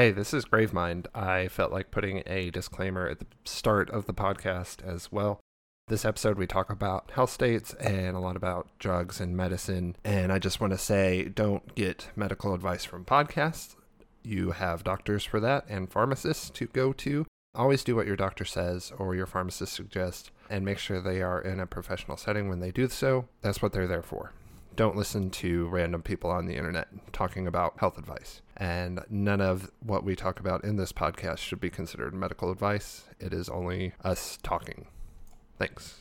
Hey, 0.00 0.12
this 0.12 0.32
is 0.32 0.46
Gravemind. 0.46 1.08
I 1.14 1.48
felt 1.48 1.72
like 1.72 1.90
putting 1.90 2.22
a 2.24 2.48
disclaimer 2.48 3.06
at 3.06 3.18
the 3.18 3.26
start 3.44 3.90
of 3.90 4.06
the 4.06 4.14
podcast 4.14 4.82
as 4.82 5.12
well. 5.12 5.40
This 5.88 6.06
episode, 6.06 6.38
we 6.38 6.46
talk 6.46 6.70
about 6.70 7.10
health 7.10 7.28
states 7.28 7.74
and 7.74 8.16
a 8.16 8.18
lot 8.18 8.34
about 8.34 8.68
drugs 8.78 9.20
and 9.20 9.36
medicine. 9.36 9.96
And 10.02 10.32
I 10.32 10.38
just 10.38 10.58
want 10.58 10.72
to 10.72 10.78
say 10.78 11.24
don't 11.24 11.74
get 11.74 12.08
medical 12.16 12.54
advice 12.54 12.82
from 12.82 13.04
podcasts. 13.04 13.76
You 14.22 14.52
have 14.52 14.84
doctors 14.84 15.26
for 15.26 15.38
that 15.38 15.66
and 15.68 15.92
pharmacists 15.92 16.48
to 16.48 16.64
go 16.68 16.94
to. 16.94 17.26
Always 17.54 17.84
do 17.84 17.94
what 17.94 18.06
your 18.06 18.16
doctor 18.16 18.46
says 18.46 18.94
or 18.96 19.14
your 19.14 19.26
pharmacist 19.26 19.74
suggests 19.74 20.30
and 20.48 20.64
make 20.64 20.78
sure 20.78 21.02
they 21.02 21.20
are 21.20 21.42
in 21.42 21.60
a 21.60 21.66
professional 21.66 22.16
setting 22.16 22.48
when 22.48 22.60
they 22.60 22.70
do 22.70 22.88
so. 22.88 23.28
That's 23.42 23.60
what 23.60 23.74
they're 23.74 23.86
there 23.86 24.00
for. 24.00 24.32
Don't 24.80 24.96
listen 24.96 25.28
to 25.32 25.66
random 25.66 26.00
people 26.00 26.30
on 26.30 26.46
the 26.46 26.56
internet 26.56 26.88
talking 27.12 27.46
about 27.46 27.78
health 27.80 27.98
advice. 27.98 28.40
And 28.56 29.04
none 29.10 29.42
of 29.42 29.70
what 29.80 30.04
we 30.04 30.16
talk 30.16 30.40
about 30.40 30.64
in 30.64 30.76
this 30.76 30.90
podcast 30.90 31.36
should 31.36 31.60
be 31.60 31.68
considered 31.68 32.14
medical 32.14 32.50
advice. 32.50 33.04
It 33.18 33.34
is 33.34 33.50
only 33.50 33.92
us 34.02 34.38
talking. 34.42 34.86
Thanks. 35.58 35.96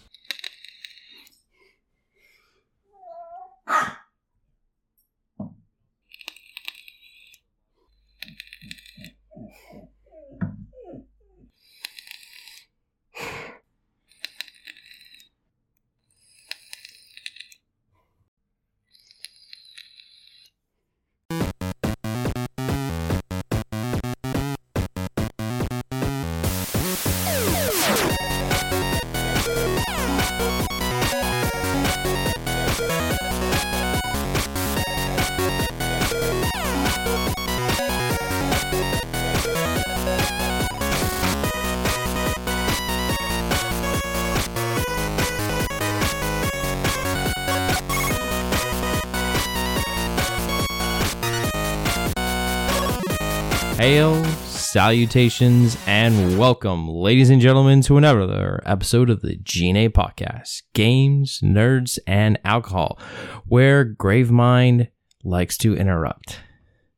Hail, 53.79 54.21
salutations, 54.25 55.77
and 55.87 56.37
welcome, 56.37 56.89
ladies 56.89 57.29
and 57.29 57.39
gentlemen, 57.39 57.79
to 57.83 57.95
another 57.95 58.61
episode 58.65 59.09
of 59.09 59.21
the 59.21 59.37
GNA 59.37 59.91
Podcast 59.91 60.63
Games, 60.73 61.39
Nerds, 61.41 61.97
and 62.05 62.37
Alcohol, 62.43 62.99
where 63.45 63.85
Gravemind 63.85 64.89
likes 65.23 65.57
to 65.59 65.77
interrupt. 65.77 66.41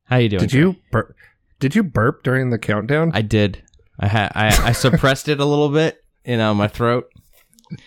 How 0.05 0.15
are 0.15 0.21
you 0.21 0.29
doing? 0.29 0.39
Did 0.39 0.49
Trey? 0.49 0.59
you 0.59 0.75
bur- 0.91 1.15
did 1.59 1.75
you 1.75 1.83
burp 1.83 2.23
during 2.23 2.49
the 2.49 2.57
countdown? 2.57 3.11
I 3.13 3.21
did. 3.21 3.61
I 3.99 4.07
had. 4.07 4.31
I, 4.33 4.69
I 4.69 4.71
suppressed 4.71 5.29
it 5.29 5.39
a 5.39 5.45
little 5.45 5.69
bit 5.69 6.03
in 6.25 6.39
uh, 6.39 6.55
my 6.55 6.67
throat. 6.67 7.11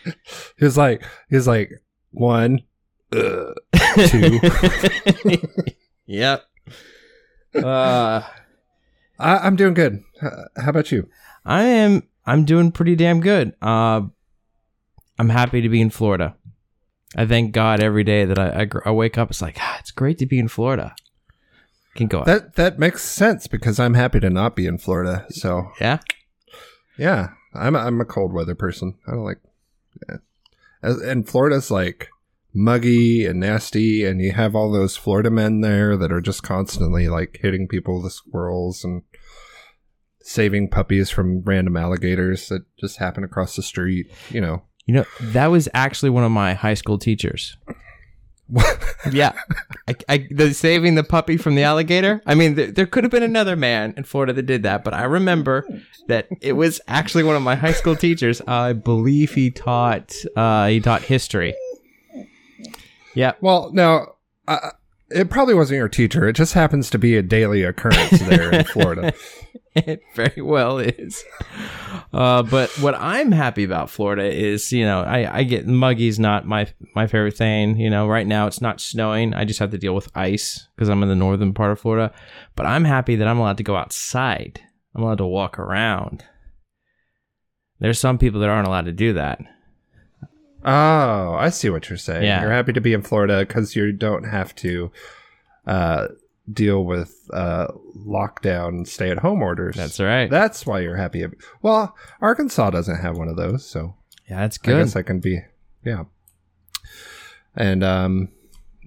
He 0.05 0.65
was 0.65 0.78
like, 0.78 1.05
he 1.28 1.34
was 1.34 1.48
like, 1.48 1.72
one, 2.12 2.61
uh, 3.11 3.55
two. 4.06 4.39
yep. 6.06 6.45
Uh, 7.56 8.22
I, 9.18 9.38
I'm 9.38 9.56
doing 9.56 9.74
good. 9.74 10.02
How 10.20 10.68
about 10.68 10.92
you? 10.92 11.08
I 11.44 11.64
am. 11.64 12.02
I'm 12.26 12.44
doing 12.44 12.72
pretty 12.72 12.96
damn 12.96 13.20
good. 13.20 13.54
Uh, 13.60 14.02
I'm 15.18 15.28
happy 15.28 15.60
to 15.60 15.68
be 15.68 15.80
in 15.80 15.90
Florida. 15.90 16.36
I 17.16 17.26
thank 17.26 17.53
God 17.53 17.80
every 17.80 18.03
day 18.03 18.24
that 18.24 18.38
I, 18.38 18.60
I, 18.60 18.64
gr- 18.64 18.86
I 18.86 18.91
wake 18.91 19.19
up. 19.19 19.30
It's 19.30 19.42
like 19.42 19.56
ah, 19.60 19.76
it's 19.78 19.91
great 19.91 20.19
to 20.19 20.26
be 20.26 20.38
in 20.38 20.48
Florida. 20.48 20.94
Can 21.94 22.08
go. 22.08 22.24
That 22.24 22.56
that 22.56 22.78
makes 22.78 23.04
sense 23.04 23.47
because 23.47 23.78
I'm 23.78 23.94
happy 23.94 24.19
to 24.19 24.30
not 24.30 24.56
be 24.56 24.66
in 24.66 24.78
Florida. 24.78 25.26
So 25.30 25.70
yeah. 25.80 25.98
yeah, 26.98 27.28
I'm 27.54 27.76
a, 27.76 27.78
I'm 27.78 28.00
a 28.00 28.04
cold 28.04 28.32
weather 28.32 28.56
person. 28.56 28.98
I 29.06 29.12
don't 29.12 29.22
like, 29.24 29.38
yeah. 30.08 30.16
As- 30.82 31.00
and 31.00 31.28
Florida's 31.28 31.70
like 31.70 32.08
muggy 32.54 33.26
and 33.26 33.41
nasty, 33.41 34.04
and 34.04 34.20
you 34.20 34.32
have 34.32 34.54
all 34.54 34.70
those 34.70 34.97
Florida 34.97 35.31
men 35.31 35.60
there 35.60 35.97
that 35.97 36.12
are 36.12 36.20
just 36.20 36.42
constantly 36.42 37.09
like 37.09 37.38
hitting 37.42 37.66
people 37.69 38.03
with 38.03 38.12
squirrels 38.12 38.84
and 38.84 39.03
saving 40.20 40.70
puppies 40.70 41.10
from 41.10 41.42
random 41.42 41.76
alligators 41.76 42.48
that 42.48 42.62
just 42.78 42.98
happen 42.98 43.25
across 43.25 43.56
the 43.56 43.62
street. 43.62 44.06
You 44.31 44.41
know, 44.41 44.62
You 44.87 44.94
know 44.94 45.04
that 45.20 45.48
was 45.48 45.69
actually 45.75 46.10
one 46.10 46.25
of 46.25 46.31
my 46.31 46.54
high 46.54 46.75
school 46.75 46.98
teachers. 46.98 47.56
yeah, 49.10 49.32
I, 49.88 49.94
I, 50.09 50.28
the 50.31 50.53
saving 50.53 50.97
the 50.97 51.03
puppy 51.03 51.38
from 51.38 51.54
the 51.54 51.62
alligator. 51.62 52.21
I 52.26 52.34
mean, 52.34 52.54
there, 52.54 52.71
there 52.71 52.86
could 52.86 53.03
have 53.03 53.10
been 53.10 53.22
another 53.22 53.56
man 53.56 53.94
in 53.97 54.04
Florida 54.04 54.34
that 54.34 54.42
did 54.42 54.62
that, 54.65 54.84
but 54.84 54.92
I 54.92 55.04
remember 55.04 55.66
that 56.09 56.28
it 56.42 56.53
was 56.53 56.81
actually 56.86 57.25
one 57.25 57.36
of 57.36 57.42
my 57.42 57.54
high 57.54 57.72
school 57.72 57.97
teachers. 57.97 58.42
I 58.47 58.75
believe 58.75 59.32
he 59.34 59.50
taught 59.50 60.15
uh, 60.36 60.69
he 60.69 60.81
taught 60.81 61.03
history. 61.03 61.54
Yeah, 63.14 63.32
Well, 63.41 63.70
now, 63.72 64.14
uh, 64.48 64.70
it 65.10 65.30
probably 65.30 65.54
wasn't 65.54 65.78
your 65.78 65.88
teacher. 65.88 66.28
It 66.28 66.34
just 66.34 66.54
happens 66.54 66.91
to 66.91 66.98
be 66.98 67.16
a 67.16 67.22
daily 67.22 67.62
occurrence 67.62 68.19
there 68.20 68.52
in 68.52 68.64
Florida. 68.64 69.12
it 69.75 70.02
very 70.14 70.41
well 70.41 70.78
is. 70.78 71.24
Uh, 72.12 72.42
but 72.42 72.70
what 72.80 72.94
I'm 72.94 73.32
happy 73.32 73.64
about 73.64 73.91
Florida 73.91 74.24
is, 74.24 74.72
you 74.72 74.84
know, 74.84 75.03
I, 75.03 75.38
I 75.38 75.42
get 75.44 75.66
muggy's 75.66 76.19
not 76.19 76.47
my 76.47 76.66
my 76.94 77.06
favorite 77.06 77.36
thing. 77.36 77.78
You 77.78 77.91
know, 77.91 78.08
right 78.08 78.26
now 78.26 78.47
it's 78.47 78.60
not 78.60 78.80
snowing. 78.80 79.34
I 79.34 79.44
just 79.44 79.60
have 79.60 79.70
to 79.72 79.78
deal 79.78 79.94
with 79.94 80.10
ice 80.14 80.69
because 80.74 80.88
I'm 80.88 81.03
in 81.03 81.08
the 81.08 81.14
northern 81.14 81.54
part 81.54 81.72
of 81.72 81.80
Florida. 81.80 82.12
But 82.56 82.66
I'm 82.66 82.84
happy 82.84 83.16
that 83.16 83.28
I'm 83.28 83.38
allowed 83.38 83.58
to 83.58 83.64
go 83.64 83.76
outside. 83.76 84.60
I'm 84.94 85.03
allowed 85.03 85.19
to 85.19 85.26
walk 85.26 85.58
around. 85.58 86.24
There's 87.80 87.98
some 87.98 88.19
people 88.19 88.41
that 88.41 88.48
aren't 88.48 88.69
allowed 88.69 88.86
to 88.86 88.92
do 88.92 89.12
that. 89.14 89.41
Oh, 90.64 91.34
I 91.34 91.50
see 91.50 91.69
what 91.70 91.88
you're 91.88 91.98
saying. 91.98 92.25
Yeah. 92.25 92.41
You're 92.41 92.52
happy 92.52 92.72
to 92.72 92.80
be 92.80 92.94
in 92.94 93.02
Florida 93.02 93.44
because 93.47 93.76
you 93.76 93.92
don't 93.92 94.25
have 94.25 94.54
to 94.56 94.91
uh, 95.66 96.08
deal 96.50 96.84
with 96.84 97.28
uh, 97.32 97.69
lockdown, 97.97 98.86
stay 98.86 99.10
at 99.10 99.19
home 99.19 99.42
orders. 99.42 99.76
That's 99.76 100.00
right. 100.00 100.30
That's 100.30 100.66
why 100.66 100.80
you're 100.80 100.97
happy. 100.97 101.24
Well, 101.62 101.94
Arkansas 102.20 102.70
doesn't 102.70 103.00
have 103.00 103.16
one 103.16 103.28
of 103.28 103.36
those, 103.36 103.64
so 103.64 103.94
yeah, 104.28 104.41
that's 104.41 104.58
good. 104.58 104.76
I 104.76 104.78
guess 104.80 104.97
I 104.97 105.03
can 105.03 105.20
be, 105.20 105.41
yeah. 105.84 106.04
And 107.54 107.84
um, 107.84 108.28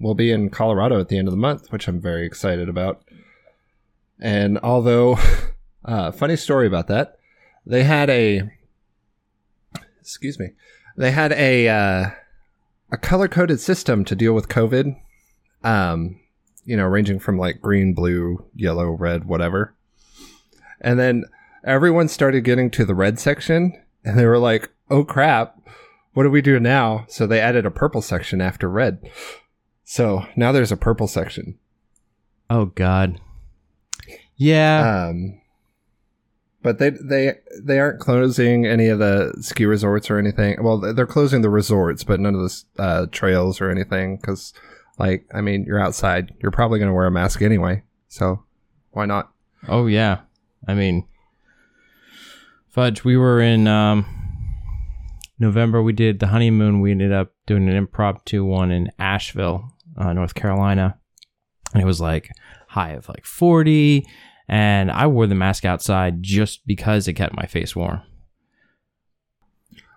we'll 0.00 0.14
be 0.14 0.32
in 0.32 0.50
Colorado 0.50 1.00
at 1.00 1.08
the 1.08 1.18
end 1.18 1.28
of 1.28 1.32
the 1.32 1.38
month, 1.38 1.70
which 1.72 1.88
I'm 1.88 2.00
very 2.00 2.26
excited 2.26 2.68
about. 2.68 3.02
And 4.20 4.58
although, 4.58 5.18
uh, 5.84 6.10
funny 6.12 6.36
story 6.36 6.66
about 6.66 6.88
that, 6.88 7.18
they 7.64 7.84
had 7.84 8.10
a, 8.10 8.50
excuse 10.00 10.38
me, 10.38 10.50
they 10.98 11.12
had 11.12 11.32
a 11.32 11.68
uh, 11.68 12.10
a 12.90 12.96
color 12.96 13.28
coded 13.28 13.60
system 13.60 14.04
to 14.04 14.16
deal 14.16 14.34
with 14.34 14.48
COVID. 14.48 14.96
Um, 15.62 16.20
you 16.64 16.76
know, 16.76 16.86
ranging 16.86 17.18
from 17.18 17.38
like 17.38 17.62
green, 17.62 17.94
blue, 17.94 18.44
yellow, 18.54 18.90
red, 18.90 19.24
whatever. 19.24 19.74
And 20.80 20.98
then 20.98 21.24
everyone 21.64 22.08
started 22.08 22.44
getting 22.44 22.70
to 22.72 22.84
the 22.84 22.94
red 22.94 23.18
section, 23.18 23.80
and 24.04 24.18
they 24.18 24.26
were 24.26 24.38
like, 24.38 24.70
"Oh 24.90 25.04
crap, 25.04 25.56
what 26.12 26.24
do 26.24 26.30
we 26.30 26.42
do 26.42 26.60
now?" 26.60 27.06
So 27.08 27.26
they 27.26 27.40
added 27.40 27.64
a 27.64 27.70
purple 27.70 28.02
section 28.02 28.40
after 28.40 28.68
red. 28.68 29.10
So 29.84 30.26
now 30.36 30.52
there's 30.52 30.72
a 30.72 30.76
purple 30.76 31.08
section. 31.08 31.58
oh 32.50 32.66
God. 32.66 33.20
Yeah. 34.36 35.08
Um, 35.08 35.40
but 36.62 36.78
they 36.78 36.90
they 36.90 37.34
they 37.62 37.78
aren't 37.78 38.00
closing 38.00 38.66
any 38.66 38.88
of 38.88 38.98
the 38.98 39.34
ski 39.40 39.64
resorts 39.66 40.10
or 40.10 40.18
anything. 40.18 40.62
Well, 40.62 40.78
they're 40.78 41.06
closing 41.06 41.42
the 41.42 41.50
resorts, 41.50 42.04
but 42.04 42.20
none 42.20 42.34
of 42.34 42.40
the 42.40 42.82
uh, 42.82 43.06
trails 43.12 43.60
or 43.60 43.70
anything. 43.70 44.16
Because, 44.16 44.52
like, 44.98 45.26
I 45.32 45.40
mean, 45.40 45.64
you're 45.64 45.80
outside. 45.80 46.34
You're 46.40 46.50
probably 46.50 46.78
going 46.78 46.90
to 46.90 46.94
wear 46.94 47.06
a 47.06 47.10
mask 47.10 47.42
anyway. 47.42 47.82
So 48.08 48.44
why 48.90 49.06
not? 49.06 49.32
Oh 49.68 49.86
yeah. 49.86 50.20
I 50.66 50.74
mean 50.74 51.06
Fudge, 52.68 53.04
we 53.04 53.16
were 53.16 53.40
in 53.40 53.66
um 53.66 54.06
November 55.38 55.82
we 55.82 55.92
did 55.92 56.18
the 56.18 56.28
honeymoon. 56.28 56.80
We 56.80 56.90
ended 56.90 57.12
up 57.12 57.32
doing 57.46 57.68
an 57.68 57.76
impromptu 57.76 58.44
one 58.44 58.70
in 58.70 58.90
Asheville, 58.98 59.72
uh, 59.96 60.12
North 60.12 60.34
Carolina. 60.34 60.98
And 61.72 61.82
it 61.82 61.86
was 61.86 62.00
like 62.00 62.30
high 62.68 62.90
of 62.90 63.08
like 63.08 63.24
40 63.24 64.06
and 64.48 64.90
I 64.90 65.06
wore 65.06 65.26
the 65.26 65.34
mask 65.34 65.64
outside 65.64 66.22
just 66.22 66.66
because 66.66 67.06
it 67.06 67.14
kept 67.14 67.36
my 67.36 67.46
face 67.46 67.76
warm. 67.76 68.02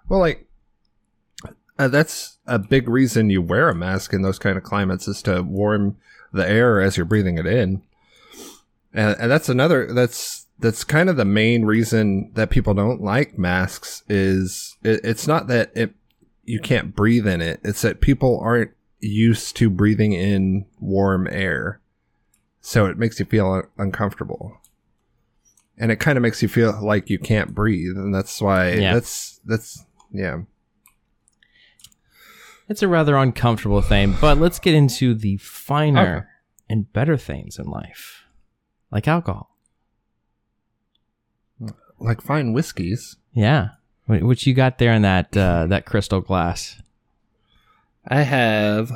Well, 0.09 0.19
like 0.19 0.48
uh, 1.80 1.88
that's 1.88 2.38
a 2.45 2.59
big 2.59 2.88
reason 2.88 3.30
you 3.30 3.42
wear 3.42 3.69
a 3.69 3.75
mask 3.75 4.13
in 4.13 4.21
those 4.21 4.38
kind 4.38 4.57
of 4.57 4.63
climates 4.63 5.07
is 5.07 5.21
to 5.24 5.42
warm 5.42 5.98
the 6.31 6.48
air 6.48 6.81
as 6.81 6.98
you're 6.98 7.06
breathing 7.06 7.38
it 7.38 7.48
in. 7.48 7.81
and, 8.94 9.15
and 9.19 9.31
that's 9.31 9.50
another 9.50 9.92
that's 9.94 10.48
that's 10.59 10.83
kind 10.83 11.09
of 11.09 11.18
the 11.18 11.25
main 11.25 11.65
reason 11.65 12.31
that 12.36 12.51
people 12.51 12.74
don't 12.74 13.01
like 13.01 13.38
masks 13.38 14.04
is 14.07 14.77
it, 14.83 15.01
it's 15.04 15.27
not 15.27 15.47
that 15.47 15.71
it 15.75 15.95
you 16.44 16.59
can't 16.59 16.95
breathe 16.95 17.27
in 17.27 17.42
it 17.42 17.59
it's 17.63 17.81
that 17.81 18.01
people 18.01 18.39
aren't 18.39 18.71
used 19.00 19.56
to 19.56 19.69
breathing 19.69 20.13
in 20.13 20.65
warm 20.80 21.27
air 21.31 21.81
so 22.61 22.85
it 22.85 22.97
makes 22.97 23.19
you 23.19 23.25
feel 23.25 23.51
un- 23.51 23.63
uncomfortable 23.77 24.57
and 25.77 25.91
it 25.91 25.95
kind 25.97 26.17
of 26.17 26.21
makes 26.21 26.41
you 26.41 26.47
feel 26.47 26.79
like 26.83 27.09
you 27.09 27.17
can't 27.19 27.53
breathe 27.55 27.97
and 27.97 28.13
that's 28.13 28.39
why 28.41 28.73
Yeah. 28.73 28.93
that's 28.93 29.39
that's 29.45 29.83
yeah 30.11 30.41
It's 32.69 32.81
a 32.83 32.87
rather 32.87 33.17
uncomfortable 33.17 33.81
thing, 33.81 34.15
but 34.21 34.37
let's 34.37 34.57
get 34.59 34.73
into 34.75 35.13
the 35.13 35.35
finer 35.37 36.29
and 36.69 36.91
better 36.93 37.17
things 37.17 37.59
in 37.59 37.65
life, 37.65 38.23
like 38.91 39.07
alcohol. 39.09 39.49
like 41.99 42.21
fine 42.21 42.53
whiskeys 42.53 43.17
Yeah, 43.33 43.69
Wh- 44.05 44.23
what 44.23 44.45
you 44.45 44.53
got 44.53 44.77
there 44.77 44.93
in 44.93 45.01
that 45.01 45.35
uh, 45.35 45.65
that 45.67 45.85
crystal 45.85 46.21
glass? 46.21 46.81
I 48.07 48.21
have. 48.23 48.91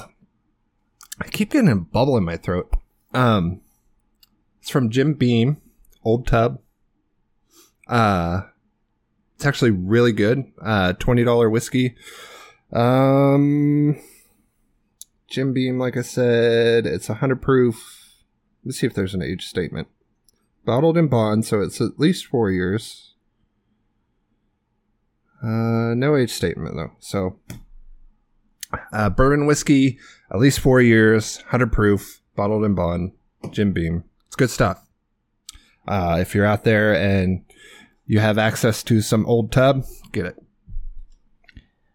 I 1.22 1.28
keep 1.28 1.52
getting 1.52 1.70
a 1.70 1.76
bubble 1.76 2.18
in 2.18 2.24
my 2.24 2.38
throat. 2.38 2.74
Um, 3.16 3.62
it's 4.60 4.70
from 4.70 4.90
Jim 4.90 5.14
Beam, 5.14 5.62
Old 6.04 6.28
Tub. 6.28 6.60
Uh, 7.88 8.42
it's 9.36 9.46
actually 9.46 9.72
really 9.72 10.12
good. 10.12 10.52
Uh, 10.62 10.94
twenty 10.94 11.24
dollar 11.24 11.50
whiskey. 11.50 11.96
Um, 12.74 13.98
Jim 15.30 15.54
Beam, 15.54 15.80
like 15.80 15.96
I 15.96 16.02
said, 16.02 16.86
it's 16.86 17.08
hundred 17.08 17.42
proof. 17.42 18.24
Let's 18.66 18.80
see 18.80 18.88
if 18.88 18.94
there's 18.94 19.14
an 19.14 19.22
age 19.22 19.46
statement. 19.46 19.88
Bottled 20.66 20.98
in 20.98 21.08
bond, 21.08 21.46
so 21.46 21.62
it's 21.62 21.80
at 21.80 22.00
least 22.00 22.26
four 22.26 22.52
years. 22.52 23.14
Uh, 25.42 25.94
no 25.94 26.16
age 26.18 26.32
statement 26.32 26.76
though. 26.76 26.92
So 27.00 27.40
uh, 28.92 29.10
bourbon 29.10 29.46
whiskey, 29.46 30.00
at 30.32 30.40
least 30.40 30.60
four 30.60 30.82
years, 30.82 31.38
100 31.44 31.72
proof, 31.72 32.22
bottled 32.36 32.64
and 32.66 32.76
bond, 32.76 33.12
Jim 33.52 33.72
Beam. 33.74 34.04
It's 34.28 34.36
good 34.36 34.50
stuff. 34.50 34.82
Uh, 35.88 36.18
if 36.20 36.34
you're 36.34 36.46
out 36.46 36.64
there 36.64 36.96
and 36.96 37.44
you 38.06 38.20
have 38.20 38.38
access 38.38 38.84
to 38.84 39.02
some 39.02 39.26
old 39.26 39.52
tub, 39.52 39.86
get 40.12 40.26
it. 40.26 40.36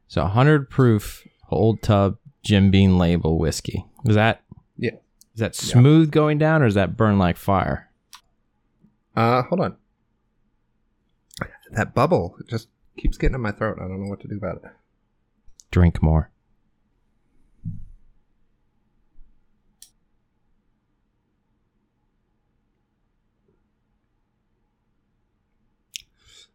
So 0.09 0.23
100 0.23 0.71
proof 0.71 1.27
old 1.51 1.83
tub 1.83 2.17
Jim 2.43 2.71
Beam 2.71 2.99
label 2.99 3.39
whiskey. 3.39 3.85
Is 4.07 4.15
that 4.15 4.43
Yeah. 4.77 4.93
is 5.35 5.41
that 5.41 5.55
smooth 5.55 6.11
going 6.11 6.39
down 6.39 6.63
or 6.63 6.67
is 6.67 6.75
that 6.75 6.97
burn 6.97 7.19
like 7.19 7.37
fire? 7.37 7.91
Uh, 9.17 9.43
hold 9.43 9.61
on. 9.61 9.77
That 11.73 11.95
bubble 11.95 12.37
just 12.49 12.69
keeps 12.97 13.17
getting 13.17 13.35
in 13.37 13.41
my 13.41 13.53
throat. 13.53 13.79
I 13.81 13.87
don't 13.87 14.03
know 14.03 14.09
what 14.09 14.21
to 14.21 14.29
do 14.29 14.37
about 14.37 14.57
it. 14.57 14.71
Drink 15.71 16.03
more. 16.03 16.30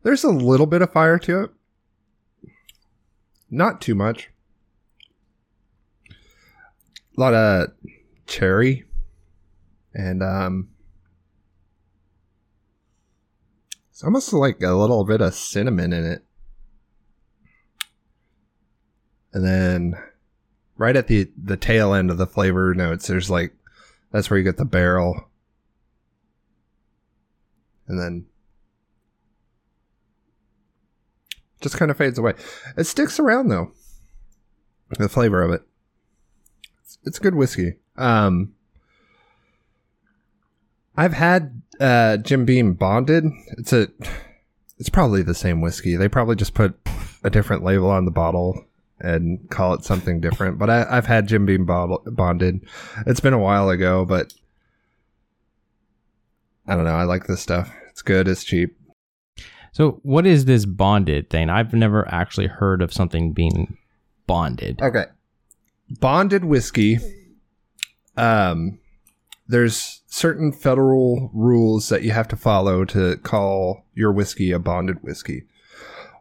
There's 0.05 0.23
a 0.23 0.29
little 0.29 0.67
bit 0.67 0.83
of 0.83 0.93
fire 0.93 1.17
to 1.17 1.45
it. 1.45 1.51
Not 3.49 3.81
too 3.81 3.95
much. 3.95 4.29
A 7.17 7.19
lot 7.19 7.33
of 7.33 7.69
cherry 8.27 8.85
and 9.95 10.21
um 10.21 10.69
it's 13.89 14.03
almost 14.03 14.31
like 14.31 14.61
a 14.61 14.73
little 14.73 15.05
bit 15.05 15.21
of 15.21 15.33
cinnamon 15.33 15.91
in 15.91 16.05
it. 16.05 16.23
And 19.33 19.43
then 19.43 19.95
right 20.77 20.95
at 20.95 21.07
the 21.07 21.31
the 21.35 21.57
tail 21.57 21.95
end 21.95 22.11
of 22.11 22.19
the 22.19 22.27
flavor 22.27 22.75
notes 22.75 23.07
there's 23.07 23.31
like 23.31 23.55
that's 24.11 24.29
where 24.29 24.37
you 24.37 24.43
get 24.43 24.57
the 24.57 24.65
barrel. 24.65 25.29
And 27.87 27.99
then 27.99 28.27
just 31.61 31.77
kind 31.77 31.91
of 31.91 31.97
fades 31.97 32.17
away. 32.17 32.33
It 32.77 32.85
sticks 32.85 33.19
around 33.19 33.49
though. 33.49 33.71
The 34.97 35.09
flavor 35.09 35.41
of 35.41 35.51
it. 35.51 35.61
It's, 36.83 36.97
it's 37.03 37.19
good 37.19 37.35
whiskey. 37.35 37.75
Um 37.97 38.53
I've 40.97 41.13
had 41.13 41.61
uh 41.79 42.17
Jim 42.17 42.45
Beam 42.45 42.73
bonded. 42.73 43.25
It's 43.57 43.73
a 43.73 43.87
it's 44.77 44.89
probably 44.89 45.21
the 45.21 45.33
same 45.33 45.61
whiskey. 45.61 45.95
They 45.95 46.09
probably 46.09 46.35
just 46.35 46.53
put 46.53 46.75
a 47.23 47.29
different 47.29 47.63
label 47.63 47.89
on 47.89 48.05
the 48.05 48.11
bottle 48.11 48.65
and 48.99 49.49
call 49.49 49.73
it 49.73 49.83
something 49.83 50.21
different. 50.21 50.57
But 50.57 50.69
I, 50.69 50.85
I've 50.89 51.05
had 51.05 51.27
Jim 51.27 51.45
Beam 51.45 51.65
bottle, 51.65 52.01
bonded. 52.05 52.61
It's 53.05 53.19
been 53.19 53.33
a 53.33 53.39
while 53.39 53.69
ago, 53.69 54.05
but 54.05 54.33
I 56.67 56.75
don't 56.75 56.85
know. 56.85 56.95
I 56.95 57.03
like 57.03 57.27
this 57.27 57.41
stuff. 57.41 57.73
It's 57.89 58.01
good. 58.01 58.27
It's 58.27 58.43
cheap. 58.43 58.77
So 59.75 59.99
what 60.03 60.25
is 60.25 60.45
this 60.45 60.63
bonded 60.63 61.29
thing? 61.29 61.49
I've 61.49 61.73
never 61.73 62.07
actually 62.07 62.47
heard 62.47 62.81
of 62.81 62.93
something 62.93 63.33
being 63.33 63.77
bonded. 64.25 64.81
Okay. 64.81 65.03
Bonded 65.99 66.45
whiskey. 66.45 66.97
Um, 68.15 68.79
there's 69.49 70.01
certain 70.07 70.53
federal 70.53 71.29
rules 71.33 71.89
that 71.89 72.03
you 72.03 72.11
have 72.11 72.29
to 72.29 72.37
follow 72.37 72.85
to 72.85 73.17
call 73.17 73.83
your 73.93 74.13
whiskey 74.13 74.51
a 74.51 74.59
bonded 74.59 75.03
whiskey. 75.03 75.43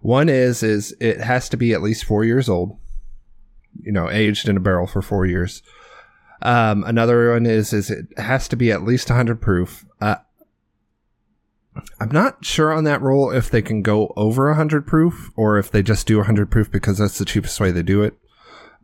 One 0.01 0.29
is 0.29 0.65
is 0.65 0.93
it 0.99 1.21
has 1.21 1.49
to 1.51 1.56
be 1.56 1.73
at 1.73 1.81
least 1.81 2.05
four 2.05 2.25
years 2.25 2.49
old. 2.49 2.77
You 3.81 3.93
know, 3.93 4.11
aged 4.11 4.49
in 4.49 4.56
a 4.56 4.61
barrel 4.61 4.89
for 4.89 5.01
four 5.01 5.27
years. 5.27 5.62
Um, 6.43 6.83
another 6.83 7.31
one 7.31 7.47
is 7.47 7.73
is 7.73 7.89
it 7.89 8.19
has 8.19 8.49
to 8.49 8.56
be 8.56 8.73
at 8.73 8.83
least 8.83 9.11
100 9.11 9.41
proof. 9.41 9.87
Uh, 10.01 10.17
I'm 12.00 12.11
not 12.11 12.44
sure 12.44 12.73
on 12.73 12.85
that 12.85 13.03
rule 13.03 13.31
if 13.31 13.50
they 13.50 13.62
can 13.62 13.82
go 13.82 14.12
over 14.17 14.47
100 14.49 14.87
proof 14.87 15.31
or 15.37 15.59
if 15.59 15.71
they 15.71 15.82
just 15.82 16.06
do 16.06 16.19
100 16.19 16.50
proof 16.50 16.71
because 16.71 16.99
that's 16.99 17.19
the 17.19 17.25
cheapest 17.25 17.59
way 17.59 17.71
they 17.71 17.82
do 17.82 18.03
it. 18.03 18.15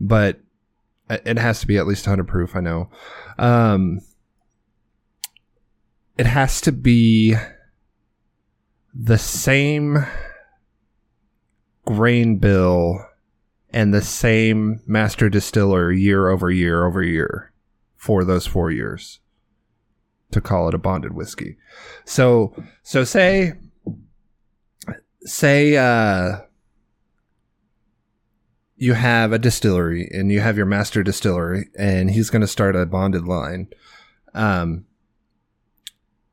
But 0.01 0.41
it 1.09 1.39
has 1.39 1.61
to 1.61 1.67
be 1.67 1.77
at 1.77 1.87
least 1.87 2.07
100 2.07 2.27
proof, 2.27 2.57
I 2.57 2.61
know. 2.61 2.91
Um, 3.39 4.01
it 6.19 6.27
has 6.27 6.61
to 6.63 6.73
be 6.73 7.37
the 8.93 9.19
same 9.19 10.05
grain 11.85 12.39
bill 12.39 13.07
and 13.73 13.95
the 13.95 14.03
same 14.03 14.81
master 14.87 15.29
distiller 15.29 15.93
year 15.93 16.29
over 16.29 16.51
year 16.51 16.87
over 16.87 17.03
year 17.03 17.53
for 17.97 18.25
those 18.25 18.47
four 18.47 18.71
years 18.71 19.21
to 20.33 20.41
call 20.41 20.69
it 20.69 20.75
a 20.75 20.79
bonded 20.79 21.13
whiskey. 21.13 21.57
So 22.05 22.55
so 22.83 23.05
say 23.05 23.55
say 25.23 25.77
uh 25.77 26.41
you 28.77 28.95
have 28.95 29.33
a 29.33 29.39
distillery 29.39 30.09
and 30.13 30.33
you 30.33 30.41
have 30.41 30.57
your 30.57 30.67
master 30.67 31.03
distillery 31.03 31.69
and 31.79 32.11
he's 32.11 32.31
going 32.31 32.41
to 32.41 32.47
start 32.47 32.75
a 32.75 32.87
bonded 32.87 33.27
line. 33.27 33.69
Um 34.35 34.87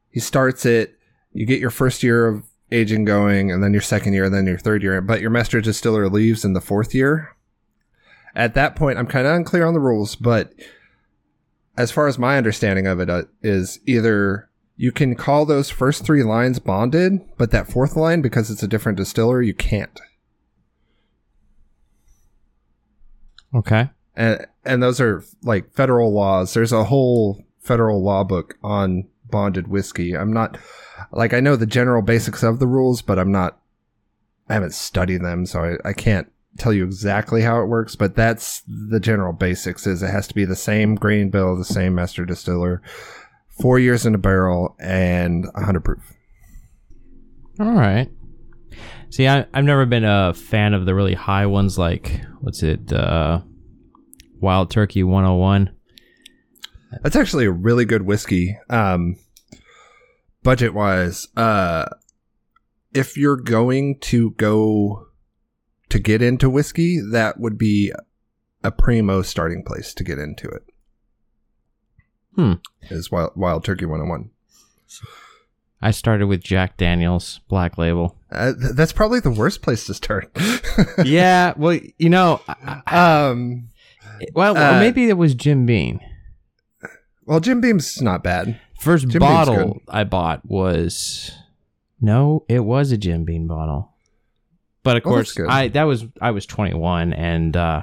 he 0.09 0.19
starts 0.19 0.65
it, 0.65 0.97
you 1.33 1.45
get 1.45 1.59
your 1.59 1.69
first 1.69 2.03
year 2.03 2.27
of 2.27 2.43
aging 2.71 3.05
going 3.05 3.51
and 3.51 3.63
then 3.63 3.73
your 3.73 3.81
second 3.81 4.13
year 4.13 4.25
and 4.25 4.33
then 4.33 4.45
your 4.45 4.57
third 4.57 4.81
year, 4.81 5.01
but 5.01 5.21
your 5.21 5.29
master 5.29 5.61
distiller 5.61 6.09
leaves 6.09 6.43
in 6.43 6.53
the 6.53 6.61
fourth 6.61 6.93
year. 6.93 7.35
At 8.35 8.53
that 8.53 8.75
point, 8.75 8.97
I'm 8.97 9.07
kind 9.07 9.25
of 9.25 9.33
unclear 9.33 9.65
on 9.65 9.73
the 9.73 9.79
rules, 9.79 10.15
but 10.15 10.53
as 11.77 11.91
far 11.91 12.07
as 12.07 12.17
my 12.17 12.37
understanding 12.37 12.87
of 12.87 12.99
it 12.99 13.09
uh, 13.09 13.23
is 13.41 13.79
either 13.85 14.49
you 14.75 14.91
can 14.91 15.15
call 15.15 15.45
those 15.45 15.69
first 15.69 16.05
three 16.05 16.23
lines 16.23 16.59
bonded, 16.59 17.21
but 17.37 17.51
that 17.51 17.71
fourth 17.71 17.95
line, 17.95 18.21
because 18.21 18.49
it's 18.51 18.63
a 18.63 18.67
different 18.67 18.97
distiller, 18.97 19.41
you 19.41 19.53
can't. 19.53 19.99
Okay. 23.55 23.89
And 24.15 24.45
and 24.65 24.83
those 24.83 24.99
are 24.99 25.23
like 25.43 25.71
federal 25.73 26.13
laws. 26.13 26.53
There's 26.53 26.73
a 26.73 26.85
whole 26.85 27.43
federal 27.59 28.03
law 28.03 28.23
book 28.23 28.57
on 28.63 29.07
bonded 29.29 29.67
whiskey. 29.67 30.15
I'm 30.15 30.33
not 30.33 30.57
like 31.11 31.33
I 31.33 31.39
know 31.39 31.55
the 31.55 31.65
general 31.65 32.01
basics 32.01 32.43
of 32.43 32.59
the 32.59 32.67
rules, 32.67 33.01
but 33.01 33.19
I'm 33.19 33.31
not 33.31 33.59
I 34.49 34.53
haven't 34.53 34.73
studied 34.73 35.21
them, 35.21 35.45
so 35.45 35.63
I, 35.63 35.89
I 35.89 35.93
can't 35.93 36.31
tell 36.57 36.73
you 36.73 36.83
exactly 36.83 37.41
how 37.41 37.61
it 37.61 37.67
works, 37.67 37.95
but 37.95 38.15
that's 38.15 38.61
the 38.67 38.99
general 38.99 39.33
basics 39.33 39.87
is 39.87 40.03
it 40.03 40.09
has 40.09 40.27
to 40.27 40.35
be 40.35 40.45
the 40.45 40.55
same 40.55 40.95
grain 40.95 41.29
bill, 41.29 41.55
the 41.55 41.65
same 41.65 41.95
master 41.95 42.25
distiller, 42.25 42.81
four 43.59 43.79
years 43.79 44.05
in 44.05 44.15
a 44.15 44.17
barrel 44.17 44.75
and 44.79 45.45
hundred 45.55 45.83
proof. 45.83 46.13
All 47.59 47.71
right. 47.71 48.09
See, 49.09 49.27
I, 49.27 49.45
I've 49.53 49.63
never 49.63 49.85
been 49.85 50.03
a 50.03 50.33
fan 50.33 50.73
of 50.73 50.85
the 50.85 50.93
really 50.93 51.13
high 51.13 51.45
ones 51.45 51.77
like, 51.77 52.21
what's 52.41 52.61
it, 52.61 52.91
uh, 52.91 53.41
Wild 54.39 54.69
Turkey 54.69 55.03
101. 55.03 55.71
That's 57.03 57.15
actually 57.15 57.45
a 57.45 57.51
really 57.51 57.85
good 57.85 58.03
whiskey. 58.03 58.57
Um, 58.69 59.17
budget 60.43 60.73
wise, 60.73 61.27
uh, 61.35 61.85
if 62.93 63.17
you're 63.17 63.37
going 63.37 63.99
to 63.99 64.31
go 64.31 65.06
to 65.89 65.99
get 65.99 66.21
into 66.21 66.49
whiskey, 66.49 66.99
that 67.11 67.39
would 67.39 67.57
be 67.57 67.91
a 68.63 68.71
primo 68.71 69.21
starting 69.21 69.63
place 69.63 69.93
to 69.93 70.03
get 70.03 70.19
into 70.19 70.47
it. 70.49 70.63
Hmm. 72.35 72.53
Is 72.89 73.11
Wild, 73.11 73.31
Wild 73.35 73.63
Turkey 73.63 73.85
101. 73.85 74.29
I 75.81 75.91
started 75.91 76.27
with 76.27 76.41
Jack 76.43 76.77
Daniels 76.77 77.39
Black 77.47 77.77
Label. 77.77 78.15
Uh, 78.31 78.53
th- 78.53 78.73
that's 78.73 78.93
probably 78.93 79.19
the 79.19 79.29
worst 79.31 79.61
place 79.61 79.85
to 79.85 79.93
start. 79.93 80.29
yeah, 81.03 81.53
well, 81.57 81.79
you 81.97 82.09
know, 82.09 82.41
I- 82.47 83.27
um, 83.29 83.69
well, 84.33 84.57
Uh, 84.57 84.79
maybe 84.79 85.09
it 85.09 85.17
was 85.17 85.35
Jim 85.35 85.65
Beam. 85.65 85.99
well, 87.25 87.39
Jim 87.39 87.61
Beam's 87.61 88.01
not 88.01 88.23
bad. 88.23 88.59
First 88.79 89.07
Jim 89.07 89.19
bottle. 89.19 89.81
I 89.87 90.03
bought 90.03 90.45
was 90.45 91.31
no, 91.99 92.43
it 92.47 92.59
was 92.61 92.91
a 92.91 92.97
Jim 92.97 93.23
Beam 93.23 93.47
bottle. 93.47 93.93
But 94.87 94.95
of 94.95 95.03
course, 95.03 95.33
good. 95.33 95.49
I 95.49 95.67
that 95.69 95.83
was 95.83 96.05
I 96.21 96.31
was 96.31 96.45
21 96.45 97.11
and 97.11 97.57
uh 97.57 97.81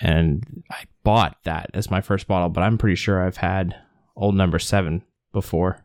and 0.00 0.64
I 0.70 0.84
bought 1.02 1.36
that 1.44 1.68
as 1.74 1.90
my 1.90 2.00
first 2.00 2.26
bottle, 2.26 2.48
but 2.48 2.62
I'm 2.62 2.78
pretty 2.78 2.96
sure 2.96 3.22
I've 3.22 3.36
had 3.36 3.76
old 4.16 4.34
number 4.34 4.58
7 4.58 5.02
before. 5.30 5.84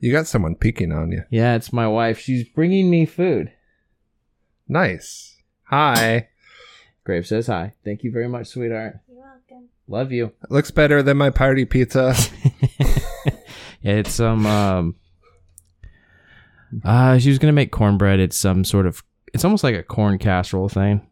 You 0.00 0.10
got 0.10 0.26
someone 0.26 0.56
peeking 0.56 0.90
on 0.90 1.12
you. 1.12 1.22
Yeah, 1.30 1.54
it's 1.54 1.72
my 1.72 1.86
wife. 1.86 2.18
She's 2.18 2.42
bringing 2.48 2.90
me 2.90 3.06
food. 3.06 3.52
Nice. 4.66 5.40
Hi. 5.68 6.30
Grave 7.04 7.24
says 7.24 7.46
hi. 7.46 7.74
Thank 7.84 8.02
you 8.02 8.10
very 8.10 8.28
much, 8.28 8.48
sweetheart. 8.48 8.98
You're 9.08 9.20
welcome. 9.20 9.68
Love 9.86 10.10
you. 10.10 10.32
It 10.42 10.50
looks 10.50 10.72
better 10.72 11.04
than 11.04 11.16
my 11.16 11.30
party 11.30 11.64
pizza. 11.64 12.16
Yeah, 13.84 13.96
it's 13.96 14.14
some 14.14 14.46
um 14.46 14.96
uh 16.84 17.18
she 17.18 17.28
was 17.28 17.38
gonna 17.38 17.52
make 17.52 17.70
cornbread. 17.70 18.20
It's 18.20 18.36
some 18.36 18.64
sort 18.64 18.86
of 18.86 19.02
it's 19.32 19.44
almost 19.44 19.64
like 19.64 19.74
a 19.74 19.82
corn 19.82 20.18
casserole 20.18 20.68
thing. 20.68 21.06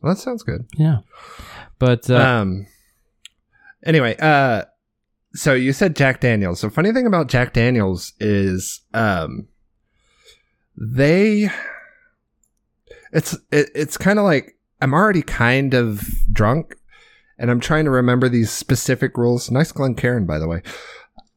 well, 0.00 0.14
that 0.14 0.20
sounds 0.20 0.42
good. 0.42 0.66
Yeah. 0.76 0.98
But 1.78 2.08
uh, 2.10 2.16
um 2.18 2.66
anyway 3.84 4.16
uh 4.18 4.64
so 5.34 5.54
you 5.54 5.72
said 5.72 5.94
jack 5.94 6.20
daniels 6.20 6.62
the 6.62 6.70
funny 6.70 6.92
thing 6.92 7.06
about 7.06 7.28
jack 7.28 7.52
daniels 7.52 8.12
is 8.18 8.80
um 8.92 9.46
they 10.76 11.48
it's 13.12 13.34
it, 13.52 13.70
it's 13.74 13.96
kind 13.96 14.18
of 14.18 14.24
like 14.24 14.56
i'm 14.82 14.92
already 14.92 15.22
kind 15.22 15.74
of 15.74 16.02
drunk 16.32 16.74
and 17.38 17.50
i'm 17.50 17.60
trying 17.60 17.84
to 17.84 17.90
remember 17.90 18.28
these 18.28 18.50
specific 18.50 19.16
rules 19.16 19.50
nice 19.50 19.70
Glencairn, 19.72 20.26
by 20.26 20.38
the 20.38 20.48
way 20.48 20.60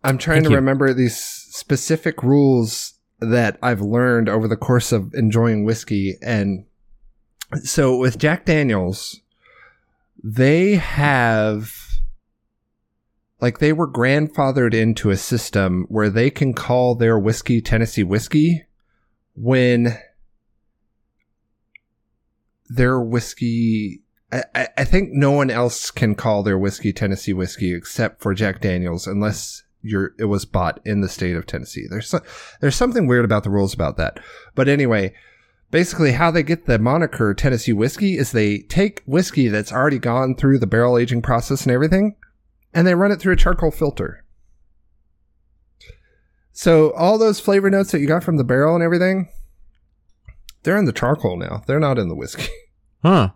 i'm 0.03 0.17
trying 0.17 0.37
Thank 0.37 0.45
to 0.45 0.51
you. 0.51 0.55
remember 0.57 0.93
these 0.93 1.17
specific 1.17 2.23
rules 2.23 2.93
that 3.21 3.57
i've 3.61 3.81
learned 3.81 4.27
over 4.27 4.47
the 4.47 4.57
course 4.57 4.91
of 4.91 5.13
enjoying 5.13 5.63
whiskey. 5.63 6.17
And 6.21 6.65
so 7.63 7.97
with 7.97 8.17
jack 8.17 8.45
daniels 8.45 9.19
they 10.23 10.75
have 10.75 11.73
like 13.39 13.57
they 13.59 13.73
were 13.73 13.89
grandfathered 13.91 14.73
into 14.73 15.09
a 15.09 15.17
system 15.17 15.85
where 15.89 16.09
they 16.09 16.29
can 16.29 16.53
call 16.53 16.95
their 16.95 17.17
whiskey 17.17 17.59
Tennessee 17.59 18.03
whiskey 18.03 18.65
when 19.35 19.97
their 22.69 23.01
whiskey 23.01 24.01
I, 24.31 24.69
I- 24.77 24.83
think 24.85 25.09
no 25.11 25.31
one 25.31 25.49
else 25.49 25.91
can 25.91 26.15
call 26.15 26.41
their 26.43 26.57
whiskey 26.57 26.93
Tennessee 26.93 27.33
whiskey 27.33 27.73
except 27.73 28.21
for 28.21 28.33
Jack 28.33 28.61
Daniels 28.61 29.07
unless 29.07 29.63
you're 29.81 30.13
it 30.19 30.25
was 30.25 30.45
bought 30.45 30.79
in 30.85 31.01
the 31.01 31.09
state 31.09 31.35
of 31.35 31.45
Tennessee. 31.45 31.85
There's 31.89 32.09
so, 32.09 32.21
there's 32.59 32.75
something 32.75 33.07
weird 33.07 33.25
about 33.25 33.43
the 33.43 33.49
rules 33.49 33.73
about 33.73 33.97
that. 33.97 34.19
But 34.55 34.67
anyway, 34.67 35.13
basically 35.71 36.11
how 36.11 36.31
they 36.31 36.43
get 36.43 36.65
the 36.65 36.79
moniker 36.79 37.33
Tennessee 37.33 37.73
whiskey 37.73 38.17
is 38.17 38.31
they 38.31 38.59
take 38.59 39.01
whiskey 39.05 39.47
that's 39.47 39.71
already 39.71 39.99
gone 39.99 40.35
through 40.35 40.59
the 40.59 40.67
barrel 40.67 40.97
aging 40.97 41.21
process 41.21 41.63
and 41.63 41.71
everything, 41.71 42.15
and 42.73 42.85
they 42.85 42.95
run 42.95 43.11
it 43.11 43.19
through 43.19 43.33
a 43.33 43.37
charcoal 43.37 43.71
filter. 43.71 44.23
So 46.51 46.91
all 46.93 47.17
those 47.17 47.39
flavor 47.39 47.69
notes 47.69 47.91
that 47.91 48.01
you 48.01 48.07
got 48.07 48.23
from 48.23 48.37
the 48.37 48.43
barrel 48.43 48.75
and 48.75 48.83
everything, 48.83 49.29
they're 50.63 50.77
in 50.77 50.85
the 50.85 50.91
charcoal 50.91 51.37
now. 51.37 51.63
They're 51.65 51.79
not 51.79 51.97
in 51.97 52.09
the 52.09 52.15
whiskey. 52.15 52.49
huh. 53.03 53.29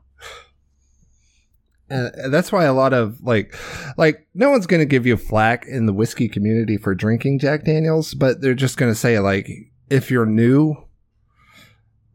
And 1.89 2.33
that's 2.33 2.51
why 2.51 2.65
a 2.65 2.73
lot 2.73 2.93
of 2.93 3.21
like, 3.21 3.55
like 3.97 4.27
no 4.33 4.49
one's 4.49 4.67
gonna 4.67 4.85
give 4.85 5.05
you 5.05 5.17
flack 5.17 5.65
in 5.67 5.85
the 5.85 5.93
whiskey 5.93 6.27
community 6.27 6.77
for 6.77 6.95
drinking 6.95 7.39
Jack 7.39 7.63
Daniels, 7.63 8.13
but 8.13 8.41
they're 8.41 8.55
just 8.55 8.77
gonna 8.77 8.95
say 8.95 9.19
like, 9.19 9.49
if 9.89 10.09
you're 10.09 10.25
new, 10.25 10.75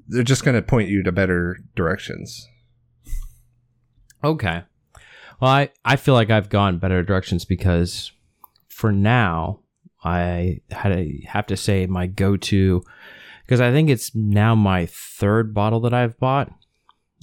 they're 0.09 0.23
just 0.25 0.45
gonna 0.45 0.63
point 0.63 0.89
you 0.89 1.03
to 1.05 1.13
better 1.13 1.59
directions. 1.77 2.49
Okay. 4.25 4.65
Well, 5.41 5.51
I, 5.51 5.71
I 5.85 5.97
feel 5.97 6.15
like 6.15 6.31
I've 6.31 6.51
gone 6.51 6.79
better 6.79 7.03
directions 7.03 7.45
because 7.45 8.13
for 8.69 8.93
now, 8.93 9.61
I 10.03 10.61
had 10.71 10.91
to 10.91 11.21
have 11.27 11.47
to 11.47 11.57
say 11.57 11.87
my 11.87 12.07
go 12.07 12.37
to 12.37 12.83
because 13.45 13.61
I 13.61 13.71
think 13.71 13.91
it's 13.91 14.15
now 14.15 14.55
my 14.55 14.87
third 14.87 15.55
bottle 15.55 15.81
that 15.81 15.95
I've 15.95 16.19
bought 16.19 16.53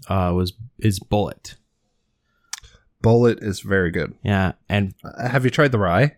uh, 0.08 0.32
was 0.36 0.54
is 0.80 1.00
Bulleit. 1.00 1.56
Bulleit 3.08 3.42
is 3.42 3.62
very 3.62 3.90
good. 3.92 4.14
Yeah, 4.24 4.52
and 4.68 4.94
Uh, 5.04 5.30
have 5.30 5.46
you 5.46 5.52
tried 5.52 5.72
the 5.72 5.80
rye? 5.80 6.16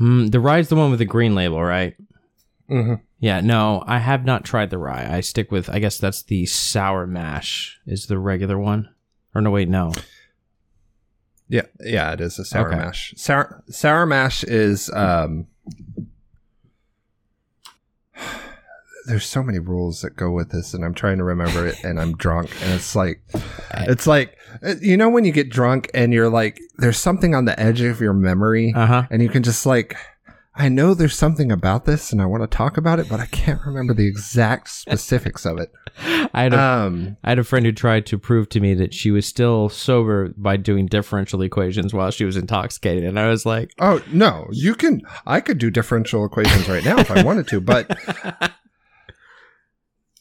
mm, 0.00 0.30
the 0.30 0.40
rye's 0.40 0.68
the 0.68 0.76
one 0.76 0.90
with 0.90 0.98
the 1.00 1.04
green 1.04 1.34
label, 1.34 1.62
right? 1.62 1.94
Mm-hmm. 2.70 2.94
Yeah, 3.20 3.40
no, 3.40 3.82
I 3.86 3.98
have 3.98 4.24
not 4.24 4.44
tried 4.44 4.70
the 4.70 4.78
rye. 4.78 5.06
I 5.12 5.20
stick 5.20 5.50
with, 5.50 5.68
I 5.68 5.78
guess 5.80 5.98
that's 5.98 6.22
the 6.22 6.46
sour 6.46 7.06
mash 7.06 7.80
is 7.86 8.06
the 8.06 8.18
regular 8.18 8.58
one. 8.58 8.88
Or 9.34 9.40
no, 9.42 9.50
wait, 9.50 9.68
no. 9.68 9.92
Yeah, 11.48 11.62
yeah, 11.80 12.12
it 12.12 12.20
is 12.20 12.38
a 12.38 12.44
sour 12.44 12.68
Okay. 12.68 12.76
mash. 12.78 13.14
Sour 13.16 13.64
sour 13.68 14.06
mash 14.06 14.44
is 14.44 14.90
um 14.90 15.46
there's 19.08 19.26
so 19.26 19.42
many 19.42 19.58
rules 19.58 20.02
that 20.02 20.14
go 20.16 20.30
with 20.30 20.50
this 20.50 20.74
and 20.74 20.84
I'm 20.84 20.94
trying 20.94 21.18
to 21.18 21.24
remember 21.24 21.66
it 21.66 21.82
and 21.82 21.98
I'm 22.00 22.16
drunk 22.16 22.50
and 22.62 22.72
it's 22.74 22.94
like 22.94 23.22
it's 23.74 24.06
like 24.06 24.36
uh, 24.62 24.74
you 24.80 24.96
know 24.96 25.08
when 25.08 25.24
you 25.24 25.32
get 25.32 25.50
drunk 25.50 25.90
and 25.94 26.12
you're 26.12 26.28
like 26.30 26.60
there's 26.76 26.98
something 26.98 27.34
on 27.34 27.44
the 27.46 27.58
edge 27.58 27.80
of 27.80 28.00
your 28.00 28.12
memory 28.14 28.72
Uh 28.76 28.86
huh. 28.86 29.02
and 29.10 29.22
you 29.22 29.28
can 29.28 29.42
just 29.42 29.66
like 29.66 29.96
I 30.60 30.68
know 30.68 30.92
there's 30.92 31.16
something 31.16 31.52
about 31.52 31.84
this 31.84 32.10
and 32.10 32.20
I 32.20 32.26
want 32.26 32.42
to 32.42 32.48
talk 32.48 32.76
about 32.76 32.98
it 32.98 33.08
but 33.08 33.20
I 33.20 33.26
can't 33.26 33.60
remember 33.64 33.94
the 33.94 34.08
exact 34.08 34.68
specifics 34.70 35.46
of 35.46 35.58
it. 35.58 35.70
I 36.34 36.42
had 36.42 36.52
a 36.52 36.60
Um 36.60 37.16
I 37.22 37.28
had 37.30 37.38
a 37.38 37.44
friend 37.44 37.64
who 37.64 37.70
tried 37.72 38.06
to 38.06 38.18
prove 38.18 38.48
to 38.50 38.60
me 38.60 38.74
that 38.74 38.92
she 38.92 39.10
was 39.12 39.24
still 39.24 39.68
sober 39.68 40.30
by 40.36 40.56
doing 40.56 40.86
differential 40.86 41.42
equations 41.42 41.94
while 41.94 42.10
she 42.10 42.24
was 42.24 42.36
intoxicated, 42.36 43.04
and 43.04 43.18
I 43.20 43.28
was 43.28 43.46
like, 43.46 43.72
Oh 43.78 44.02
no, 44.12 44.48
you 44.52 44.74
can. 44.74 45.00
I 45.26 45.40
could 45.40 45.58
do 45.58 45.70
differential 45.70 46.24
equations 46.24 46.68
right 46.68 46.84
now 46.84 46.98
if 46.98 47.10
I 47.10 47.22
wanted 47.22 47.46
to, 47.48 47.60
but 47.60 47.86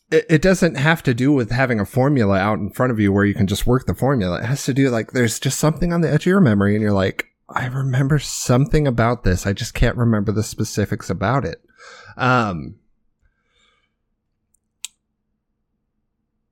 it, 0.10 0.42
doesn't 0.42 0.76
have 0.76 1.04
to 1.04 1.14
do 1.14 1.32
with 1.32 1.52
having 1.52 1.80
a 1.80 1.86
formula 1.86 2.38
out 2.38 2.60
in 2.60 2.70
front 2.70 2.92
of 2.92 3.00
you 3.00 3.12
where 3.12 3.26
you 3.26 3.34
can 3.34 3.48
just 3.48 3.68
work 3.68 3.86
the 3.86 3.94
formula. 3.94 4.40
It 4.40 4.46
has 4.46 4.64
to 4.66 4.74
do 4.74 4.90
like 4.90 5.12
there's 5.12 5.40
just 5.40 5.60
something 5.60 5.92
on 5.92 6.02
the 6.02 6.10
edge 6.10 6.22
of 6.24 6.28
your 6.28 6.42
memory, 6.42 6.76
and 6.76 6.82
you're 6.82 6.92
like, 6.92 7.28
I 7.50 7.68
remember 7.68 8.20
something 8.20 8.88
about 8.88 9.24
this. 9.24 9.46
I 9.46 9.54
just 9.54 9.74
can't 9.74 9.98
remember 9.98 10.32
the 10.32 10.44
specifics 10.44 11.10
about 11.10 11.46
it. 11.46 11.62
Um, 12.16 12.76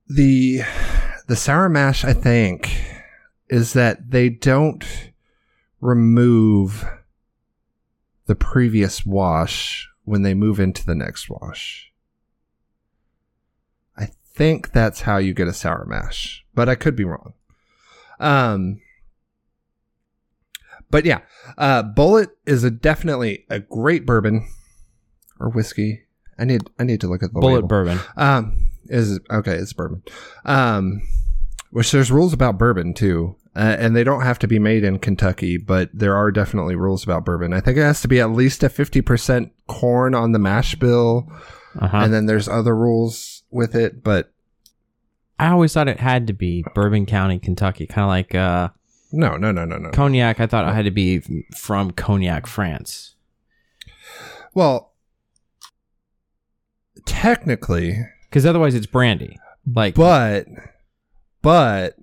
the 0.08 0.60
the 1.26 1.36
sour 1.36 1.68
mash, 1.68 2.04
I 2.04 2.12
think, 2.12 2.78
is 3.48 3.72
that 3.72 4.10
they 4.10 4.28
don't 4.28 4.84
remove 5.80 6.84
the 8.26 8.34
previous 8.34 9.06
wash 9.06 9.88
when 10.04 10.22
they 10.22 10.34
move 10.34 10.60
into 10.60 10.84
the 10.84 10.94
next 10.94 11.30
wash. 11.30 11.92
Think 14.36 14.72
that's 14.72 15.00
how 15.00 15.16
you 15.16 15.32
get 15.34 15.48
a 15.48 15.52
sour 15.54 15.86
mash, 15.88 16.44
but 16.54 16.68
I 16.68 16.74
could 16.74 16.94
be 16.94 17.04
wrong. 17.04 17.32
Um, 18.20 18.80
but 20.90 21.04
yeah, 21.04 21.20
uh, 21.58 21.82
Bulleit 21.82 22.28
is 22.46 22.62
a 22.62 22.70
definitely 22.70 23.44
a 23.50 23.60
great 23.60 24.06
bourbon 24.06 24.46
or 25.40 25.48
whiskey. 25.50 26.02
I 26.38 26.44
need 26.44 26.62
I 26.78 26.84
need 26.84 27.00
to 27.00 27.08
look 27.08 27.22
at 27.22 27.32
the 27.32 27.40
"Bulleit 27.40 27.54
label. 27.54 27.68
bourbon." 27.68 27.98
Um, 28.16 28.70
is 28.86 29.18
okay. 29.30 29.54
It's 29.54 29.72
bourbon. 29.72 30.02
Um, 30.44 31.00
which 31.70 31.90
there's 31.90 32.12
rules 32.12 32.32
about 32.32 32.58
bourbon 32.58 32.94
too, 32.94 33.36
uh, 33.56 33.76
and 33.78 33.96
they 33.96 34.04
don't 34.04 34.22
have 34.22 34.38
to 34.40 34.46
be 34.48 34.58
made 34.58 34.84
in 34.84 34.98
Kentucky, 34.98 35.56
but 35.56 35.88
there 35.92 36.14
are 36.14 36.30
definitely 36.30 36.76
rules 36.76 37.02
about 37.04 37.24
bourbon. 37.24 37.52
I 37.52 37.60
think 37.60 37.78
it 37.78 37.82
has 37.82 38.02
to 38.02 38.08
be 38.08 38.20
at 38.20 38.30
least 38.30 38.62
a 38.62 38.68
fifty 38.68 39.00
percent 39.00 39.52
corn 39.66 40.14
on 40.14 40.32
the 40.32 40.38
mash 40.38 40.74
bill, 40.76 41.26
Uh 41.80 41.88
huh. 41.88 41.96
and 42.04 42.12
then 42.12 42.26
there's 42.26 42.48
other 42.48 42.76
rules 42.76 43.35
with 43.50 43.74
it. 43.74 44.02
But 44.02 44.32
I 45.38 45.48
always 45.50 45.72
thought 45.72 45.88
it 45.88 46.00
had 46.00 46.26
to 46.28 46.32
be 46.32 46.64
Bourbon 46.74 47.06
County, 47.06 47.38
Kentucky, 47.38 47.86
kind 47.86 48.04
of 48.04 48.08
like 48.08 48.34
uh, 48.34 48.68
no, 49.12 49.36
no, 49.36 49.52
no, 49.52 49.64
no, 49.64 49.76
no. 49.78 49.90
cognac. 49.90 50.40
I 50.40 50.46
thought 50.46 50.68
it 50.68 50.74
had 50.74 50.84
to 50.86 50.90
be 50.90 51.20
from 51.56 51.90
Cognac, 51.92 52.46
France. 52.46 53.14
Well, 54.54 54.92
technically, 57.04 57.98
Because 58.24 58.46
otherwise, 58.46 58.74
it's 58.74 58.86
brandy. 58.86 59.38
Like, 59.74 59.94
but 59.94 60.46
but 61.42 61.96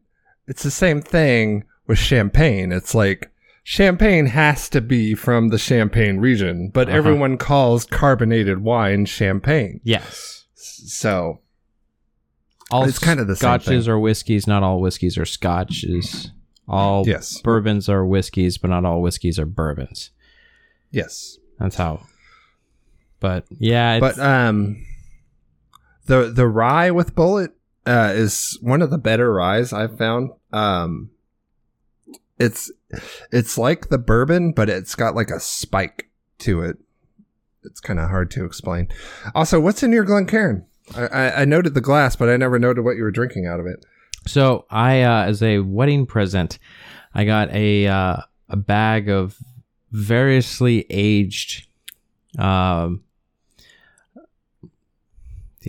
it's 0.47 0.63
the 0.63 0.71
same 0.71 1.01
thing 1.01 1.63
with 1.87 1.97
champagne. 1.97 2.71
It's 2.71 2.93
like 2.93 3.31
champagne 3.63 4.25
has 4.27 4.67
to 4.69 4.81
be 4.81 5.15
from 5.15 5.47
the 5.49 5.57
Champagne 5.57 6.17
region, 6.17 6.69
but 6.73 6.87
Uh-huh. 6.89 6.97
everyone 6.97 7.37
calls 7.37 7.85
carbonated 7.85 8.59
wine 8.63 9.05
champagne. 9.05 9.79
yes, 9.83 10.42
So 10.65 11.41
all 12.71 12.83
It's 12.87 12.99
kind 12.99 13.19
of 13.19 13.27
the 13.27 13.35
scotches 13.35 13.87
are 13.87 13.99
whiskeys. 13.99 14.47
Not 14.47 14.63
all 14.63 14.79
whiskeys 14.79 15.17
are 15.17 15.25
scotches. 15.25 16.31
All 16.67 17.03
yes, 17.05 17.41
bourbons 17.41 17.89
are 17.89 18.05
whiskeys, 18.05 18.57
but 18.57 18.69
not 18.69 18.85
all 18.85 19.01
whiskeys 19.01 19.37
are 19.37 19.45
bourbons. 19.45 20.11
yes. 20.91 21.37
That's 21.59 21.75
how. 21.75 22.01
But 23.19 23.45
yeah, 23.57 23.95
it's, 23.95 24.17
But 24.17 24.25
um, 24.25 24.85
the 26.07 26.31
the 26.33 26.47
rye 26.47 26.91
with 26.91 27.15
Bulleit 27.15 27.51
uh, 27.85 28.11
is 28.13 28.57
one 28.61 28.81
of 28.81 28.89
the 28.89 28.97
better 28.97 29.31
ryes 29.31 29.71
I've 29.71 29.97
found. 29.97 30.31
Um, 30.51 31.11
it's 32.39 32.71
it's 33.31 33.57
like 33.57 33.89
the 33.89 33.97
bourbon, 33.97 34.51
but 34.51 34.67
it's 34.69 34.95
got 34.95 35.15
like 35.15 35.29
a 35.29 35.39
spike 35.39 36.09
to 36.39 36.61
it. 36.63 36.77
It's 37.65 37.79
kind 37.79 37.99
of 37.99 38.09
hard 38.09 38.31
to 38.31 38.45
explain. 38.45 38.89
Also, 39.35 39.59
what's 39.59 39.83
in 39.83 39.91
your 39.91 40.03
Glencairn? 40.03 40.65
I, 40.95 41.07
I, 41.07 41.41
I 41.41 41.45
noted 41.45 41.73
the 41.73 41.81
glass, 41.81 42.15
but 42.15 42.29
I 42.29 42.37
never 42.37 42.59
noted 42.59 42.83
what 42.83 42.97
you 42.97 43.03
were 43.03 43.11
drinking 43.11 43.47
out 43.47 43.59
of 43.59 43.65
it. 43.65 43.85
So 44.25 44.65
I, 44.69 45.01
uh, 45.01 45.25
as 45.25 45.41
a 45.41 45.59
wedding 45.59 46.05
present, 46.05 46.59
I 47.13 47.25
got 47.25 47.51
a 47.51 47.87
uh, 47.87 48.17
a 48.49 48.55
bag 48.55 49.09
of 49.09 49.37
variously 49.91 50.85
aged. 50.89 51.67
Um, 52.37 53.03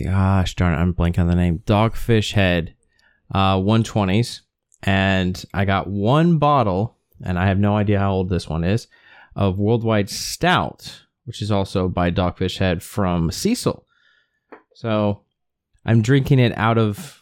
gosh 0.03 0.55
darn 0.55 0.73
it, 0.73 0.77
I'm 0.77 0.93
blanking 0.93 1.19
on 1.19 1.27
the 1.27 1.35
name. 1.35 1.59
Dogfish 1.65 2.33
Head, 2.33 2.75
uh, 3.31 3.57
120s, 3.57 4.41
and 4.83 5.43
I 5.53 5.65
got 5.65 5.87
one 5.87 6.37
bottle, 6.37 6.97
and 7.23 7.37
I 7.37 7.47
have 7.47 7.59
no 7.59 7.77
idea 7.77 7.99
how 7.99 8.13
old 8.13 8.29
this 8.29 8.49
one 8.49 8.63
is, 8.63 8.87
of 9.35 9.59
Worldwide 9.59 10.09
Stout, 10.09 11.04
which 11.25 11.41
is 11.41 11.51
also 11.51 11.87
by 11.87 12.11
Dogfish 12.11 12.57
Head 12.57 12.81
from 12.81 13.31
Cecil. 13.31 13.85
So 14.73 15.23
I'm 15.85 16.01
drinking 16.01 16.39
it 16.39 16.57
out 16.57 16.77
of 16.77 17.21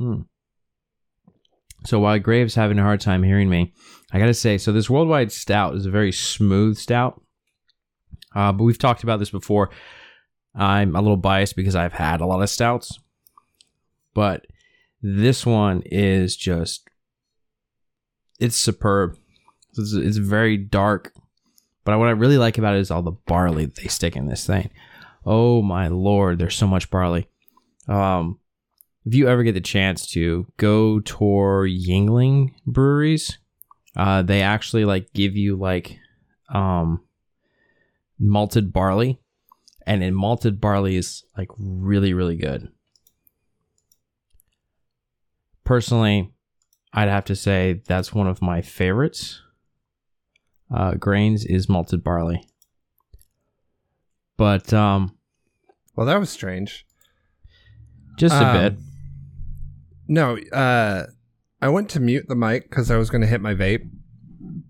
Hmm. 0.00 0.22
So 1.84 2.00
while 2.00 2.18
Graves 2.18 2.54
having 2.54 2.78
a 2.78 2.82
hard 2.82 3.02
time 3.02 3.22
hearing 3.22 3.50
me, 3.50 3.74
I 4.12 4.18
gotta 4.18 4.32
say, 4.32 4.56
so 4.56 4.72
this 4.72 4.88
worldwide 4.88 5.30
stout 5.30 5.74
is 5.74 5.84
a 5.84 5.90
very 5.90 6.10
smooth 6.10 6.78
stout. 6.78 7.22
Uh, 8.34 8.52
but 8.52 8.64
we've 8.64 8.78
talked 8.78 9.02
about 9.02 9.18
this 9.18 9.30
before. 9.30 9.68
I'm 10.54 10.96
a 10.96 11.02
little 11.02 11.18
biased 11.18 11.54
because 11.54 11.76
I've 11.76 11.92
had 11.92 12.20
a 12.20 12.26
lot 12.26 12.42
of 12.42 12.48
stouts, 12.48 12.98
but 14.14 14.46
this 15.02 15.46
one 15.46 15.82
is 15.86 16.36
just 16.36 16.88
it's 18.38 18.56
superb. 18.56 19.16
It's, 19.76 19.92
it's 19.92 20.16
very 20.16 20.56
dark, 20.56 21.12
but 21.84 21.98
what 21.98 22.08
I 22.08 22.12
really 22.12 22.38
like 22.38 22.58
about 22.58 22.74
it 22.74 22.80
is 22.80 22.90
all 22.90 23.02
the 23.02 23.12
barley 23.12 23.66
that 23.66 23.76
they 23.76 23.88
stick 23.88 24.16
in 24.16 24.26
this 24.26 24.46
thing. 24.46 24.70
Oh 25.24 25.62
my 25.62 25.88
lord, 25.88 26.38
there's 26.38 26.56
so 26.56 26.66
much 26.66 26.90
barley. 26.90 27.28
Um, 27.86 28.38
if 29.04 29.14
you 29.14 29.28
ever 29.28 29.42
get 29.42 29.52
the 29.52 29.60
chance 29.60 30.06
to 30.12 30.46
go 30.56 31.00
tour 31.00 31.66
Yuengling 31.66 32.52
breweries, 32.66 33.38
uh, 33.96 34.22
they 34.22 34.42
actually 34.42 34.84
like 34.84 35.12
give 35.12 35.36
you 35.36 35.56
like 35.56 35.98
um 36.52 37.02
malted 38.18 38.72
barley, 38.72 39.20
and 39.86 40.02
in 40.02 40.14
malted 40.14 40.60
barley 40.60 40.96
is 40.96 41.24
like 41.36 41.48
really 41.58 42.12
really 42.12 42.36
good. 42.36 42.70
Personally, 45.70 46.32
I'd 46.92 47.08
have 47.08 47.26
to 47.26 47.36
say 47.36 47.80
that's 47.86 48.12
one 48.12 48.26
of 48.26 48.42
my 48.42 48.60
favorites. 48.60 49.40
Uh, 50.68 50.94
grains 50.94 51.44
is 51.44 51.68
malted 51.68 52.02
barley, 52.02 52.44
but 54.36 54.72
um, 54.74 55.16
Well, 55.94 56.06
that 56.08 56.18
was 56.18 56.28
strange. 56.28 56.84
just 58.18 58.34
a 58.34 58.44
Um, 58.48 58.56
bit. 58.56 58.78
No, 60.08 60.38
uh, 60.52 61.06
I 61.62 61.68
went 61.68 61.88
to 61.90 62.00
mute 62.00 62.26
the 62.26 62.34
mic 62.34 62.68
because 62.68 62.90
I 62.90 62.96
was 62.96 63.08
going 63.08 63.20
to 63.20 63.28
hit 63.28 63.40
my 63.40 63.54
vape 63.54 63.88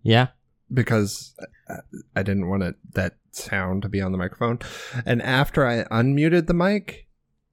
Yeah. 0.02 0.26
because 0.70 1.34
I 2.14 2.22
didn't 2.22 2.46
want 2.50 2.62
it, 2.62 2.74
that 2.92 3.14
sound 3.30 3.80
to 3.84 3.88
be 3.88 4.02
on 4.02 4.12
the 4.12 4.18
microphone. 4.18 4.58
And 5.06 5.22
after 5.22 5.66
I 5.66 5.84
unmuted 5.84 6.46
the 6.46 6.52
mic, 6.52 7.06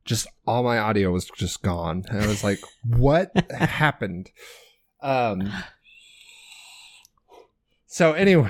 just 0.07 0.25
all 0.47 0.63
my 0.63 0.79
audio 0.79 1.11
was 1.11 1.25
just 1.35 1.61
gone. 1.61 2.03
And 2.09 2.21
I 2.23 2.27
was 2.27 2.43
like, 2.43 2.59
what 2.83 3.31
happened? 3.51 4.31
Um, 5.03 5.51
so 7.85 8.13
anyway, 8.13 8.49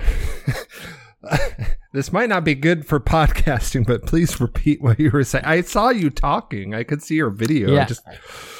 this 1.93 2.11
might 2.13 2.29
not 2.29 2.43
be 2.43 2.55
good 2.55 2.85
for 2.85 2.99
podcasting, 2.99 3.85
but 3.85 4.05
please 4.05 4.39
repeat 4.39 4.81
what 4.81 4.99
you 4.99 5.09
were 5.11 5.23
saying. 5.23 5.45
I 5.45 5.61
saw 5.61 5.89
you 5.89 6.09
talking. 6.09 6.73
I 6.73 6.83
could 6.83 7.01
see 7.03 7.15
your 7.15 7.29
video. 7.29 7.71
I 7.71 7.75
Yeah. 7.75 7.85
just 7.85 8.01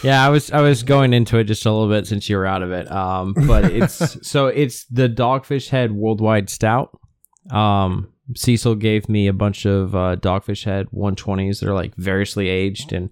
Yeah, 0.03 0.25
I 0.25 0.29
was 0.29 0.51
I 0.51 0.61
was 0.61 0.83
going 0.83 1.13
into 1.13 1.37
it 1.37 1.45
just 1.45 1.65
a 1.65 1.71
little 1.71 1.89
bit 1.89 2.07
since 2.07 2.29
you 2.29 2.37
were 2.37 2.45
out 2.45 2.63
of 2.63 2.71
it. 2.71 2.91
Um, 2.91 3.33
but 3.47 3.65
it's 3.65 4.27
so 4.27 4.47
it's 4.47 4.85
the 4.85 5.07
Dogfish 5.09 5.69
Head 5.69 5.91
Worldwide 5.91 6.49
Stout. 6.49 6.97
Um, 7.51 8.11
Cecil 8.35 8.75
gave 8.75 9.07
me 9.07 9.27
a 9.27 9.33
bunch 9.33 9.65
of 9.65 9.95
uh, 9.95 10.15
Dogfish 10.17 10.65
Head 10.65 10.87
120s. 10.93 11.59
They're 11.59 11.73
like 11.73 11.95
variously 11.95 12.49
aged, 12.49 12.91
and 12.91 13.09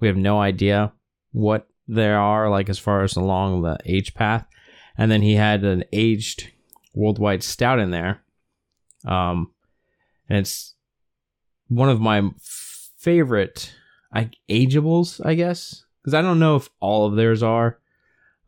we 0.00 0.08
have 0.08 0.16
no 0.16 0.40
idea 0.40 0.92
what 1.32 1.68
they 1.86 2.10
are 2.10 2.48
like 2.48 2.68
as 2.68 2.78
far 2.78 3.02
as 3.02 3.16
along 3.16 3.62
the 3.62 3.78
age 3.84 4.14
path. 4.14 4.46
And 4.96 5.10
then 5.10 5.22
he 5.22 5.34
had 5.34 5.64
an 5.64 5.84
aged 5.92 6.50
Worldwide 6.94 7.42
Stout 7.42 7.78
in 7.78 7.90
there. 7.90 8.22
Um, 9.04 9.52
and 10.28 10.38
it's 10.38 10.74
one 11.68 11.88
of 11.88 12.00
my 12.00 12.30
favorite 12.40 13.74
I, 14.12 14.30
ageables, 14.48 15.24
I 15.24 15.34
guess, 15.34 15.84
because 16.00 16.14
I 16.14 16.22
don't 16.22 16.38
know 16.38 16.56
if 16.56 16.70
all 16.80 17.06
of 17.06 17.16
theirs 17.16 17.42
are. 17.42 17.78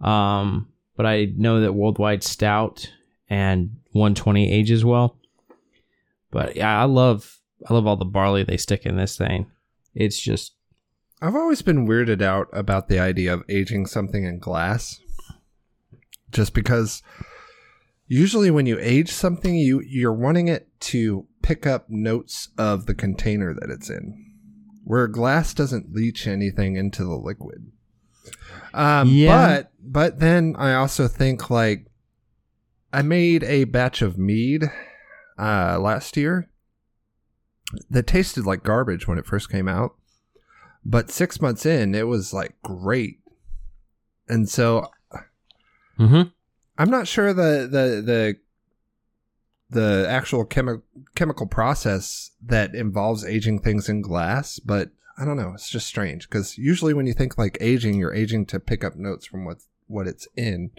Um, 0.00 0.68
but 0.96 1.05
I 1.05 1.33
know 1.37 1.61
that 1.61 1.74
Worldwide 1.74 2.22
Stout 2.22 2.90
and 3.29 3.76
120 3.92 4.50
ages 4.50 4.85
well. 4.85 5.18
But 6.31 6.57
yeah, 6.57 6.81
I 6.81 6.85
love 6.85 7.39
I 7.69 7.75
love 7.75 7.87
all 7.87 7.97
the 7.97 8.05
barley 8.05 8.43
they 8.43 8.57
stick 8.57 8.85
in 8.85 8.97
this 8.97 9.17
thing. 9.17 9.51
It's 9.95 10.21
just 10.21 10.55
I've 11.23 11.35
always 11.35 11.62
been 11.62 11.87
weirded 11.89 12.21
out 12.21 12.49
about 12.53 12.89
the 12.89 12.99
idea 12.99 13.33
of 13.33 13.43
aging 13.49 13.87
something 13.87 14.25
in 14.25 14.39
glass. 14.39 15.01
Just 16.31 16.53
because 16.53 17.03
usually 18.07 18.51
when 18.51 18.67
you 18.67 18.79
age 18.81 19.11
something 19.11 19.57
you 19.57 19.81
you're 19.81 20.12
wanting 20.12 20.49
it 20.49 20.69
to 20.81 21.27
pick 21.43 21.67
up 21.67 21.89
notes 21.89 22.49
of 22.59 22.87
the 22.87 22.95
container 22.95 23.55
that 23.55 23.71
it's 23.71 23.89
in. 23.89 24.23
Where 24.85 25.09
glass 25.09 25.55
doesn't 25.55 25.93
leach 25.95 26.27
anything 26.27 26.77
into 26.77 27.05
the 27.05 27.17
liquid. 27.17 27.73
Um 28.75 29.09
Yeah. 29.09 29.47
but 29.57 29.73
but 29.81 30.19
then 30.19 30.55
I 30.59 30.75
also 30.75 31.09
think 31.09 31.49
like 31.49 31.87
I 32.93 33.03
made 33.03 33.43
a 33.45 33.65
batch 33.65 34.03
of 34.03 34.19
mead 34.19 34.65
uh 35.38 35.79
last 35.81 36.16
year. 36.16 36.49
That 37.90 38.07
tasted 38.07 38.46
like 38.46 38.62
garbage 38.62 39.09
when 39.09 39.18
it 39.18 39.27
first 39.27 39.51
came 39.51 39.66
out 39.66 39.96
but 40.87 41.11
six 41.11 41.40
months 41.40 41.66
in 41.66 41.94
it 41.94 42.07
was 42.07 42.33
like 42.33 42.55
great. 42.62 43.18
And 44.29 44.49
so 44.49 44.90
mm-hmm. 45.99 46.22
i'm 46.79 46.90
not 46.90 47.09
sure 47.09 47.33
the 47.33 47.68
the 47.70 48.03
the 48.03 48.37
the 49.68 50.07
actual 50.09 50.44
chemi- 50.44 50.83
chemical 51.14 51.46
process 51.46 52.31
that 52.44 52.75
involves 52.75 53.25
aging 53.25 53.61
things 53.61 53.88
in 53.88 54.01
glass 54.01 54.59
but 54.61 54.90
i 55.18 55.25
don't 55.25 55.37
know. 55.37 55.53
It's 55.55 55.70
just 55.70 55.87
strange 55.87 56.29
because 56.29 56.57
usually 56.59 56.94
when 56.94 57.07
you 57.07 57.14
think 57.14 57.37
like 57.37 57.59
aging 57.61 57.94
you're 57.94 58.14
aging 58.14 58.46
to 58.46 58.61
pick 58.61 58.85
up 58.85 58.96
notes 58.96 59.27
from 59.27 59.44
what 59.44 59.59
what 59.88 60.07
it's 60.07 60.29
in 60.37 60.70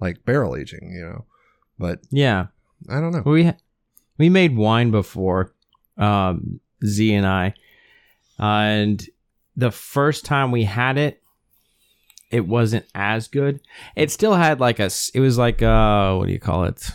like 0.00 0.24
barrel 0.24 0.56
aging 0.56 0.92
you 0.92 1.02
know? 1.02 1.24
But 1.78 2.00
yeah. 2.10 2.46
i 2.90 3.00
don't 3.00 3.12
know. 3.12 3.22
We 3.24 3.52
we 4.18 4.28
made 4.28 4.56
wine 4.56 4.90
before, 4.90 5.52
um, 5.98 6.60
Z 6.84 7.12
and 7.14 7.26
I, 7.26 7.54
and 8.38 9.04
the 9.56 9.70
first 9.70 10.24
time 10.24 10.50
we 10.50 10.64
had 10.64 10.98
it, 10.98 11.22
it 12.30 12.46
wasn't 12.46 12.84
as 12.94 13.28
good. 13.28 13.60
It 13.94 14.10
still 14.10 14.34
had 14.34 14.60
like 14.60 14.78
a, 14.80 14.90
It 15.14 15.20
was 15.20 15.38
like 15.38 15.62
uh, 15.62 16.14
what 16.16 16.26
do 16.26 16.32
you 16.32 16.40
call 16.40 16.64
it? 16.64 16.90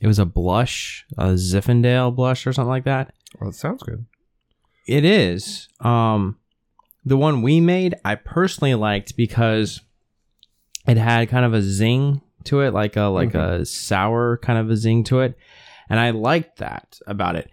It 0.00 0.06
was 0.06 0.18
a 0.18 0.26
blush, 0.26 1.06
a 1.16 1.28
Zinfandel 1.30 2.14
blush 2.14 2.46
or 2.46 2.52
something 2.52 2.68
like 2.68 2.84
that. 2.84 3.14
well 3.40 3.50
it 3.50 3.54
sounds 3.54 3.82
good 3.82 4.04
It 4.86 5.04
is. 5.04 5.68
Um, 5.80 6.38
the 7.04 7.16
one 7.16 7.40
we 7.42 7.60
made, 7.60 7.94
I 8.04 8.14
personally 8.16 8.74
liked 8.74 9.16
because 9.16 9.80
it 10.86 10.96
had 10.98 11.28
kind 11.28 11.44
of 11.44 11.54
a 11.54 11.62
zing 11.62 12.20
to 12.44 12.60
it, 12.60 12.72
like 12.74 12.96
a 12.96 13.04
like 13.04 13.32
Mhm. 13.32 13.60
a 13.62 13.64
sour 13.66 14.36
kind 14.38 14.58
of 14.58 14.70
a 14.70 14.76
zing 14.76 15.02
to 15.04 15.20
it, 15.20 15.36
and 15.88 16.00
I 16.00 16.10
liked 16.10 16.58
that 16.58 16.98
about 17.06 17.36
it. 17.36 17.50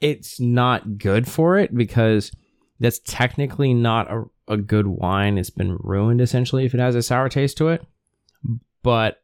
It's 0.00 0.40
not 0.40 0.98
good 0.98 1.28
for 1.28 1.58
it 1.58 1.74
because 1.74 2.32
that's 2.80 3.00
technically 3.04 3.74
not 3.74 4.10
a, 4.10 4.24
a 4.48 4.56
good 4.56 4.86
wine. 4.86 5.38
It's 5.38 5.50
been 5.50 5.76
ruined 5.80 6.20
essentially 6.20 6.64
if 6.64 6.74
it 6.74 6.80
has 6.80 6.94
a 6.94 7.02
sour 7.02 7.28
taste 7.28 7.56
to 7.58 7.68
it. 7.68 7.86
But 8.82 9.22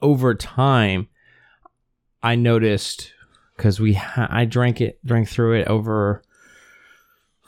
over 0.00 0.34
time, 0.34 1.08
I 2.22 2.36
noticed 2.36 3.12
because 3.56 3.80
we 3.80 3.94
ha- 3.94 4.28
I 4.30 4.44
drank 4.44 4.80
it 4.80 5.04
drank 5.04 5.28
through 5.28 5.60
it 5.60 5.68
over. 5.68 6.22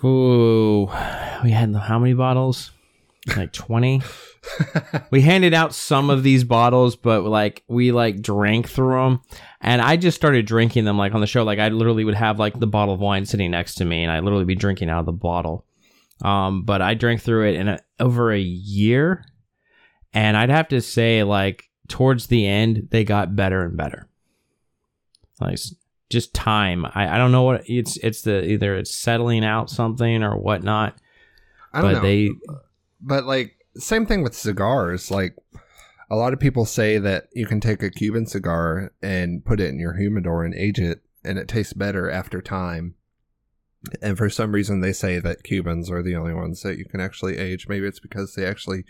Ooh, 0.03 0.87
we 1.43 1.51
had 1.51 1.75
how 1.75 1.99
many 1.99 2.15
bottles? 2.15 2.73
Like 3.37 3.53
twenty. 3.53 4.03
we 5.11 5.23
handed 5.23 5.55
out 5.55 5.75
some 5.75 6.11
of 6.11 6.23
these 6.23 6.45
bottles, 6.45 6.95
but 6.95 7.23
like 7.25 7.65
we 7.69 7.91
like 7.91 8.21
drank 8.21 8.69
through 8.69 9.03
them, 9.03 9.23
and 9.63 9.81
I 9.81 9.97
just 9.97 10.17
started 10.17 10.45
drinking 10.47 10.85
them 10.85 10.99
like 10.99 11.15
on 11.15 11.23
the 11.23 11.27
show. 11.27 11.43
Like 11.43 11.59
I 11.59 11.69
literally 11.69 12.05
would 12.05 12.15
have 12.17 12.39
like 12.39 12.59
the 12.61 12.67
bottle 12.67 12.93
of 12.93 13.01
wine 13.01 13.25
sitting 13.25 13.51
next 13.51 13.77
to 13.77 13.85
me, 13.87 14.03
and 14.03 14.13
I 14.13 14.21
literally 14.21 14.45
be 14.45 14.55
drinking 14.55 14.91
out 14.91 15.01
of 15.01 15.07
the 15.07 15.13
bottle. 15.13 15.65
Um, 16.23 16.65
but 16.65 16.83
I 16.83 16.93
drank 16.95 17.23
through 17.23 17.49
it 17.49 17.55
in 17.57 17.69
a, 17.69 17.79
over 17.99 18.31
a 18.31 18.39
year, 18.39 19.25
and 20.13 20.37
I'd 20.37 20.51
have 20.51 20.69
to 20.69 20.83
say 20.83 21.23
like 21.23 21.65
towards 21.89 22.27
the 22.27 22.47
end 22.47 22.89
they 22.91 23.05
got 23.05 23.35
better 23.35 23.63
and 23.65 23.77
better. 23.77 24.07
Like 25.41 25.59
just 26.11 26.35
time. 26.35 26.85
I, 26.85 27.15
I 27.15 27.19
don't 27.19 27.33
know 27.33 27.43
what 27.45 27.69
it's. 27.69 27.97
It's 27.97 28.21
the 28.21 28.45
either 28.45 28.77
it's 28.77 28.95
settling 28.95 29.45
out 29.47 29.71
something 29.71 30.23
or 30.23 30.37
whatnot. 30.39 30.97
I 31.73 31.81
don't 31.81 31.93
But 31.93 31.97
know. 31.97 32.03
they 32.07 32.31
but 33.05 33.25
like 33.25 33.57
same 33.77 34.07
thing 34.07 34.23
with 34.23 34.35
cigars. 34.35 35.11
Like 35.11 35.37
a 36.11 36.17
lot 36.17 36.33
of 36.33 36.41
people 36.41 36.65
say 36.65 36.99
that 36.99 37.29
you 37.33 37.47
can 37.47 37.61
take 37.61 37.83
a 37.83 37.91
Cuban 37.91 38.27
cigar 38.27 38.93
and 39.03 39.45
put 39.45 39.61
it 39.61 39.69
in 39.69 39.79
your 39.79 39.95
humidor 39.95 40.45
and 40.45 40.55
age 40.55 40.79
it, 40.79 41.03
and 41.25 41.39
it 41.39 41.49
tastes 41.49 41.73
better 41.73 42.11
after 42.11 42.41
time. 42.41 42.95
And 44.01 44.17
for 44.17 44.31
some 44.31 44.53
reason, 44.53 44.81
they 44.81 44.95
say 44.95 45.19
that 45.19 45.45
Cubans 45.45 45.91
are 45.91 46.03
the 46.03 46.17
only 46.17 46.33
ones 46.33 46.63
that 46.63 46.79
you 46.79 46.87
can 46.87 47.01
actually 47.01 47.37
age. 47.37 47.69
Maybe 47.69 47.87
it's 47.87 48.01
because 48.01 48.35
they 48.35 48.47
actually 48.47 48.85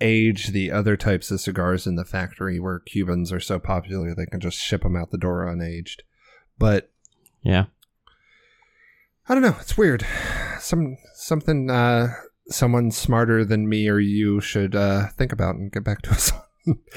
age 0.00 0.48
the 0.48 0.70
other 0.70 0.96
types 0.96 1.32
of 1.32 1.40
cigars 1.40 1.84
in 1.84 1.96
the 1.96 2.04
factory, 2.04 2.60
where 2.60 2.78
Cubans 2.78 3.32
are 3.32 3.40
so 3.40 3.58
popular 3.58 4.14
they 4.14 4.26
can 4.26 4.38
just 4.38 4.58
ship 4.58 4.82
them 4.82 4.94
out 4.94 5.10
the 5.10 5.18
door 5.18 5.46
unaged. 5.46 6.02
But 6.58 6.92
yeah. 7.42 7.66
I 9.28 9.34
don't 9.34 9.42
know. 9.42 9.56
It's 9.60 9.76
weird. 9.76 10.06
Some 10.60 10.96
something 11.14 11.68
uh, 11.68 12.14
someone 12.50 12.90
smarter 12.90 13.44
than 13.44 13.68
me 13.68 13.88
or 13.88 13.98
you 13.98 14.40
should 14.40 14.74
uh, 14.74 15.08
think 15.16 15.32
about 15.32 15.54
and 15.56 15.70
get 15.72 15.84
back 15.84 16.02
to 16.02 16.10
us. 16.10 16.32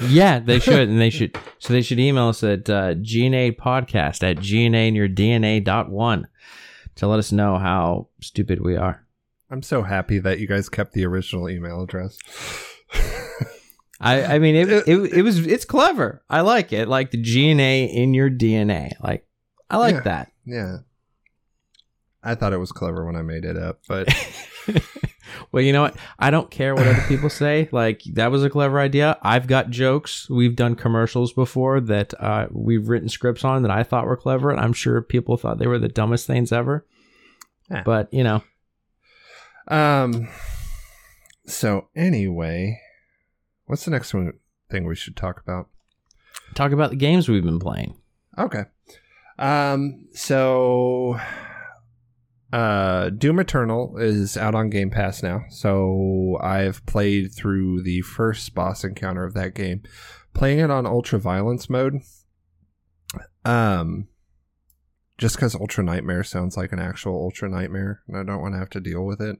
Yeah, 0.06 0.38
they 0.38 0.58
should, 0.58 0.90
and 0.90 1.00
they 1.00 1.08
should. 1.08 1.34
So 1.58 1.72
they 1.72 1.80
should 1.80 1.98
email 1.98 2.28
us 2.28 2.44
at 2.44 2.68
uh, 2.68 2.92
GNA 2.96 3.52
podcast 3.56 4.22
at 4.22 4.36
GNA 4.36 4.88
in 4.88 4.94
your 4.94 5.08
DNA 5.08 5.64
dot 5.64 5.88
one 5.90 6.26
to 6.96 7.06
let 7.06 7.18
us 7.18 7.32
know 7.32 7.56
how 7.56 8.08
stupid 8.20 8.60
we 8.60 8.76
are. 8.76 9.06
I'm 9.50 9.62
so 9.62 9.82
happy 9.82 10.18
that 10.18 10.40
you 10.40 10.46
guys 10.46 10.68
kept 10.68 10.92
the 10.92 11.06
original 11.06 11.48
email 11.48 11.80
address. 11.82 12.18
I, 13.98 14.34
I 14.34 14.38
mean, 14.40 14.56
it, 14.56 14.68
it, 14.68 15.12
it 15.14 15.22
was 15.22 15.46
it's 15.46 15.64
clever. 15.64 16.22
I 16.28 16.42
like 16.42 16.74
it. 16.74 16.86
Like 16.86 17.10
the 17.10 17.22
GNA 17.22 17.86
in 17.94 18.12
your 18.12 18.28
DNA. 18.28 18.90
Like 19.02 19.26
I 19.70 19.78
like 19.78 19.94
Yeah. 19.94 20.00
that. 20.02 20.32
yeah. 20.44 20.76
I 22.22 22.34
thought 22.34 22.52
it 22.52 22.58
was 22.58 22.72
clever 22.72 23.06
when 23.06 23.16
I 23.16 23.22
made 23.22 23.46
it 23.46 23.56
up, 23.56 23.80
but 23.88 24.06
well, 25.50 25.62
you 25.62 25.72
know 25.72 25.82
what? 25.82 25.96
I 26.18 26.30
don't 26.30 26.50
care 26.50 26.74
what 26.74 26.86
other 26.86 27.04
people 27.08 27.30
say. 27.30 27.68
Like 27.72 28.02
that 28.12 28.30
was 28.30 28.44
a 28.44 28.50
clever 28.50 28.78
idea. 28.78 29.18
I've 29.22 29.46
got 29.46 29.70
jokes. 29.70 30.28
We've 30.28 30.54
done 30.54 30.74
commercials 30.74 31.32
before 31.32 31.80
that 31.80 32.12
uh, 32.20 32.48
we've 32.50 32.88
written 32.88 33.08
scripts 33.08 33.44
on 33.44 33.62
that 33.62 33.70
I 33.70 33.82
thought 33.82 34.06
were 34.06 34.16
clever, 34.16 34.50
and 34.50 34.60
I'm 34.60 34.72
sure 34.72 35.00
people 35.00 35.36
thought 35.36 35.58
they 35.58 35.66
were 35.66 35.78
the 35.78 35.88
dumbest 35.88 36.26
things 36.26 36.52
ever. 36.52 36.86
Yeah. 37.70 37.82
But 37.84 38.12
you 38.12 38.24
know, 38.24 38.42
um. 39.68 40.28
So 41.46 41.88
anyway, 41.96 42.80
what's 43.66 43.84
the 43.84 43.90
next 43.90 44.12
one 44.14 44.34
thing 44.70 44.86
we 44.86 44.96
should 44.96 45.16
talk 45.16 45.40
about? 45.40 45.68
talk 46.54 46.72
about 46.72 46.90
the 46.90 46.96
games 46.96 47.28
we've 47.28 47.44
been 47.44 47.58
playing. 47.58 47.96
Okay. 48.38 48.64
Um 49.38 50.06
so 50.12 51.18
uh 52.52 53.08
Doom 53.10 53.38
Eternal 53.38 53.96
is 53.96 54.36
out 54.36 54.54
on 54.54 54.68
Game 54.68 54.90
Pass 54.90 55.22
now. 55.22 55.44
So 55.48 56.38
I've 56.42 56.84
played 56.84 57.32
through 57.32 57.82
the 57.82 58.02
first 58.02 58.54
boss 58.54 58.84
encounter 58.84 59.24
of 59.24 59.34
that 59.34 59.54
game. 59.54 59.82
Playing 60.34 60.58
it 60.58 60.70
on 60.70 60.86
ultra 60.86 61.18
violence 61.18 61.70
mode. 61.70 62.00
Um 63.44 64.08
just 65.18 65.38
cuz 65.38 65.54
Ultra 65.54 65.84
Nightmare 65.84 66.24
sounds 66.24 66.56
like 66.56 66.72
an 66.72 66.78
actual 66.78 67.14
Ultra 67.14 67.48
Nightmare 67.48 68.02
and 68.06 68.16
I 68.16 68.22
don't 68.22 68.42
want 68.42 68.54
to 68.54 68.58
have 68.58 68.70
to 68.70 68.80
deal 68.80 69.04
with 69.04 69.20
it. 69.20 69.38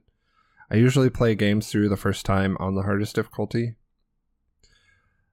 I 0.71 0.77
usually 0.77 1.11
play 1.11 1.35
games 1.35 1.69
through 1.69 1.91
the 1.91 1.97
first 1.97 2.25
time 2.25 2.57
on 2.61 2.75
the 2.75 2.83
hardest 2.83 3.15
difficulty. 3.15 3.77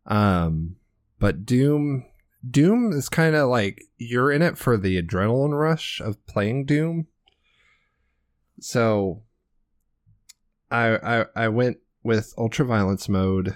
Um 0.06 0.76
but 1.18 1.46
Doom 1.46 2.06
Doom 2.50 2.92
is 2.92 3.10
kind 3.10 3.36
of 3.36 3.50
like 3.50 3.84
you're 3.98 4.32
in 4.32 4.42
it 4.42 4.58
for 4.58 4.78
the 4.78 5.02
adrenaline 5.02 5.58
rush 5.58 6.02
of 6.02 6.26
playing 6.26 6.66
Doom. 6.66 7.08
So 8.62 9.24
I 10.72 11.22
I 11.22 11.26
I 11.36 11.48
went 11.48 11.78
with 12.04 12.34
ultra 12.38 12.66
violence 12.66 13.10
mode 13.10 13.54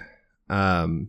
um 0.50 1.08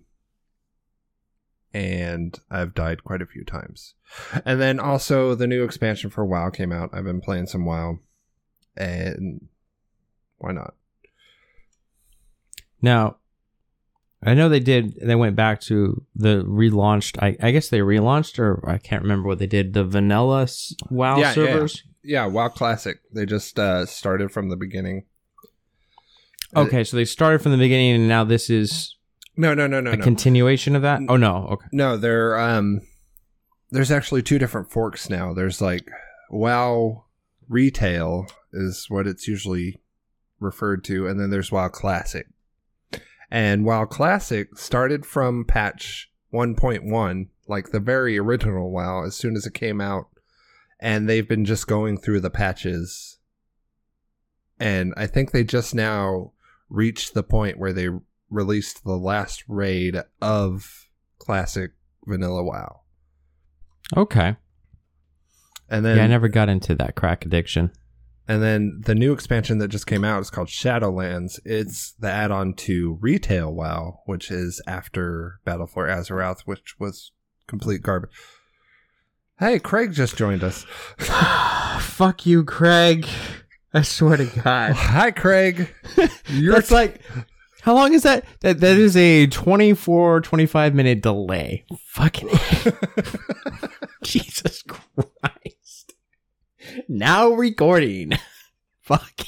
and 1.74 2.40
I've 2.50 2.74
died 2.74 3.04
quite 3.04 3.22
a 3.22 3.26
few 3.26 3.44
times. 3.44 3.96
And 4.46 4.62
then 4.62 4.80
also 4.80 5.36
the 5.36 5.48
new 5.48 5.66
expansion 5.66 6.10
for 6.10 6.26
WoW 6.26 6.50
came 6.50 6.72
out. 6.72 6.92
I've 6.94 7.04
been 7.04 7.20
playing 7.20 7.48
some 7.48 7.66
WoW 7.66 8.00
and 8.78 9.48
why 10.38 10.54
not? 10.54 10.76
Now, 12.82 13.18
I 14.24 14.34
know 14.34 14.48
they 14.48 14.60
did. 14.60 15.00
They 15.02 15.16
went 15.16 15.36
back 15.36 15.60
to 15.62 16.06
the 16.16 16.44
relaunched. 16.46 17.22
I, 17.22 17.36
I 17.46 17.52
guess 17.52 17.70
they 17.70 17.80
relaunched, 17.80 18.40
or 18.40 18.68
I 18.68 18.78
can't 18.78 19.02
remember 19.02 19.28
what 19.28 19.40
they 19.40 19.48
did. 19.48 19.74
The 19.74 19.84
vanilla 19.84 20.48
WoW 20.90 21.18
Yeah, 21.18 21.22
yeah. 21.28 21.34
servers. 21.34 21.84
Yeah, 22.06 22.26
WoW 22.28 22.50
Classic. 22.50 22.98
They 23.14 23.26
just 23.26 23.58
uh 23.60 23.86
started 23.86 24.32
from 24.32 24.50
the 24.50 24.56
beginning. 24.58 25.06
Uh, 26.56 26.62
Okay, 26.62 26.84
so 26.84 26.96
they 26.96 27.06
started 27.06 27.42
from 27.42 27.52
the 27.52 27.58
beginning, 27.58 27.96
and 27.96 28.08
now 28.08 28.24
this 28.24 28.50
is 28.50 28.96
No, 29.36 29.54
no, 29.54 29.68
no, 29.68 29.82
no, 29.82 29.92
a 29.92 29.98
no. 29.98 30.04
continuation 30.04 30.76
of 30.76 30.82
that. 30.84 31.02
Oh 31.10 31.18
no, 31.18 31.48
okay. 31.52 31.68
No, 31.72 31.98
there 31.98 32.40
um 32.40 32.82
there's 33.72 33.92
actually 33.92 34.22
two 34.24 34.40
different 34.40 34.72
forks 34.72 35.10
now. 35.10 35.34
There's 35.34 35.60
like 35.62 35.90
WoW 36.30 37.06
retail 37.50 38.28
is 38.54 38.86
what 38.90 39.08
it's 39.08 39.28
usually 39.28 39.82
referred 40.40 40.84
to, 40.86 41.08
and 41.08 41.20
then 41.20 41.30
there's 41.30 41.52
WoW 41.52 41.68
Classic. 41.70 42.28
And 43.32 43.66
WoW 43.66 43.86
Classic 43.86 44.56
started 44.58 45.06
from 45.06 45.46
patch 45.46 46.12
1.1, 46.34 47.28
like 47.48 47.72
the 47.72 47.80
very 47.80 48.18
original 48.18 48.72
WoW, 48.72 49.04
as 49.04 49.16
soon 49.16 49.36
as 49.36 49.46
it 49.46 49.54
came 49.54 49.82
out, 49.82 50.08
and 50.86 51.10
they've 51.10 51.28
been 51.28 51.46
just 51.46 51.66
going 51.66 51.98
through 51.98 52.20
the 52.20 52.30
patches. 52.30 53.18
And 54.60 54.94
I 54.96 55.08
think 55.08 55.32
they 55.32 55.44
just 55.44 55.74
now 55.74 56.34
reached 56.70 57.16
the 57.16 57.24
point 57.24 57.58
where 57.58 57.74
they 57.74 57.90
released 58.30 58.84
the 58.84 58.96
last 58.96 59.44
raid 59.48 59.98
of 60.22 60.88
classic 61.18 61.72
vanilla 62.06 62.44
WoW. 62.44 62.82
Okay. 63.98 64.36
And 65.68 65.84
then 65.84 65.98
yeah, 65.98 66.04
I 66.04 66.08
never 66.08 66.28
got 66.28 66.50
into 66.50 66.76
that 66.76 66.94
crack 66.94 67.26
addiction. 67.26 67.72
and 68.28 68.44
then 68.44 68.82
the 68.86 68.94
new 68.94 69.12
expansion 69.12 69.58
that 69.60 69.70
just 69.70 69.88
came 69.88 70.04
out 70.04 70.22
is 70.22 70.30
called 70.30 70.50
Shadowlands. 70.50 71.40
It's 71.46 71.94
the 71.94 72.12
add-on 72.12 72.54
to 72.58 73.00
retail 73.02 73.52
WoW, 73.52 74.02
which 74.06 74.30
is 74.30 74.62
after 74.68 75.40
Battle 75.46 75.66
for 75.66 75.88
Azeroth, 75.88 76.42
which 76.42 76.76
was 76.80 77.12
complete 77.48 77.82
garbage. 77.82 78.12
Hey, 79.38 79.60
Craig 79.60 79.92
just 79.92 80.16
joined 80.16 80.44
us. 80.44 80.66
Fuck 81.80 82.26
you, 82.26 82.44
Craig. 82.44 83.06
I 83.74 83.82
swear 83.82 84.18
to 84.18 84.26
God. 84.26 84.72
Hi, 84.74 85.12
Craig. 85.12 85.74
You're 86.30 86.54
That's 86.54 86.72
like 86.72 87.02
how 87.64 87.74
long 87.74 87.94
is 87.94 88.04
that? 88.04 88.24
That 88.42 88.60
that 88.62 88.78
is 88.78 88.96
a 88.96 89.28
24 89.28 90.22
25 90.22 90.74
minute 90.76 91.02
delay. 91.02 91.66
Fucking 91.88 92.30
Jesus 94.04 94.64
Christ. 94.64 95.94
Now 96.88 97.32
recording. 97.32 98.14
Fucking 98.82 99.28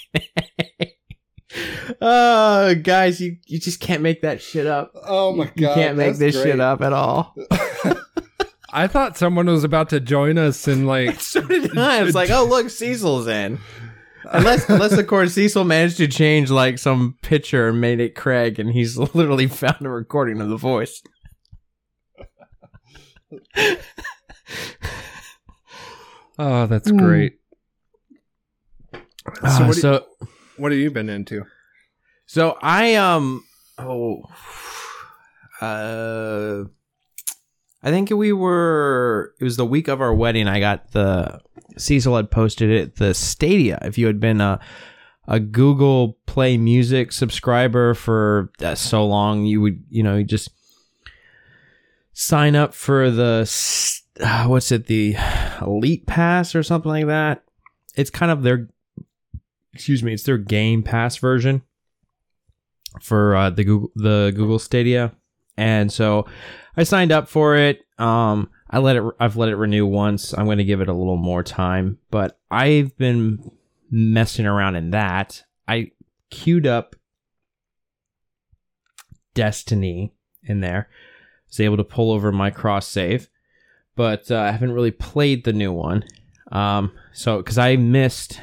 Oh, 1.99 2.75
guys, 2.75 3.19
you, 3.19 3.37
you 3.47 3.59
just 3.59 3.79
can't 3.79 4.03
make 4.03 4.21
that 4.21 4.41
shit 4.41 4.67
up. 4.67 4.91
oh 4.95 5.33
my 5.33 5.45
God. 5.45 5.55
You 5.57 5.67
can't 5.69 5.97
make 5.97 6.07
that's 6.09 6.19
this 6.19 6.35
great. 6.35 6.51
shit 6.51 6.59
up 6.59 6.81
at 6.81 6.93
all. 6.93 7.35
I 8.73 8.87
thought 8.87 9.17
someone 9.17 9.45
was 9.47 9.63
about 9.63 9.89
to 9.89 9.99
join 9.99 10.37
us 10.37 10.67
and 10.67 10.85
like 10.87 11.19
So 11.21 11.41
did 11.41 11.77
I. 11.77 11.99
I 11.99 12.03
was 12.03 12.15
like, 12.21 12.29
oh, 12.29 12.45
look, 12.45 12.69
Cecil's 12.69 13.27
in. 13.27 13.59
unless, 14.31 14.67
unless 14.69 14.91
of 14.97 15.07
course 15.07 15.33
Cecil 15.33 15.63
managed 15.63 15.97
to 15.97 16.07
change 16.07 16.49
like 16.51 16.77
some 16.77 17.17
picture 17.21 17.69
and 17.69 17.79
made 17.79 17.99
it 18.01 18.13
Craig, 18.15 18.59
and 18.59 18.71
he's 18.71 18.97
literally 19.15 19.47
found 19.47 19.81
a 19.85 19.89
recording 19.89 20.41
of 20.41 20.49
the 20.49 20.57
voice. 20.57 21.01
Oh, 26.39 26.67
that's 26.67 26.91
Mm. 26.91 26.99
great. 26.99 27.39
So, 28.93 28.99
Uh, 29.43 29.65
what, 29.65 29.73
do- 29.75 29.81
so 29.81 30.05
what 30.57 30.71
have 30.71 30.79
you 30.79 30.91
been 30.91 31.09
into? 31.09 31.43
So 32.27 32.57
I 32.61 32.93
um 32.95 33.43
oh 33.79 34.21
uh 35.61 36.65
I 37.87 37.89
think 37.89 38.09
we 38.09 38.33
were 38.33 39.33
it 39.39 39.45
was 39.45 39.55
the 39.55 39.65
week 39.65 39.87
of 39.87 40.01
our 40.01 40.13
wedding 40.13 40.49
I 40.49 40.59
got 40.59 40.91
the 40.91 41.39
Cecil 41.77 42.17
had 42.17 42.29
posted 42.29 42.69
it 42.69 42.97
the 42.97 43.13
Stadia. 43.13 43.79
If 43.81 43.97
you 43.97 44.07
had 44.07 44.19
been 44.19 44.41
a 44.41 44.59
a 45.25 45.39
Google 45.39 46.17
Play 46.25 46.57
Music 46.57 47.13
subscriber 47.13 47.93
for 47.93 48.51
uh, 48.61 48.75
so 48.75 49.05
long 49.05 49.45
you 49.45 49.61
would 49.61 49.81
you 49.89 50.03
know 50.03 50.17
you 50.17 50.25
just 50.25 50.49
sign 52.11 52.57
up 52.57 52.73
for 52.73 53.09
the 53.09 53.49
uh, 54.19 54.47
what's 54.47 54.69
it 54.73 54.87
the 54.87 55.15
Elite 55.61 56.05
Pass 56.05 56.55
or 56.55 56.63
something 56.63 56.91
like 56.91 57.05
that. 57.05 57.45
It's 57.95 58.09
kind 58.09 58.33
of 58.33 58.43
their 58.43 58.67
excuse 59.71 60.03
me 60.03 60.11
it's 60.11 60.23
their 60.23 60.37
Game 60.37 60.83
Pass 60.83 61.15
version 61.15 61.61
for 63.01 63.33
uh, 63.33 63.49
the 63.49 63.63
Google 63.63 63.91
the 63.95 64.33
Google 64.35 64.59
Stadia, 64.59 65.13
and 65.57 65.91
so 65.91 66.27
I 66.75 66.83
signed 66.83 67.11
up 67.11 67.27
for 67.27 67.55
it. 67.55 67.85
Um, 67.97 68.49
I 68.69 68.79
let 68.79 68.95
it. 68.95 69.03
I've 69.19 69.37
let 69.37 69.49
it 69.49 69.55
renew 69.55 69.85
once. 69.85 70.37
I'm 70.37 70.45
going 70.45 70.59
to 70.59 70.63
give 70.63 70.81
it 70.81 70.89
a 70.89 70.93
little 70.93 71.17
more 71.17 71.43
time, 71.43 71.97
but 72.11 72.39
I've 72.51 72.95
been 72.97 73.51
messing 73.89 74.45
around 74.45 74.75
in 74.75 74.91
that. 74.91 75.43
I 75.67 75.91
queued 76.29 76.67
up 76.67 76.95
Destiny 79.33 80.13
in 80.43 80.61
there. 80.61 80.89
Was 81.49 81.59
able 81.59 81.77
to 81.77 81.83
pull 81.83 82.11
over 82.11 82.31
my 82.31 82.49
cross 82.49 82.87
save, 82.87 83.29
but 83.95 84.29
uh, 84.29 84.39
I 84.39 84.51
haven't 84.51 84.73
really 84.73 84.91
played 84.91 85.45
the 85.45 85.53
new 85.53 85.71
one. 85.71 86.03
Um, 86.51 86.91
so 87.13 87.37
because 87.37 87.57
I 87.57 87.77
missed 87.77 88.39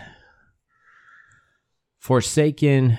Forsaken 1.98 2.98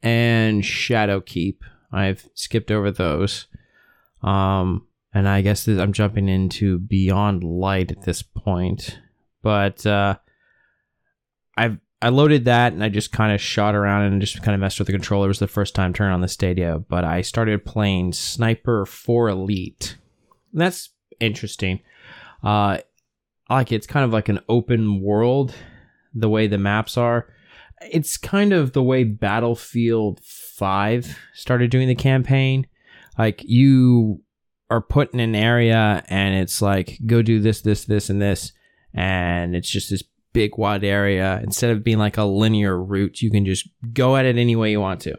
and 0.00 0.62
Shadowkeep. 0.62 1.58
I've 1.92 2.28
skipped 2.34 2.70
over 2.70 2.90
those. 2.90 3.46
Um, 4.22 4.86
and 5.12 5.28
I 5.28 5.40
guess 5.42 5.64
that 5.64 5.80
I'm 5.80 5.92
jumping 5.92 6.28
into 6.28 6.78
Beyond 6.78 7.42
Light 7.42 7.92
at 7.92 8.02
this 8.02 8.22
point. 8.22 8.98
But 9.42 9.86
uh, 9.86 10.16
I've 11.56 11.78
I 12.02 12.10
loaded 12.10 12.44
that 12.44 12.74
and 12.74 12.84
I 12.84 12.90
just 12.90 13.10
kind 13.10 13.32
of 13.32 13.40
shot 13.40 13.74
around 13.74 14.02
and 14.02 14.20
just 14.20 14.42
kind 14.42 14.54
of 14.54 14.60
messed 14.60 14.78
with 14.78 14.86
the 14.86 14.92
controller. 14.92 15.26
It 15.26 15.28
was 15.28 15.38
the 15.38 15.48
first 15.48 15.74
time 15.74 15.94
turning 15.94 16.12
on 16.12 16.20
the 16.20 16.28
Stadia, 16.28 16.78
but 16.78 17.04
I 17.04 17.22
started 17.22 17.64
playing 17.64 18.12
Sniper 18.12 18.84
4 18.84 19.30
Elite. 19.30 19.96
And 20.52 20.60
that's 20.60 20.90
interesting. 21.20 21.80
Uh, 22.42 22.78
like 23.48 23.72
it. 23.72 23.76
It's 23.76 23.86
kind 23.86 24.04
of 24.04 24.12
like 24.12 24.28
an 24.28 24.40
open 24.48 25.00
world, 25.00 25.54
the 26.14 26.28
way 26.28 26.46
the 26.46 26.58
maps 26.58 26.98
are 26.98 27.28
it's 27.82 28.16
kind 28.16 28.52
of 28.52 28.72
the 28.72 28.82
way 28.82 29.04
Battlefield 29.04 30.20
5 30.56 31.18
started 31.34 31.70
doing 31.70 31.88
the 31.88 31.94
campaign. 31.94 32.66
Like 33.18 33.42
you 33.44 34.22
are 34.70 34.80
put 34.80 35.12
in 35.12 35.20
an 35.20 35.34
area 35.34 36.02
and 36.08 36.34
it's 36.34 36.60
like 36.60 36.98
go 37.06 37.22
do 37.22 37.40
this 37.40 37.60
this 37.60 37.84
this 37.84 38.10
and 38.10 38.20
this 38.20 38.52
and 38.92 39.54
it's 39.54 39.68
just 39.68 39.90
this 39.90 40.02
big 40.32 40.58
wide 40.58 40.82
area 40.82 41.40
instead 41.42 41.70
of 41.70 41.84
being 41.84 41.98
like 41.98 42.18
a 42.18 42.24
linear 42.24 42.76
route 42.76 43.22
you 43.22 43.30
can 43.30 43.46
just 43.46 43.68
go 43.92 44.16
at 44.16 44.24
it 44.24 44.36
any 44.36 44.56
way 44.56 44.70
you 44.70 44.80
want 44.80 45.00
to. 45.00 45.16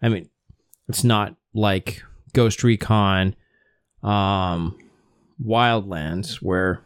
I 0.00 0.08
mean, 0.08 0.28
it's 0.88 1.04
not 1.04 1.36
like 1.52 2.02
Ghost 2.32 2.62
Recon 2.62 3.34
um 4.02 4.78
Wildlands 5.44 6.36
where 6.36 6.84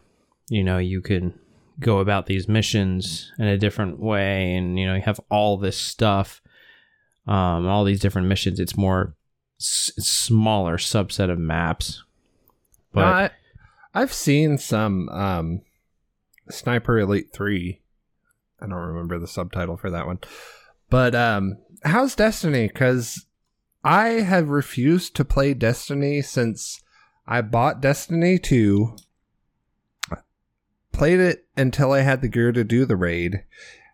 you 0.49 0.63
know 0.63 0.79
you 0.79 1.01
can 1.01 1.39
go 1.79 1.99
about 1.99 2.25
these 2.25 2.47
missions 2.47 3.31
in 3.39 3.45
a 3.45 3.57
different 3.57 3.99
way 3.99 4.55
and 4.55 4.77
you 4.79 4.85
know 4.85 4.95
you 4.95 5.01
have 5.01 5.19
all 5.29 5.57
this 5.57 5.77
stuff 5.77 6.41
um 7.27 7.67
all 7.67 7.83
these 7.83 7.99
different 7.99 8.27
missions 8.27 8.59
it's 8.59 8.77
more 8.77 9.15
s- 9.59 9.91
smaller 9.97 10.77
subset 10.77 11.29
of 11.29 11.39
maps 11.39 12.03
but 12.93 13.05
I, 13.05 13.31
I've 13.93 14.13
seen 14.13 14.57
some 14.57 15.09
um, 15.09 15.61
Sniper 16.49 16.99
Elite 16.99 17.33
3. 17.33 17.81
I 18.61 18.65
don't 18.65 18.73
remember 18.73 19.19
the 19.19 19.27
subtitle 19.27 19.77
for 19.77 19.89
that 19.89 20.05
one. 20.05 20.19
But 20.89 21.15
um, 21.15 21.57
how's 21.83 22.15
Destiny? 22.15 22.67
Because 22.67 23.25
I 23.83 24.05
have 24.07 24.49
refused 24.49 25.15
to 25.15 25.25
play 25.25 25.53
Destiny 25.53 26.21
since 26.21 26.81
I 27.27 27.41
bought 27.41 27.81
Destiny 27.81 28.37
2, 28.37 28.95
played 30.91 31.19
it 31.19 31.47
until 31.57 31.91
I 31.91 32.01
had 32.01 32.21
the 32.21 32.27
gear 32.27 32.51
to 32.51 32.63
do 32.63 32.85
the 32.85 32.95
raid, 32.95 33.43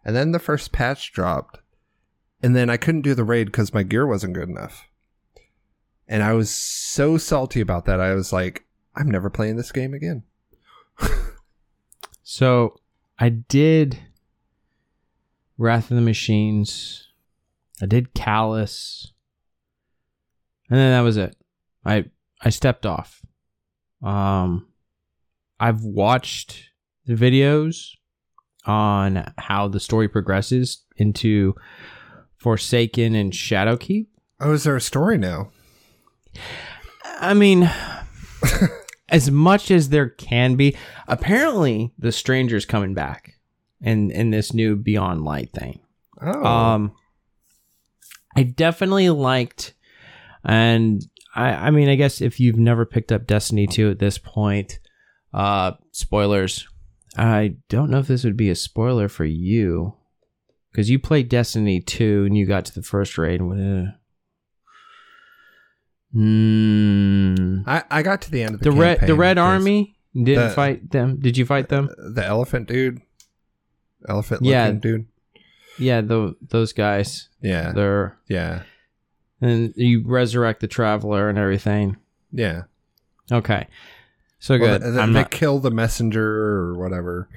and 0.04 0.16
then 0.16 0.32
the 0.32 0.40
first 0.40 0.72
patch 0.72 1.14
dropped. 1.14 1.60
And 2.42 2.56
then 2.56 2.70
I 2.70 2.78
couldn't 2.78 3.02
do 3.02 3.16
the 3.16 3.24
raid 3.24 3.46
because 3.46 3.74
my 3.74 3.84
gear 3.84 4.08
wasn't 4.08 4.34
good 4.34 4.50
enough. 4.50 4.88
And 6.08 6.24
I 6.24 6.34
was 6.34 6.50
so 6.50 7.18
salty 7.18 7.62
about 7.62 7.86
that. 7.86 8.00
I 8.00 8.14
was 8.14 8.32
like, 8.34 8.66
I'm 8.96 9.10
never 9.10 9.30
playing 9.30 9.58
this 9.58 9.72
game 9.72 9.94
again. 9.94 10.24
so 12.24 12.76
i 13.18 13.30
did 13.30 14.00
wrath 15.58 15.90
of 15.90 15.96
the 15.96 16.02
machines 16.02 17.08
i 17.82 17.86
did 17.86 18.14
Calus 18.14 19.08
and 20.70 20.78
then 20.78 20.92
that 20.92 21.02
was 21.02 21.18
it 21.18 21.36
i 21.86 22.06
i 22.42 22.50
stepped 22.50 22.86
off 22.86 23.22
um 24.04 24.68
i've 25.60 25.84
watched 25.84 26.70
the 27.06 27.16
videos 27.16 27.96
on 28.66 29.34
how 29.38 29.68
the 29.68 29.80
story 29.80 30.08
progresses 30.08 30.84
into 30.98 31.56
forsaken 32.40 33.14
and 33.16 33.32
shadowkeep 33.34 34.08
Oh, 34.42 34.54
is 34.54 34.64
there 34.64 34.76
a 34.78 34.82
story 34.82 35.18
now? 35.18 35.52
I 37.20 37.34
mean, 37.34 37.70
as 39.10 39.30
much 39.30 39.70
as 39.70 39.90
there 39.90 40.08
can 40.10 40.56
be, 40.56 40.78
apparently 41.08 41.92
the 41.98 42.12
stranger's 42.14 42.66
coming 42.66 42.94
back 42.94 43.34
in 43.82 44.12
in 44.12 44.30
this 44.30 44.54
new 44.54 44.78
Beyond 44.78 45.26
Light 45.26 45.52
thing. 45.52 45.82
Oh, 46.22 46.46
Um, 46.46 46.96
I 48.36 48.44
definitely 48.44 49.10
liked, 49.10 49.74
and 50.46 51.06
I 51.36 51.50
I 51.68 51.72
mean 51.72 51.90
I 51.90 51.96
guess 51.96 52.22
if 52.22 52.40
you've 52.40 52.58
never 52.60 52.86
picked 52.86 53.12
up 53.12 53.28
Destiny 53.28 53.68
two 53.68 53.90
at 53.90 54.00
this 54.00 54.18
point, 54.18 54.80
uh, 55.34 55.74
spoilers. 55.92 56.66
I 57.18 57.56
don't 57.68 57.90
know 57.90 58.00
if 58.00 58.08
this 58.08 58.24
would 58.24 58.38
be 58.38 58.50
a 58.52 58.56
spoiler 58.56 59.10
for 59.10 59.26
you 59.26 59.96
because 60.72 60.90
you 60.90 61.00
played 61.00 61.30
Destiny 61.30 61.80
two 61.82 62.26
and 62.26 62.38
you 62.38 62.46
got 62.46 62.66
to 62.66 62.74
the 62.76 62.82
first 62.84 63.18
raid. 63.18 63.42
Uh, 63.42 63.92
Hmm. 66.12 67.62
I, 67.68 67.84
I 67.92 68.02
got 68.02 68.22
to 68.24 68.32
the 68.32 68.42
end 68.42 68.56
of 68.56 68.62
the 68.62 68.72
the 68.72 68.76
red 68.76 69.00
the 69.02 69.14
red 69.14 69.38
army 69.38 69.96
didn't 70.16 70.50
the- 70.50 70.54
fight 70.56 70.90
them 70.92 71.20
did 71.20 71.38
you 71.38 71.46
fight 71.46 71.70
them 71.70 71.88
The 72.16 72.26
elephant 72.26 72.68
dude, 72.68 73.00
elephant 74.08 74.42
Yeah. 74.42 74.72
dude. 74.72 75.06
yeah 75.78 76.02
tho- 76.02 76.34
those 76.42 76.74
guys 76.74 77.30
Yeah, 77.42 77.74
they're 77.74 78.18
yeah, 78.28 78.64
and 79.40 79.72
you 79.76 80.04
resurrect 80.04 80.62
the 80.62 80.68
traveler 80.68 81.30
and 81.30 81.38
everything 81.38 81.98
yeah. 82.32 82.64
okay 83.32 83.68
so 84.40 84.58
Well, 84.58 84.68
good 84.68 84.82
th- 84.82 84.94
th- 84.94 85.04
i'm 85.04 85.14
they 85.14 85.20
not 85.22 85.30
kill 85.32 85.60
the 85.60 85.70
messenger 85.72 86.26
or 86.28 86.76
whatever. 86.80 87.30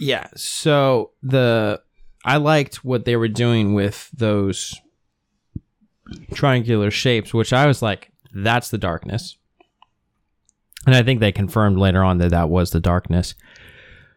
yeah 0.00 0.26
so 0.34 1.12
the 1.22 1.80
i 2.26 2.36
liked 2.36 2.84
what 2.84 3.06
they 3.06 3.16
were 3.16 3.28
doing 3.28 3.72
with 3.72 4.10
those 4.12 4.78
triangular 6.34 6.90
shapes 6.90 7.32
which 7.32 7.54
i 7.54 7.66
was 7.66 7.80
like 7.80 8.10
that's 8.36 8.68
the 8.68 8.78
darkness. 8.78 9.38
And 10.86 10.94
i 10.94 11.02
think 11.02 11.20
they 11.20 11.32
confirmed 11.32 11.78
later 11.78 12.04
on 12.04 12.18
that 12.18 12.30
that 12.30 12.50
was 12.50 12.70
the 12.70 12.80
darkness. 12.80 13.34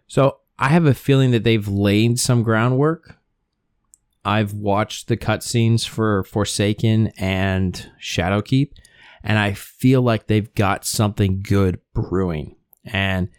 So 0.08 0.40
i 0.58 0.70
have 0.70 0.86
a 0.86 0.94
feeling 0.94 1.32
that 1.32 1.44
they've 1.44 1.68
laid 1.68 2.20
some 2.20 2.44
groundwork. 2.44 3.16
I've 4.26 4.54
watched 4.54 5.08
the 5.08 5.18
cutscenes 5.18 5.88
for 5.88 6.24
forsaken 6.26 7.14
and 7.18 7.90
shadowkeep 8.02 8.72
and 9.24 9.40
i 9.40 9.54
feel 9.54 10.02
like 10.02 10.28
they've 10.28 10.54
got 10.54 10.86
something 10.86 11.42
good 11.42 11.80
brewing. 11.94 12.56
And 12.86 13.30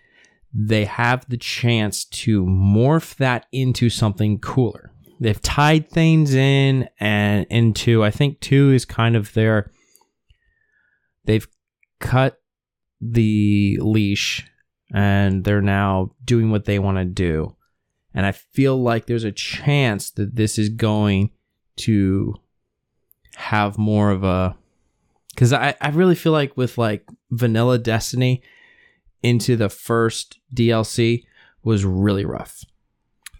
they 0.53 0.85
have 0.85 1.29
the 1.29 1.37
chance 1.37 2.05
to 2.05 2.45
morph 2.45 3.15
that 3.17 3.47
into 3.53 3.89
something 3.89 4.39
cooler. 4.39 4.93
They've 5.21 5.41
tied 5.41 5.91
things 5.91 6.35
in 6.35 6.89
and 6.99 7.47
into 7.51 8.03
I 8.03 8.11
think 8.11 8.41
two 8.41 8.73
is 8.73 8.85
kind 8.85 9.17
of 9.17 9.33
their 9.35 9.71
they've 11.25 11.47
cut 11.99 12.41
the 13.01 13.79
leash 13.81 14.47
and 14.93 15.45
they're 15.45 15.63
now 15.63 16.13
doing 16.25 16.51
what 16.51 16.65
they 16.65 16.79
want 16.79 16.99
to 16.99 17.05
do. 17.05 17.57
And 18.13 18.27
I 18.27 18.33
feel 18.33 18.81
like 18.83 19.07
there's 19.07 19.25
a 19.25 19.31
chance 19.31 20.11
that 20.13 20.35
this 20.35 20.59
is 20.59 20.69
going 20.69 21.31
to 21.77 22.35
have 23.37 23.79
more 23.79 24.11
of 24.11 24.25
a 24.25 24.57
because 25.31 25.53
I, 25.53 25.75
I 25.81 25.91
really 25.91 26.17
feel 26.17 26.33
like 26.33 26.57
with 26.57 26.77
like 26.77 27.07
vanilla 27.31 27.79
destiny 27.79 28.43
into 29.23 29.57
the 29.57 29.69
first 29.69 30.39
dlc 30.55 31.25
was 31.63 31.85
really 31.85 32.25
rough 32.25 32.65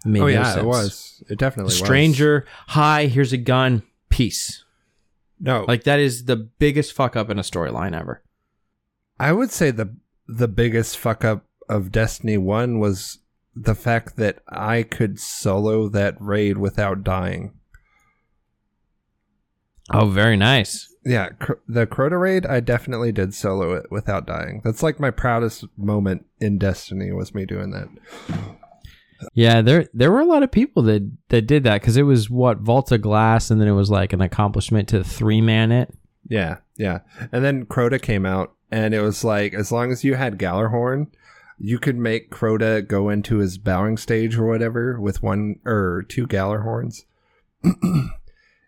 Made 0.03 0.21
oh 0.21 0.25
no 0.25 0.29
yeah, 0.29 0.57
it 0.57 0.65
was. 0.65 1.23
It 1.29 1.37
definitely 1.37 1.69
was. 1.69 1.77
stranger 1.77 2.45
hi 2.67 3.05
here's 3.05 3.33
a 3.33 3.37
gun 3.37 3.83
peace 4.09 4.63
No, 5.39 5.65
like 5.67 5.83
that 5.83 5.99
is 5.99 6.25
the 6.25 6.35
biggest 6.35 6.93
fuck 6.93 7.15
up 7.15 7.29
in 7.29 7.37
a 7.37 7.43
storyline 7.43 7.99
ever 7.99 8.23
I 9.19 9.31
would 9.31 9.51
say 9.51 9.69
the 9.69 9.95
the 10.27 10.47
biggest 10.47 10.97
fuck 10.97 11.23
up 11.23 11.45
of 11.69 11.91
Destiny 11.91 12.37
One 12.37 12.79
was 12.79 13.19
the 13.55 13.75
fact 13.75 14.15
that 14.15 14.39
I 14.47 14.83
could 14.83 15.19
solo 15.19 15.89
that 15.89 16.15
raid 16.19 16.57
without 16.57 17.03
dying. 17.03 17.53
Oh 19.93 20.07
very 20.07 20.37
nice 20.37 20.87
Yeah, 21.03 21.29
cr- 21.39 21.53
the 21.67 21.87
Crota 21.87 22.19
raid, 22.19 22.45
I 22.45 22.59
definitely 22.59 23.11
did 23.11 23.33
solo 23.33 23.73
it 23.73 23.91
without 23.91 24.27
dying. 24.27 24.61
That's 24.63 24.83
like 24.83 24.99
my 24.99 25.11
proudest 25.11 25.65
moment 25.77 26.25
in 26.39 26.57
Destiny 26.57 27.11
was 27.11 27.33
me 27.33 27.45
doing 27.45 27.71
that. 27.71 27.87
Yeah, 29.33 29.61
there 29.61 29.87
there 29.93 30.11
were 30.11 30.19
a 30.19 30.25
lot 30.25 30.43
of 30.43 30.51
people 30.51 30.83
that 30.83 31.09
that 31.29 31.43
did 31.43 31.63
that 31.63 31.81
because 31.81 31.97
it 31.97 32.03
was 32.03 32.29
what 32.29 32.59
Vault 32.59 32.91
of 32.91 33.01
Glass, 33.01 33.51
and 33.51 33.61
then 33.61 33.67
it 33.67 33.73
was 33.73 33.89
like 33.89 34.13
an 34.13 34.21
accomplishment 34.21 34.87
to 34.89 35.03
three 35.03 35.41
man 35.41 35.71
it. 35.71 35.93
Yeah, 36.27 36.57
yeah. 36.77 36.99
And 37.31 37.43
then 37.43 37.65
Crota 37.65 38.01
came 38.01 38.25
out, 38.25 38.53
and 38.71 38.93
it 38.93 39.01
was 39.01 39.23
like 39.23 39.53
as 39.53 39.71
long 39.71 39.91
as 39.91 40.03
you 40.03 40.15
had 40.15 40.39
Gjallarhorn, 40.39 41.07
you 41.59 41.77
could 41.77 41.97
make 41.97 42.31
Crota 42.31 42.87
go 42.87 43.09
into 43.09 43.37
his 43.37 43.57
bowing 43.57 43.97
stage 43.97 44.37
or 44.37 44.47
whatever 44.47 44.99
with 44.99 45.21
one 45.21 45.59
or 45.65 46.03
two 46.07 46.25
Gjallarhorns, 46.25 47.03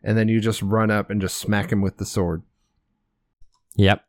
and 0.04 0.18
then 0.18 0.28
you 0.28 0.40
just 0.40 0.62
run 0.62 0.92
up 0.92 1.10
and 1.10 1.22
just 1.22 1.38
smack 1.38 1.72
him 1.72 1.82
with 1.82 1.98
the 1.98 2.06
sword. 2.06 2.44
Yep. 3.76 4.04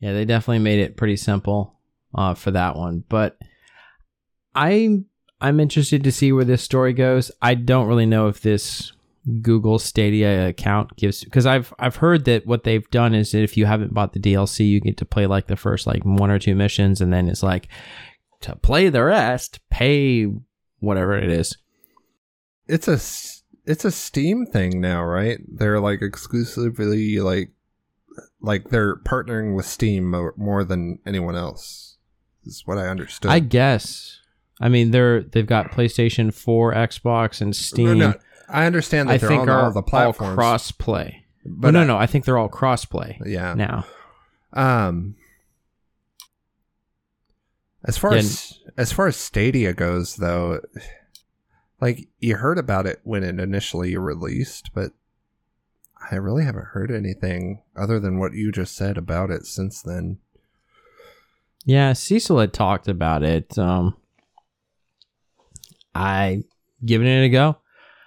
Yeah, 0.00 0.12
they 0.12 0.24
definitely 0.24 0.60
made 0.60 0.80
it 0.80 0.96
pretty 0.96 1.16
simple 1.16 1.78
uh, 2.14 2.34
for 2.34 2.50
that 2.50 2.76
one, 2.76 3.04
but 3.08 3.38
I 4.54 5.04
I'm 5.40 5.60
interested 5.60 6.04
to 6.04 6.12
see 6.12 6.32
where 6.32 6.44
this 6.44 6.62
story 6.62 6.92
goes. 6.92 7.30
I 7.40 7.54
don't 7.54 7.88
really 7.88 8.06
know 8.06 8.28
if 8.28 8.42
this 8.42 8.92
Google 9.40 9.78
Stadia 9.78 10.48
account 10.48 10.96
gives 10.96 11.24
because 11.24 11.46
I've 11.46 11.72
I've 11.78 11.96
heard 11.96 12.24
that 12.24 12.46
what 12.46 12.64
they've 12.64 12.88
done 12.90 13.14
is 13.14 13.32
that 13.32 13.42
if 13.42 13.56
you 13.56 13.66
haven't 13.66 13.94
bought 13.94 14.12
the 14.12 14.20
DLC, 14.20 14.68
you 14.68 14.80
get 14.80 14.96
to 14.98 15.04
play 15.04 15.26
like 15.26 15.46
the 15.46 15.56
first 15.56 15.86
like 15.86 16.04
one 16.04 16.30
or 16.30 16.38
two 16.38 16.54
missions, 16.54 17.00
and 17.00 17.12
then 17.12 17.28
it's 17.28 17.42
like 17.42 17.68
to 18.40 18.56
play 18.56 18.88
the 18.88 19.04
rest, 19.04 19.60
pay 19.70 20.28
whatever 20.80 21.16
it 21.16 21.30
is. 21.30 21.56
It's 22.66 22.88
a 22.88 22.98
it's 23.64 23.84
a 23.84 23.90
Steam 23.90 24.46
thing 24.46 24.80
now, 24.80 25.04
right? 25.04 25.38
They're 25.48 25.80
like 25.80 26.02
exclusively 26.02 27.20
like 27.20 27.50
like 28.40 28.70
they're 28.70 28.96
partnering 28.96 29.54
with 29.54 29.66
Steam 29.66 30.10
more 30.36 30.64
than 30.64 30.98
anyone 31.06 31.36
else. 31.36 31.96
Is 32.44 32.62
what 32.66 32.78
I 32.78 32.88
understood. 32.88 33.30
I 33.30 33.38
guess. 33.38 34.18
I 34.60 34.68
mean, 34.68 34.90
they're 34.90 35.22
they've 35.22 35.46
got 35.46 35.70
PlayStation 35.70 36.32
4, 36.32 36.74
Xbox, 36.74 37.40
and 37.40 37.54
Steam. 37.54 37.98
No, 37.98 38.10
no, 38.10 38.14
I 38.48 38.66
understand 38.66 39.08
that 39.08 39.14
I 39.14 39.18
they're 39.18 39.28
think 39.28 39.48
are 39.48 39.64
all 39.64 39.72
the 39.72 39.82
platforms, 39.82 40.34
cross 40.34 40.72
play. 40.72 41.24
but 41.44 41.60
But 41.60 41.70
no, 41.72 41.84
no, 41.84 41.96
I 41.96 42.06
think 42.06 42.24
they're 42.24 42.38
all 42.38 42.48
cross 42.48 42.84
play 42.84 43.20
yeah. 43.24 43.54
now. 43.54 43.84
Um, 44.52 45.16
as 47.84 47.96
far 47.96 48.12
Yeah, 48.12 48.18
as 48.20 48.58
as 48.76 48.92
far 48.92 49.06
as 49.06 49.16
Stadia 49.16 49.72
goes, 49.72 50.16
though, 50.16 50.60
like 51.82 52.08
you 52.20 52.36
heard 52.36 52.58
about 52.58 52.86
it 52.86 53.00
when 53.02 53.24
it 53.24 53.40
initially 53.40 53.96
released, 53.96 54.70
but 54.72 54.92
I 56.12 56.14
really 56.14 56.44
haven't 56.44 56.66
heard 56.66 56.92
anything 56.92 57.60
other 57.76 57.98
than 57.98 58.20
what 58.20 58.34
you 58.34 58.52
just 58.52 58.76
said 58.76 58.96
about 58.96 59.30
it 59.30 59.46
since 59.46 59.82
then. 59.82 60.18
Yeah, 61.64 61.92
Cecil 61.92 62.38
had 62.38 62.52
talked 62.52 62.86
about 62.86 63.24
it. 63.24 63.58
Um, 63.58 63.96
I 65.92 66.44
given 66.84 67.08
it 67.08 67.24
a 67.24 67.28
go. 67.28 67.56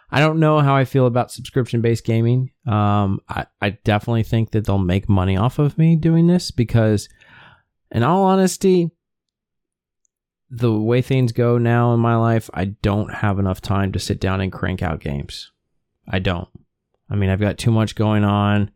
I 0.10 0.22
don't 0.22 0.40
know 0.40 0.60
how 0.60 0.74
I 0.74 0.86
feel 0.86 1.06
about 1.06 1.32
subscription 1.32 1.82
based 1.82 2.06
gaming. 2.06 2.52
Um, 2.66 3.20
I, 3.28 3.46
I 3.62 3.72
definitely 3.72 4.24
think 4.24 4.52
that 4.52 4.66
they'll 4.66 4.78
make 4.78 5.10
money 5.10 5.36
off 5.36 5.60
of 5.60 5.78
me 5.78 5.98
doing 5.98 6.28
this 6.28 6.50
because, 6.50 7.10
in 7.92 8.04
all 8.04 8.24
honesty, 8.24 8.92
the 10.50 10.74
way 10.74 11.02
things 11.02 11.32
go 11.32 11.58
now 11.58 11.94
in 11.94 12.00
my 12.00 12.16
life, 12.16 12.50
I 12.54 12.66
don't 12.66 13.14
have 13.16 13.40
enough 13.40 13.62
time 13.62 13.92
to 13.94 14.00
sit 14.00 14.20
down 14.20 14.42
and 14.42 14.52
crank 14.52 14.82
out 14.82 15.00
games. 15.00 15.52
I 16.08 16.20
don't. 16.20 16.50
I 17.10 17.16
mean, 17.16 17.30
I've 17.30 17.40
got 17.40 17.58
too 17.58 17.72
much 17.72 17.96
going 17.96 18.24
on 18.24 18.72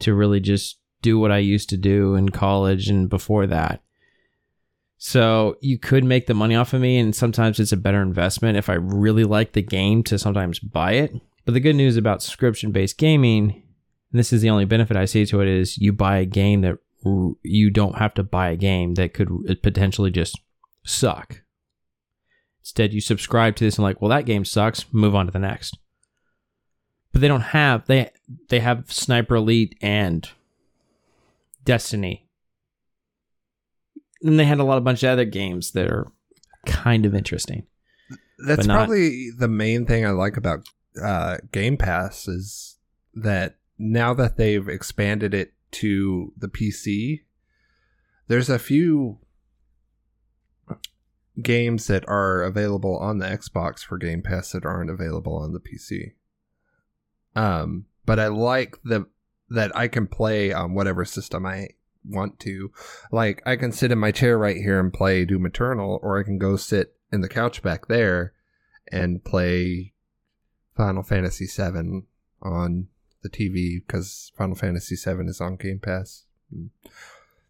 to 0.00 0.14
really 0.14 0.40
just 0.40 0.78
do 1.02 1.18
what 1.18 1.32
I 1.32 1.38
used 1.38 1.68
to 1.70 1.76
do 1.76 2.14
in 2.14 2.30
college 2.30 2.88
and 2.88 3.08
before 3.08 3.46
that. 3.46 3.82
So 4.98 5.56
you 5.60 5.78
could 5.78 6.04
make 6.04 6.26
the 6.26 6.34
money 6.34 6.54
off 6.54 6.74
of 6.74 6.80
me, 6.80 6.98
and 6.98 7.14
sometimes 7.16 7.58
it's 7.58 7.72
a 7.72 7.76
better 7.76 8.02
investment 8.02 8.58
if 8.58 8.68
I 8.68 8.74
really 8.74 9.24
like 9.24 9.52
the 9.52 9.62
game 9.62 10.02
to 10.04 10.18
sometimes 10.18 10.58
buy 10.58 10.92
it. 10.92 11.14
But 11.46 11.54
the 11.54 11.60
good 11.60 11.76
news 11.76 11.96
about 11.96 12.22
subscription 12.22 12.70
based 12.70 12.98
gaming, 12.98 13.50
and 13.50 14.18
this 14.18 14.32
is 14.32 14.42
the 14.42 14.50
only 14.50 14.66
benefit 14.66 14.98
I 14.98 15.06
see 15.06 15.24
to 15.26 15.40
it, 15.40 15.48
is 15.48 15.78
you 15.78 15.92
buy 15.92 16.18
a 16.18 16.26
game 16.26 16.60
that 16.60 16.78
you 17.42 17.70
don't 17.70 17.96
have 17.96 18.12
to 18.14 18.22
buy 18.22 18.50
a 18.50 18.56
game 18.56 18.94
that 18.94 19.14
could 19.14 19.30
potentially 19.62 20.10
just 20.10 20.38
suck. 20.84 21.42
Instead, 22.62 22.92
you 22.92 23.00
subscribe 23.00 23.56
to 23.56 23.64
this 23.64 23.76
and 23.76 23.82
like, 23.82 24.00
well, 24.00 24.10
that 24.10 24.26
game 24.26 24.44
sucks. 24.44 24.84
Move 24.92 25.14
on 25.14 25.26
to 25.26 25.32
the 25.32 25.38
next. 25.38 25.78
But 27.12 27.20
they 27.20 27.28
don't 27.28 27.40
have 27.40 27.86
they 27.86 28.10
they 28.48 28.60
have 28.60 28.92
Sniper 28.92 29.34
Elite 29.36 29.76
and 29.82 30.28
Destiny 31.64 32.28
and 34.22 34.38
they 34.38 34.44
had 34.44 34.58
a 34.58 34.64
lot 34.64 34.78
of 34.78 34.84
bunch 34.84 35.02
of 35.02 35.10
other 35.10 35.24
games 35.24 35.72
that 35.72 35.90
are 35.90 36.06
kind 36.66 37.06
of 37.06 37.14
interesting. 37.14 37.64
That's 38.46 38.66
not- 38.66 38.76
probably 38.76 39.30
the 39.30 39.48
main 39.48 39.86
thing 39.86 40.04
I 40.04 40.10
like 40.10 40.36
about 40.36 40.68
uh, 41.02 41.38
Game 41.52 41.76
Pass 41.76 42.26
is 42.26 42.78
that 43.14 43.56
now 43.78 44.14
that 44.14 44.36
they've 44.36 44.68
expanded 44.68 45.34
it 45.34 45.52
to 45.72 46.32
the 46.36 46.48
PC, 46.48 47.20
there's 48.28 48.50
a 48.50 48.58
few 48.58 49.18
games 51.40 51.86
that 51.86 52.08
are 52.08 52.42
available 52.42 52.96
on 52.98 53.18
the 53.18 53.26
Xbox 53.26 53.80
for 53.80 53.98
Game 53.98 54.22
Pass 54.22 54.52
that 54.52 54.64
aren't 54.64 54.90
available 54.90 55.36
on 55.36 55.52
the 55.52 55.60
PC. 55.60 56.12
Um, 57.34 57.86
but 58.06 58.18
I 58.18 58.28
like 58.28 58.78
the 58.84 59.06
that 59.50 59.76
I 59.76 59.88
can 59.88 60.06
play 60.06 60.52
on 60.52 60.74
whatever 60.74 61.04
system 61.04 61.44
I 61.44 61.68
want 62.04 62.38
to. 62.40 62.70
Like 63.10 63.42
I 63.46 63.56
can 63.56 63.72
sit 63.72 63.92
in 63.92 63.98
my 63.98 64.12
chair 64.12 64.38
right 64.38 64.56
here 64.56 64.78
and 64.78 64.92
play 64.92 65.24
Doom 65.24 65.46
Eternal, 65.46 65.98
or 66.02 66.18
I 66.18 66.22
can 66.22 66.38
go 66.38 66.56
sit 66.56 66.94
in 67.12 67.20
the 67.20 67.28
couch 67.28 67.62
back 67.62 67.88
there 67.88 68.32
and 68.90 69.24
play 69.24 69.92
Final 70.76 71.02
Fantasy 71.02 71.46
VII 71.46 72.02
on 72.42 72.88
the 73.22 73.28
TV 73.28 73.84
because 73.86 74.32
Final 74.36 74.56
Fantasy 74.56 74.96
VII 74.96 75.26
is 75.26 75.40
on 75.40 75.56
Game 75.56 75.78
Pass. 75.78 76.24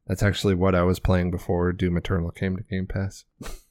That's 0.07 0.23
actually 0.23 0.55
what 0.55 0.75
I 0.75 0.83
was 0.83 0.99
playing 0.99 1.31
before 1.31 1.73
Doom 1.73 1.97
Eternal 1.97 2.31
came 2.31 2.57
to 2.57 2.63
Game 2.63 2.87
Pass. 2.87 3.25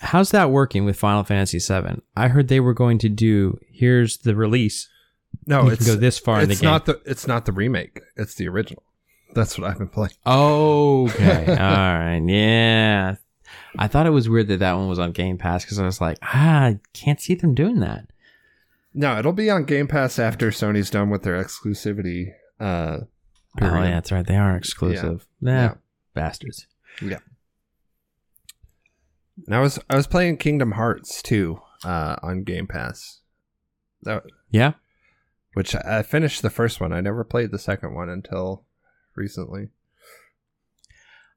How's 0.00 0.30
that 0.32 0.50
working 0.50 0.84
with 0.84 0.98
Final 0.98 1.24
Fantasy 1.24 1.58
VII? 1.58 2.02
I 2.16 2.28
heard 2.28 2.48
they 2.48 2.60
were 2.60 2.74
going 2.74 2.98
to 2.98 3.08
do 3.08 3.58
here's 3.70 4.18
the 4.18 4.34
release. 4.36 4.88
No, 5.46 5.64
you 5.64 5.70
it's 5.70 5.86
go 5.86 5.94
this 5.96 6.18
far 6.18 6.40
in 6.40 6.48
the 6.48 6.52
it's 6.52 6.60
game. 6.60 6.70
not 6.70 6.86
the 6.86 7.00
it's 7.06 7.26
not 7.26 7.46
the 7.46 7.52
remake. 7.52 8.00
It's 8.16 8.34
the 8.34 8.48
original. 8.48 8.82
That's 9.34 9.58
what 9.58 9.70
I've 9.70 9.78
been 9.78 9.88
playing. 9.88 10.12
Oh, 10.24 11.08
okay, 11.08 11.46
all 11.50 11.56
right, 11.56 12.22
yeah. 12.26 13.16
I 13.78 13.86
thought 13.88 14.06
it 14.06 14.10
was 14.10 14.28
weird 14.28 14.48
that 14.48 14.58
that 14.60 14.72
one 14.74 14.88
was 14.88 14.98
on 14.98 15.12
Game 15.12 15.36
Pass 15.38 15.64
because 15.64 15.78
I 15.78 15.84
was 15.84 16.00
like, 16.00 16.18
ah, 16.22 16.60
I 16.64 16.78
can't 16.94 17.20
see 17.20 17.34
them 17.34 17.54
doing 17.54 17.80
that. 17.80 18.06
No, 18.94 19.18
it'll 19.18 19.32
be 19.34 19.50
on 19.50 19.64
Game 19.64 19.88
Pass 19.88 20.18
after 20.18 20.50
Sony's 20.50 20.88
done 20.90 21.10
with 21.10 21.22
their 21.22 21.42
exclusivity. 21.42 22.32
Uh, 22.58 23.00
Oh 23.60 23.66
yeah, 23.82 23.90
that's 23.94 24.12
right. 24.12 24.26
They 24.26 24.36
are 24.36 24.54
exclusive. 24.56 25.26
Nah, 25.40 25.50
Yeah. 25.50 25.74
bastards. 26.14 26.66
And 29.44 29.54
I 29.54 29.60
was 29.60 29.78
I 29.90 29.96
was 29.96 30.06
playing 30.06 30.38
Kingdom 30.38 30.72
Hearts 30.72 31.20
too 31.22 31.60
uh, 31.84 32.16
on 32.22 32.42
Game 32.44 32.66
Pass. 32.66 33.20
That 34.02 34.22
Yeah. 34.50 34.74
which 35.54 35.74
I 35.74 36.02
finished 36.02 36.42
the 36.42 36.50
first 36.50 36.80
one. 36.80 36.92
I 36.92 37.00
never 37.00 37.24
played 37.24 37.50
the 37.50 37.58
second 37.58 37.94
one 37.94 38.08
until 38.08 38.64
recently. 39.14 39.68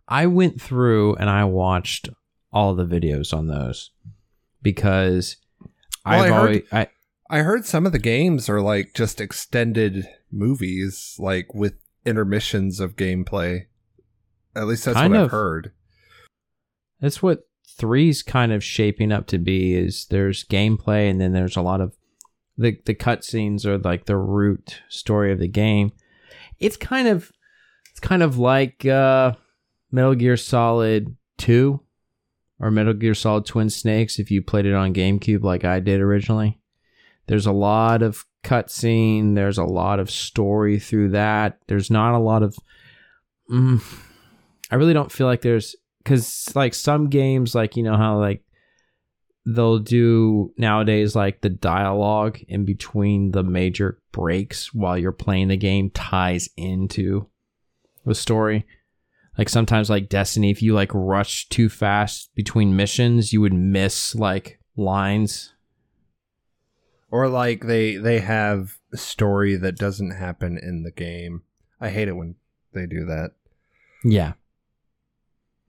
I 0.07 0.25
went 0.27 0.61
through 0.61 1.15
and 1.15 1.29
I 1.29 1.43
watched 1.45 2.09
all 2.51 2.73
the 2.73 2.85
videos 2.85 3.33
on 3.33 3.47
those 3.47 3.91
because 4.61 5.37
Well, 5.59 5.69
I've 6.05 6.21
I 6.21 6.27
heard- 6.27 6.37
always 6.37 6.61
I, 6.71 6.87
I 7.29 7.39
heard 7.39 7.65
some 7.65 7.85
of 7.85 7.91
the 7.91 7.99
games 7.99 8.49
are 8.49 8.61
like 8.61 8.93
just 8.95 9.21
extended 9.21 10.07
movies, 10.31 11.15
like 11.19 11.53
with 11.53 11.75
intermissions 12.05 12.79
of 12.79 12.95
gameplay. 12.95 13.67
At 14.55 14.65
least 14.67 14.85
that's 14.85 14.95
what 14.95 15.11
of. 15.11 15.25
I've 15.25 15.31
heard. 15.31 15.73
That's 16.99 17.21
what 17.21 17.47
three's 17.79 18.21
kind 18.21 18.51
of 18.51 18.63
shaping 18.63 19.11
up 19.11 19.25
to 19.27 19.37
be 19.37 19.73
is 19.73 20.05
there's 20.09 20.43
gameplay 20.43 21.09
and 21.09 21.19
then 21.19 21.31
there's 21.31 21.55
a 21.55 21.61
lot 21.61 21.81
of 21.81 21.95
the 22.57 22.77
the 22.85 22.93
cutscenes 22.93 23.65
are 23.65 23.77
like 23.77 24.05
the 24.05 24.17
root 24.17 24.81
story 24.89 25.31
of 25.31 25.39
the 25.39 25.47
game. 25.47 25.91
It's 26.59 26.77
kind 26.77 27.07
of 27.07 27.31
it's 27.89 28.01
kind 28.01 28.21
of 28.21 28.37
like 28.37 28.85
uh, 28.85 29.33
Metal 29.91 30.13
Gear 30.13 30.37
Solid 30.37 31.15
Two 31.37 31.79
or 32.59 32.69
Metal 32.69 32.93
Gear 32.93 33.13
Solid 33.13 33.45
Twin 33.45 33.69
Snakes 33.69 34.19
if 34.19 34.29
you 34.29 34.43
played 34.43 34.65
it 34.65 34.75
on 34.75 34.93
GameCube 34.93 35.41
like 35.41 35.63
I 35.63 35.79
did 35.79 36.01
originally. 36.01 36.59
There's 37.27 37.45
a 37.45 37.53
lot 37.53 38.01
of 38.01 38.25
cutscene. 38.43 39.35
There's 39.35 39.57
a 39.57 39.63
lot 39.63 39.99
of 39.99 40.11
story 40.11 40.79
through 40.79 41.11
that. 41.11 41.59
There's 41.67 41.89
not 41.89 42.13
a 42.13 42.19
lot 42.19 42.43
of. 42.43 42.57
Mm, 43.49 43.81
I 44.69 44.75
really 44.75 44.93
don't 44.93 45.11
feel 45.11 45.27
like 45.27 45.41
there's 45.41 45.75
because 46.03 46.51
like 46.55 46.73
some 46.73 47.09
games, 47.09 47.55
like 47.55 47.75
you 47.75 47.83
know 47.83 47.97
how 47.97 48.19
like 48.19 48.43
they'll 49.45 49.79
do 49.79 50.53
nowadays 50.57 51.15
like 51.15 51.41
the 51.41 51.49
dialogue 51.49 52.39
in 52.47 52.65
between 52.65 53.31
the 53.31 53.43
major 53.43 53.99
breaks 54.11 54.73
while 54.73 54.97
you're 54.97 55.11
playing 55.11 55.47
the 55.47 55.57
game 55.57 55.89
ties 55.91 56.49
into 56.57 57.27
the 58.05 58.15
story. 58.15 58.65
Like 59.37 59.49
sometimes 59.49 59.89
like 59.89 60.09
Destiny, 60.09 60.51
if 60.51 60.61
you 60.61 60.73
like 60.73 60.91
rush 60.93 61.47
too 61.47 61.69
fast 61.69 62.29
between 62.35 62.75
missions, 62.75 63.31
you 63.31 63.41
would 63.41 63.53
miss 63.53 64.13
like 64.15 64.59
lines. 64.75 65.53
Or 67.11 67.27
like 67.27 67.65
they 67.65 67.95
they 67.95 68.19
have 68.19 68.77
a 68.93 68.97
story 68.97 69.55
that 69.55 69.77
doesn't 69.77 70.11
happen 70.11 70.59
in 70.61 70.83
the 70.83 70.91
game. 70.91 71.43
I 71.79 71.89
hate 71.89 72.07
it 72.07 72.17
when 72.17 72.35
they 72.73 72.85
do 72.85 73.05
that. 73.05 73.31
Yeah. 74.03 74.33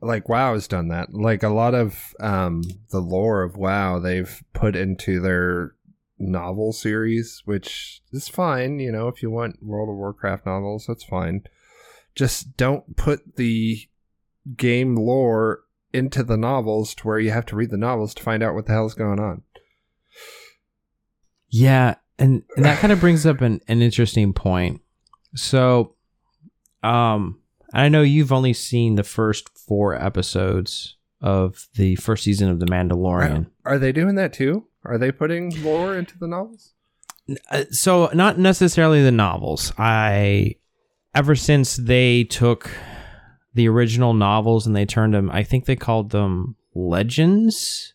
Like 0.00 0.28
WoW 0.28 0.54
has 0.54 0.66
done 0.66 0.88
that. 0.88 1.12
Like 1.12 1.42
a 1.42 1.48
lot 1.48 1.74
of 1.74 2.14
um 2.20 2.62
the 2.90 3.00
lore 3.00 3.42
of 3.42 3.56
WoW 3.56 3.98
they've 3.98 4.42
put 4.52 4.76
into 4.76 5.20
their 5.20 5.74
novel 6.18 6.72
series, 6.72 7.42
which 7.44 8.02
is 8.12 8.28
fine, 8.28 8.78
you 8.78 8.92
know, 8.92 9.08
if 9.08 9.22
you 9.22 9.30
want 9.30 9.62
World 9.62 9.88
of 9.88 9.96
Warcraft 9.96 10.46
novels, 10.46 10.84
that's 10.86 11.04
fine. 11.04 11.42
Just 12.14 12.56
don't 12.56 12.96
put 12.96 13.36
the 13.36 13.88
game 14.56 14.96
lore 14.96 15.60
into 15.92 16.22
the 16.22 16.36
novels 16.36 16.94
to 16.94 17.06
where 17.06 17.18
you 17.18 17.30
have 17.30 17.46
to 17.46 17.56
read 17.56 17.70
the 17.70 17.76
novels 17.76 18.14
to 18.14 18.22
find 18.22 18.42
out 18.42 18.54
what 18.54 18.66
the 18.66 18.72
hell's 18.72 18.94
going 18.94 19.18
on. 19.18 19.42
Yeah, 21.48 21.96
and, 22.18 22.42
and 22.56 22.64
that 22.64 22.78
kind 22.78 22.92
of 22.92 23.00
brings 23.00 23.26
up 23.26 23.40
an, 23.40 23.60
an 23.66 23.82
interesting 23.82 24.32
point. 24.32 24.82
So, 25.34 25.94
um, 26.82 27.39
I 27.72 27.88
know 27.88 28.02
you've 28.02 28.32
only 28.32 28.52
seen 28.52 28.94
the 28.94 29.04
first 29.04 29.48
four 29.58 29.94
episodes 29.94 30.96
of 31.20 31.68
the 31.74 31.96
first 31.96 32.24
season 32.24 32.48
of 32.48 32.60
The 32.60 32.66
Mandalorian. 32.66 33.46
Are, 33.64 33.74
are 33.74 33.78
they 33.78 33.92
doing 33.92 34.14
that 34.16 34.32
too? 34.32 34.66
Are 34.84 34.98
they 34.98 35.12
putting 35.12 35.62
lore 35.62 35.96
into 35.96 36.18
the 36.18 36.26
novels? 36.26 36.72
Uh, 37.50 37.64
so, 37.70 38.10
not 38.14 38.38
necessarily 38.38 39.02
the 39.02 39.12
novels. 39.12 39.72
I, 39.78 40.56
ever 41.14 41.36
since 41.36 41.76
they 41.76 42.24
took 42.24 42.70
the 43.54 43.68
original 43.68 44.14
novels 44.14 44.66
and 44.66 44.74
they 44.74 44.86
turned 44.86 45.14
them, 45.14 45.30
I 45.30 45.42
think 45.44 45.66
they 45.66 45.76
called 45.76 46.10
them 46.10 46.56
legends. 46.74 47.94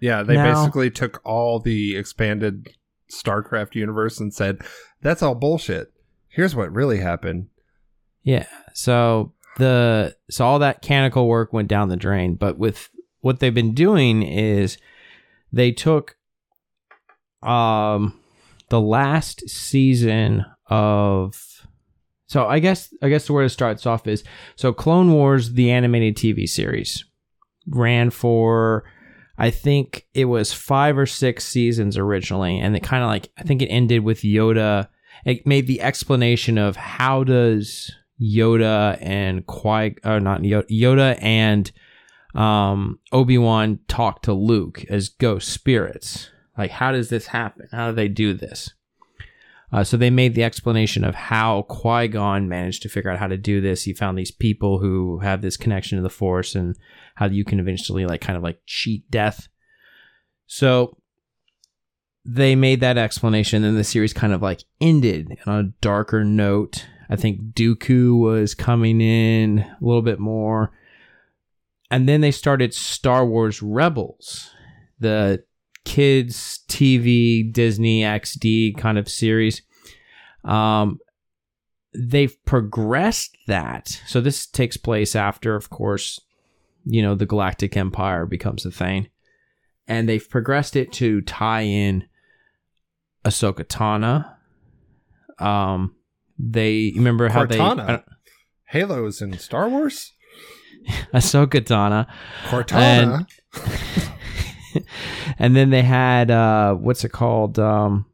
Yeah, 0.00 0.22
they 0.22 0.34
Now- 0.34 0.52
basically 0.54 0.90
took 0.90 1.20
all 1.24 1.58
the 1.60 1.96
expanded 1.96 2.68
StarCraft 3.10 3.74
universe 3.74 4.18
and 4.20 4.32
said, 4.32 4.58
"That's 5.00 5.22
all 5.22 5.34
bullshit. 5.34 5.92
Here's 6.28 6.54
what 6.56 6.72
really 6.72 6.98
happened." 6.98 7.48
Yeah. 8.22 8.46
So 8.74 9.32
the 9.58 10.16
so 10.30 10.46
all 10.46 10.58
that 10.60 10.82
canonical 10.82 11.28
work 11.28 11.52
went 11.52 11.68
down 11.68 11.88
the 11.88 11.96
drain. 11.96 12.34
But 12.34 12.58
with 12.58 12.88
what 13.20 13.40
they've 13.40 13.54
been 13.54 13.74
doing 13.74 14.22
is 14.22 14.78
they 15.52 15.72
took 15.72 16.16
um 17.42 18.18
the 18.68 18.80
last 18.80 19.48
season 19.48 20.44
of 20.66 21.66
so 22.26 22.46
I 22.46 22.60
guess 22.60 22.94
I 23.02 23.08
guess 23.08 23.26
the 23.26 23.32
where 23.32 23.44
it 23.44 23.50
starts 23.50 23.84
off 23.84 24.06
is 24.06 24.24
so 24.56 24.72
Clone 24.72 25.12
Wars 25.12 25.52
the 25.52 25.70
animated 25.70 26.16
TV 26.16 26.48
series 26.48 27.04
ran 27.68 28.10
for 28.10 28.84
I 29.38 29.50
think 29.50 30.06
it 30.14 30.26
was 30.26 30.52
five 30.52 30.96
or 30.98 31.06
six 31.06 31.44
seasons 31.44 31.96
originally, 31.96 32.58
and 32.58 32.76
it 32.76 32.82
kind 32.82 33.02
of 33.02 33.08
like 33.08 33.30
I 33.36 33.42
think 33.42 33.62
it 33.62 33.68
ended 33.68 34.04
with 34.04 34.20
Yoda. 34.20 34.88
It 35.24 35.46
made 35.46 35.66
the 35.66 35.80
explanation 35.80 36.58
of 36.58 36.76
how 36.76 37.24
does 37.24 37.90
Yoda 38.22 38.98
and 39.00 39.44
Qui 39.46 39.96
or 40.04 40.20
not 40.20 40.42
Yoda, 40.42 40.70
Yoda 40.70 41.18
and 41.20 41.72
um, 42.34 42.98
Obi 43.10 43.36
Wan 43.36 43.80
talk 43.88 44.22
to 44.22 44.32
Luke 44.32 44.84
as 44.88 45.08
ghost 45.08 45.48
spirits. 45.48 46.30
Like, 46.56 46.70
how 46.70 46.92
does 46.92 47.08
this 47.08 47.26
happen? 47.26 47.68
How 47.72 47.90
do 47.90 47.96
they 47.96 48.08
do 48.08 48.34
this? 48.34 48.72
Uh, 49.72 49.82
so 49.82 49.96
they 49.96 50.10
made 50.10 50.34
the 50.34 50.44
explanation 50.44 51.02
of 51.02 51.14
how 51.14 51.62
Qui 51.62 52.08
Gon 52.08 52.46
managed 52.48 52.82
to 52.82 52.90
figure 52.90 53.10
out 53.10 53.18
how 53.18 53.26
to 53.26 53.38
do 53.38 53.60
this. 53.62 53.84
He 53.84 53.94
found 53.94 54.18
these 54.18 54.30
people 54.30 54.78
who 54.78 55.20
have 55.20 55.40
this 55.40 55.56
connection 55.56 55.96
to 55.96 56.02
the 56.02 56.10
Force, 56.10 56.54
and 56.54 56.76
how 57.14 57.26
you 57.26 57.44
can 57.44 57.58
eventually 57.58 58.04
like 58.04 58.20
kind 58.20 58.36
of 58.36 58.42
like 58.42 58.60
cheat 58.66 59.10
death. 59.10 59.48
So 60.46 60.98
they 62.24 62.54
made 62.54 62.80
that 62.80 62.98
explanation, 62.98 63.64
and 63.64 63.78
the 63.78 63.84
series 63.84 64.12
kind 64.12 64.34
of 64.34 64.42
like 64.42 64.64
ended 64.80 65.38
on 65.46 65.58
a 65.58 65.72
darker 65.80 66.22
note. 66.22 66.86
I 67.12 67.16
think 67.16 67.52
Dooku 67.52 68.18
was 68.18 68.54
coming 68.54 69.02
in 69.02 69.58
a 69.58 69.76
little 69.82 70.00
bit 70.00 70.18
more. 70.18 70.72
And 71.90 72.08
then 72.08 72.22
they 72.22 72.30
started 72.30 72.72
Star 72.72 73.26
Wars 73.26 73.60
Rebels, 73.60 74.48
the 74.98 75.44
kids 75.84 76.60
TV 76.68 77.52
Disney 77.52 78.00
XD 78.00 78.78
kind 78.78 78.96
of 78.96 79.10
series. 79.10 79.60
Um, 80.42 81.00
they've 81.92 82.42
progressed 82.46 83.36
that. 83.46 83.88
So 84.06 84.22
this 84.22 84.46
takes 84.46 84.78
place 84.78 85.14
after, 85.14 85.54
of 85.54 85.68
course, 85.68 86.18
you 86.86 87.02
know, 87.02 87.14
the 87.14 87.26
Galactic 87.26 87.76
Empire 87.76 88.24
becomes 88.24 88.64
a 88.64 88.70
thing. 88.70 89.10
And 89.86 90.08
they've 90.08 90.30
progressed 90.30 90.76
it 90.76 90.92
to 90.94 91.20
tie 91.20 91.60
in 91.60 92.04
Ahsoka 93.22 93.66
Tana. 93.68 94.38
Um, 95.38 95.94
they 96.42 96.92
remember 96.96 97.28
how 97.28 97.46
Cortana? 97.46 97.86
they 97.86 97.92
uh, 97.92 97.98
Halo's 98.64 99.22
in 99.22 99.38
Star 99.38 99.68
Wars. 99.68 100.12
Ahsoka 101.14 101.64
Tana. 101.64 102.12
Cortana. 102.46 103.26
and 105.38 105.54
then 105.54 105.70
they 105.70 105.82
had 105.82 106.30
uh 106.30 106.74
what's 106.74 107.04
it 107.04 107.10
called 107.10 107.58
um 107.58 108.06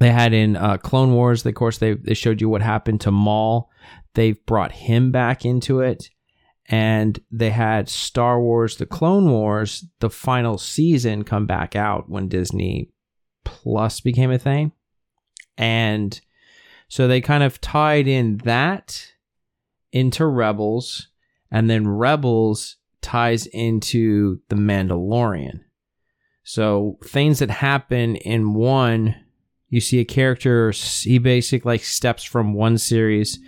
they 0.00 0.10
had 0.10 0.32
in 0.32 0.56
uh 0.56 0.76
clone 0.76 1.12
wars 1.12 1.46
of 1.46 1.54
course 1.54 1.78
they 1.78 1.94
they 1.94 2.14
showed 2.14 2.40
you 2.40 2.48
what 2.48 2.62
happened 2.62 3.00
to 3.00 3.12
maul 3.12 3.70
they've 4.14 4.44
brought 4.46 4.72
him 4.72 5.12
back 5.12 5.44
into 5.44 5.78
it 5.80 6.10
and 6.66 7.20
they 7.30 7.50
had 7.50 7.88
star 7.88 8.40
wars 8.40 8.76
the 8.76 8.86
clone 8.86 9.30
wars 9.30 9.84
the 10.00 10.10
final 10.10 10.58
season 10.58 11.22
come 11.22 11.46
back 11.46 11.76
out 11.76 12.08
when 12.08 12.28
disney 12.28 12.90
plus 13.44 14.00
became 14.00 14.32
a 14.32 14.38
thing 14.38 14.72
and 15.56 16.20
so 16.88 17.06
they 17.08 17.20
kind 17.20 17.42
of 17.42 17.60
tied 17.60 18.06
in 18.06 18.38
that 18.44 19.12
into 19.92 20.26
rebels 20.26 21.08
and 21.50 21.68
then 21.70 21.86
rebels 21.88 22.76
ties 23.00 23.46
into 23.46 24.40
the 24.48 24.56
Mandalorian. 24.56 25.60
So 26.42 26.98
things 27.04 27.38
that 27.38 27.50
happen 27.50 28.16
in 28.16 28.54
one, 28.54 29.14
you 29.68 29.80
see 29.80 29.98
a 30.00 30.04
character, 30.04 30.70
he 30.72 31.18
basically 31.18 31.72
like 31.74 31.84
steps 31.84 32.22
from 32.24 32.54
one 32.54 32.76
series 32.78 33.38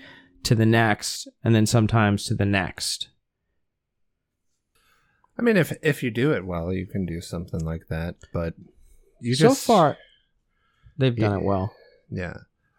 to 0.44 0.54
the 0.54 0.66
next, 0.66 1.28
and 1.42 1.54
then 1.54 1.66
sometimes 1.66 2.24
to 2.26 2.34
the 2.34 2.44
next. 2.46 3.08
I 5.38 5.42
mean, 5.42 5.56
if 5.56 5.72
if 5.82 6.02
you 6.02 6.10
do 6.10 6.32
it 6.32 6.46
well, 6.46 6.72
you 6.72 6.86
can 6.86 7.04
do 7.04 7.20
something 7.20 7.60
like 7.60 7.88
that. 7.88 8.14
But 8.32 8.54
you 9.20 9.34
so 9.34 9.48
just 9.48 9.64
far, 9.66 9.98
they've 10.96 11.14
done 11.14 11.32
Yeah. 11.32 11.38
it 11.38 11.44
well. 11.44 11.74
yeah. 12.10 12.34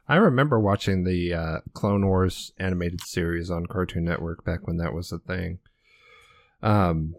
I 0.10 0.16
remember 0.16 0.60
watching 0.60 1.04
the 1.04 1.34
uh, 1.34 1.60
Clone 1.74 2.06
Wars 2.06 2.54
animated 2.58 3.02
series 3.02 3.52
on 3.52 3.66
Cartoon 3.66 4.06
Network 4.06 4.46
back 4.46 4.66
when 4.66 4.78
that 4.78 4.94
was 4.94 5.12
a 5.12 5.20
thing. 5.20 5.60
Um, 6.64 7.16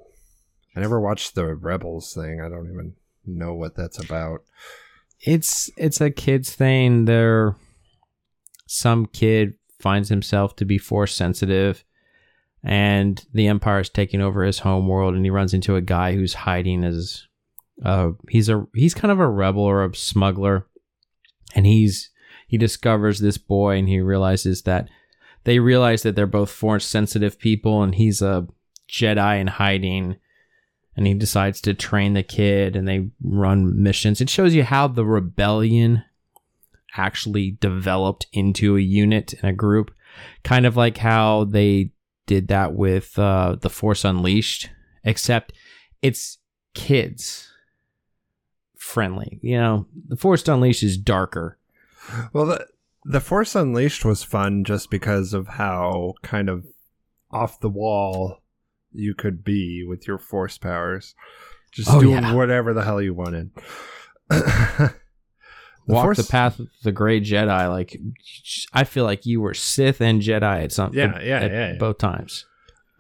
I 0.75 0.81
never 0.81 1.01
watched 1.01 1.35
the 1.35 1.55
Rebels 1.55 2.15
thing. 2.15 2.41
I 2.41 2.49
don't 2.49 2.71
even 2.71 2.95
know 3.27 3.53
what 3.53 3.77
that's 3.77 4.03
about. 4.03 4.43
It's 5.21 5.71
it's 5.77 6.01
a 6.01 6.11
kids 6.11 6.55
thing. 6.55 7.05
There, 7.05 7.57
some 8.67 9.07
kid 9.07 9.55
finds 9.81 10.09
himself 10.09 10.57
to 10.57 10.65
be 10.65 10.79
force 10.79 11.15
sensitive, 11.15 11.85
and 12.63 13.25
the 13.35 13.49
Empire 13.49 13.81
is 13.81 13.91
taking 13.91 14.21
over 14.21 14.45
his 14.45 14.61
home 14.61 14.89
world, 14.89 15.15
and 15.15 15.25
he 15.25 15.31
runs 15.31 15.53
into 15.53 15.77
a 15.77 15.83
guy 15.83 16.15
who's 16.15 16.35
hiding 16.35 16.85
as, 16.85 17.27
uh, 17.85 18.13
he's 18.29 18.49
a 18.49 18.67
he's 18.75 18.95
kind 18.95 19.11
of 19.13 19.21
a 19.21 19.29
rebel 19.29 19.63
or 19.63 19.85
a 19.85 19.95
smuggler, 19.95 20.67
and 21.55 21.67
he's 21.67 22.11
he 22.49 22.59
discovers 22.59 23.21
this 23.21 23.39
boy, 23.39 23.77
and 23.77 23.89
he 23.89 24.01
realizes 24.01 24.63
that 24.63 24.89
they 25.45 25.61
realize 25.61 26.03
that 26.03 26.17
they're 26.17 26.27
both 26.27 26.51
force 26.51 26.85
sensitive 26.85 27.39
people, 27.39 27.83
and 27.83 27.95
he's 27.95 28.21
a 28.21 28.49
Jedi 28.91 29.41
in 29.41 29.47
hiding, 29.47 30.17
and 30.97 31.07
he 31.07 31.15
decides 31.15 31.61
to 31.61 31.75
train 31.75 32.15
the 32.15 32.25
kid 32.25 32.75
and 32.75 32.89
they 32.89 33.09
run 33.23 33.81
missions. 33.81 34.21
It 34.21 34.29
shows 34.29 34.53
you 34.53 34.65
how 34.65 34.89
the 34.89 35.05
rebellion 35.05 36.03
actually 36.97 37.53
developed 37.61 38.27
into 38.33 38.77
a 38.77 38.81
unit 38.81 39.33
and 39.35 39.49
a 39.49 39.55
group, 39.55 39.95
kind 40.43 40.67
of 40.67 40.77
like 40.77 40.97
how 40.97 41.45
they 41.45 41.93
did 42.27 42.49
that 42.49 42.75
with 42.75 43.17
uh, 43.17 43.57
the 43.61 43.71
Force 43.71 44.05
Unleashed, 44.05 44.71
except 45.05 45.53
it's 46.03 46.39
kids 46.75 47.49
friendly. 48.77 49.39
You 49.41 49.59
know, 49.59 49.87
the 50.09 50.17
Force 50.17 50.49
Unleashed 50.49 50.83
is 50.83 50.99
darker. 50.99 51.58
Well, 52.33 52.47
the 52.47 52.67
the 53.05 53.21
Force 53.21 53.55
Unleashed 53.55 54.05
was 54.05 54.23
fun 54.23 54.65
just 54.65 54.91
because 54.91 55.33
of 55.35 55.47
how 55.49 56.15
kind 56.23 56.49
of 56.49 56.67
off 57.31 57.61
the 57.61 57.69
wall 57.71 58.43
you 58.93 59.15
could 59.15 59.45
be 59.45 59.85
with 59.87 60.07
your 60.07 60.19
force 60.19 60.59
powers, 60.59 61.15
just 61.73 61.91
Oh, 61.91 62.01
doing 62.01 62.23
yeah. 62.23 62.35
whatever 62.35 62.73
the 62.75 62.85
hell 62.85 63.01
you 63.03 63.15
wanted. 63.15 63.51
The 65.87 65.95
Walk 65.95 66.05
Force- 66.05 66.17
the 66.19 66.31
path 66.31 66.59
of 66.59 66.69
the 66.83 66.93
great 66.93 67.23
Jedi. 67.23 67.67
Like, 67.71 67.99
I 68.75 68.85
feel 68.85 69.05
like 69.05 69.25
you 69.25 69.41
were 69.41 69.55
Sith 69.55 70.03
and 70.03 70.21
Jedi 70.21 70.65
at 70.65 70.71
some 70.73 70.93
Yeah, 70.93 71.15
at- 71.17 71.25
yeah, 71.25 71.41
at 71.41 71.51
yeah, 71.51 71.73
yeah. 71.73 71.79
both 71.79 71.97
times. 71.97 72.45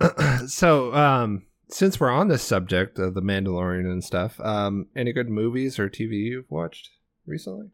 so, 0.46 0.94
um, 0.94 1.42
since 1.68 2.00
we're 2.00 2.08
on 2.10 2.28
this 2.28 2.42
subject 2.42 2.98
of 2.98 3.12
the 3.12 3.20
Mandalorian 3.20 3.84
and 3.84 4.02
stuff, 4.02 4.40
um, 4.40 4.86
any 4.96 5.12
good 5.12 5.28
movies 5.28 5.78
or 5.78 5.90
TV 5.90 6.12
you've 6.30 6.50
watched 6.50 6.88
recently? 7.26 7.66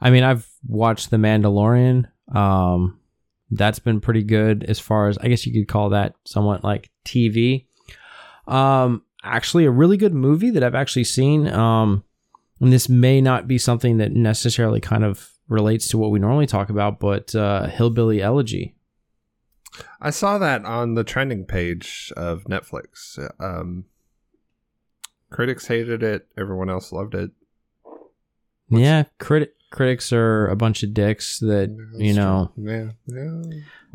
I 0.00 0.10
mean, 0.10 0.24
I've 0.24 0.48
watched 0.66 1.10
The 1.10 1.16
Mandalorian. 1.16 2.06
Um, 2.34 3.00
that's 3.50 3.78
been 3.78 4.00
pretty 4.00 4.22
good 4.22 4.64
as 4.64 4.78
far 4.78 5.08
as 5.08 5.18
I 5.18 5.28
guess 5.28 5.46
you 5.46 5.52
could 5.52 5.68
call 5.68 5.90
that 5.90 6.14
somewhat 6.24 6.64
like 6.64 6.90
TV. 7.04 7.66
Um, 8.46 9.02
actually, 9.22 9.64
a 9.64 9.70
really 9.70 9.96
good 9.96 10.14
movie 10.14 10.50
that 10.50 10.62
I've 10.62 10.74
actually 10.74 11.04
seen. 11.04 11.48
Um, 11.48 12.04
and 12.60 12.72
this 12.72 12.88
may 12.88 13.20
not 13.20 13.46
be 13.46 13.58
something 13.58 13.98
that 13.98 14.12
necessarily 14.12 14.80
kind 14.80 15.04
of 15.04 15.30
relates 15.48 15.88
to 15.88 15.98
what 15.98 16.10
we 16.10 16.18
normally 16.18 16.46
talk 16.46 16.70
about, 16.70 16.98
but 16.98 17.34
uh, 17.34 17.66
Hillbilly 17.68 18.22
Elegy. 18.22 18.74
I 20.00 20.10
saw 20.10 20.38
that 20.38 20.64
on 20.64 20.94
the 20.94 21.04
trending 21.04 21.44
page 21.44 22.12
of 22.16 22.44
Netflix. 22.44 23.18
Um, 23.38 23.84
critics 25.30 25.66
hated 25.66 26.02
it. 26.02 26.28
Everyone 26.36 26.70
else 26.70 26.92
loved 26.92 27.14
it. 27.14 27.30
Yeah, 28.68 29.04
crit- 29.18 29.55
critics 29.76 30.12
are 30.12 30.48
a 30.48 30.56
bunch 30.56 30.82
of 30.82 30.92
dicks 30.94 31.38
that 31.38 31.70
you 31.96 32.14
know. 32.14 32.50
Yeah, 32.56 32.90
yeah. 33.06 33.42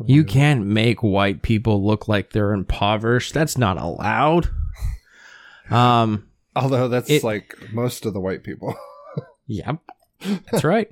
You 0.06 0.24
can't 0.24 0.64
make 0.66 1.02
white 1.02 1.42
people 1.42 1.84
look 1.84 2.08
like 2.08 2.30
they're 2.30 2.52
impoverished. 2.54 3.34
That's 3.34 3.58
not 3.58 3.76
allowed. 3.76 4.48
Um, 5.70 6.28
Although 6.56 6.88
that's 6.88 7.10
It- 7.10 7.22
like 7.24 7.56
most 7.72 8.06
of 8.06 8.14
the 8.14 8.20
white 8.20 8.42
people. 8.42 8.74
Yep. 9.48 9.78
That's 10.50 10.64
right. 10.64 10.88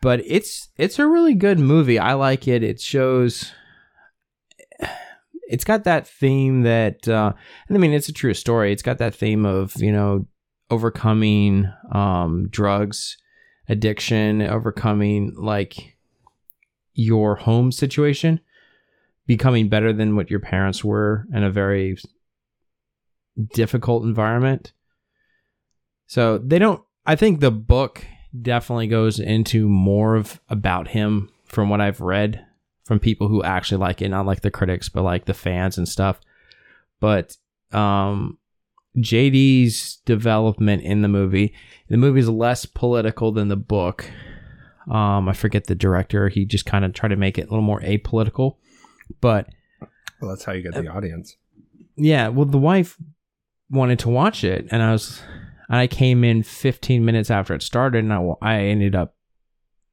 But 0.00 0.20
it's 0.26 0.70
it's 0.78 0.98
a 0.98 1.06
really 1.06 1.34
good 1.34 1.60
movie. 1.60 1.98
I 1.98 2.14
like 2.14 2.48
it. 2.48 2.62
It 2.64 2.80
shows 2.80 3.52
it's 5.48 5.64
got 5.64 5.84
that 5.84 6.08
theme 6.08 6.62
that 6.62 7.06
uh 7.06 7.32
and 7.68 7.76
I 7.76 7.80
mean 7.80 7.92
it's 7.92 8.08
a 8.08 8.12
true 8.12 8.34
story. 8.34 8.72
It's 8.72 8.82
got 8.82 8.98
that 8.98 9.14
theme 9.14 9.44
of, 9.46 9.74
you 9.76 9.92
know, 9.92 10.26
overcoming 10.70 11.70
um 11.92 12.48
drugs, 12.50 13.16
addiction, 13.68 14.42
overcoming 14.42 15.34
like 15.36 15.96
your 16.94 17.36
home 17.36 17.72
situation, 17.72 18.40
becoming 19.26 19.68
better 19.68 19.92
than 19.92 20.16
what 20.16 20.30
your 20.30 20.40
parents 20.40 20.84
were 20.84 21.26
in 21.32 21.42
a 21.42 21.50
very 21.50 21.96
difficult 23.52 24.04
environment. 24.04 24.72
So 26.06 26.38
they 26.38 26.58
don't. 26.58 26.82
I 27.04 27.16
think 27.16 27.40
the 27.40 27.50
book 27.50 28.04
definitely 28.40 28.86
goes 28.86 29.18
into 29.18 29.68
more 29.68 30.16
of 30.16 30.40
about 30.48 30.88
him 30.88 31.30
from 31.44 31.68
what 31.68 31.80
I've 31.80 32.00
read 32.00 32.44
from 32.84 33.00
people 33.00 33.26
who 33.28 33.42
actually 33.42 33.78
like 33.78 34.00
it, 34.00 34.08
not 34.08 34.26
like 34.26 34.42
the 34.42 34.50
critics, 34.50 34.88
but 34.88 35.02
like 35.02 35.24
the 35.24 35.34
fans 35.34 35.76
and 35.76 35.88
stuff. 35.88 36.20
But 37.00 37.36
um, 37.72 38.38
JD's 38.96 39.96
development 40.04 40.82
in 40.82 41.02
the 41.02 41.08
movie, 41.08 41.54
the 41.88 41.96
movie 41.96 42.20
is 42.20 42.28
less 42.28 42.64
political 42.66 43.32
than 43.32 43.48
the 43.48 43.56
book. 43.56 44.10
Um, 44.90 45.28
I 45.28 45.32
forget 45.32 45.66
the 45.66 45.74
director. 45.74 46.28
He 46.28 46.44
just 46.44 46.66
kind 46.66 46.84
of 46.84 46.92
tried 46.92 47.08
to 47.10 47.16
make 47.16 47.38
it 47.38 47.42
a 47.42 47.50
little 47.50 47.60
more 47.62 47.80
apolitical, 47.80 48.56
but 49.20 49.48
Well, 50.20 50.30
that's 50.30 50.44
how 50.44 50.52
you 50.52 50.62
get 50.62 50.74
the 50.74 50.88
audience. 50.88 51.36
yeah, 51.96 52.28
well, 52.28 52.46
the 52.46 52.58
wife 52.58 52.96
wanted 53.68 53.98
to 54.00 54.08
watch 54.08 54.44
it, 54.44 54.66
and 54.70 54.82
I 54.82 54.92
was, 54.92 55.20
and 55.68 55.78
I 55.78 55.86
came 55.88 56.22
in 56.24 56.42
15 56.44 57.04
minutes 57.04 57.30
after 57.30 57.52
it 57.54 57.62
started, 57.62 58.04
and 58.04 58.12
I, 58.12 58.22
I 58.40 58.60
ended 58.60 58.94
up 58.94 59.16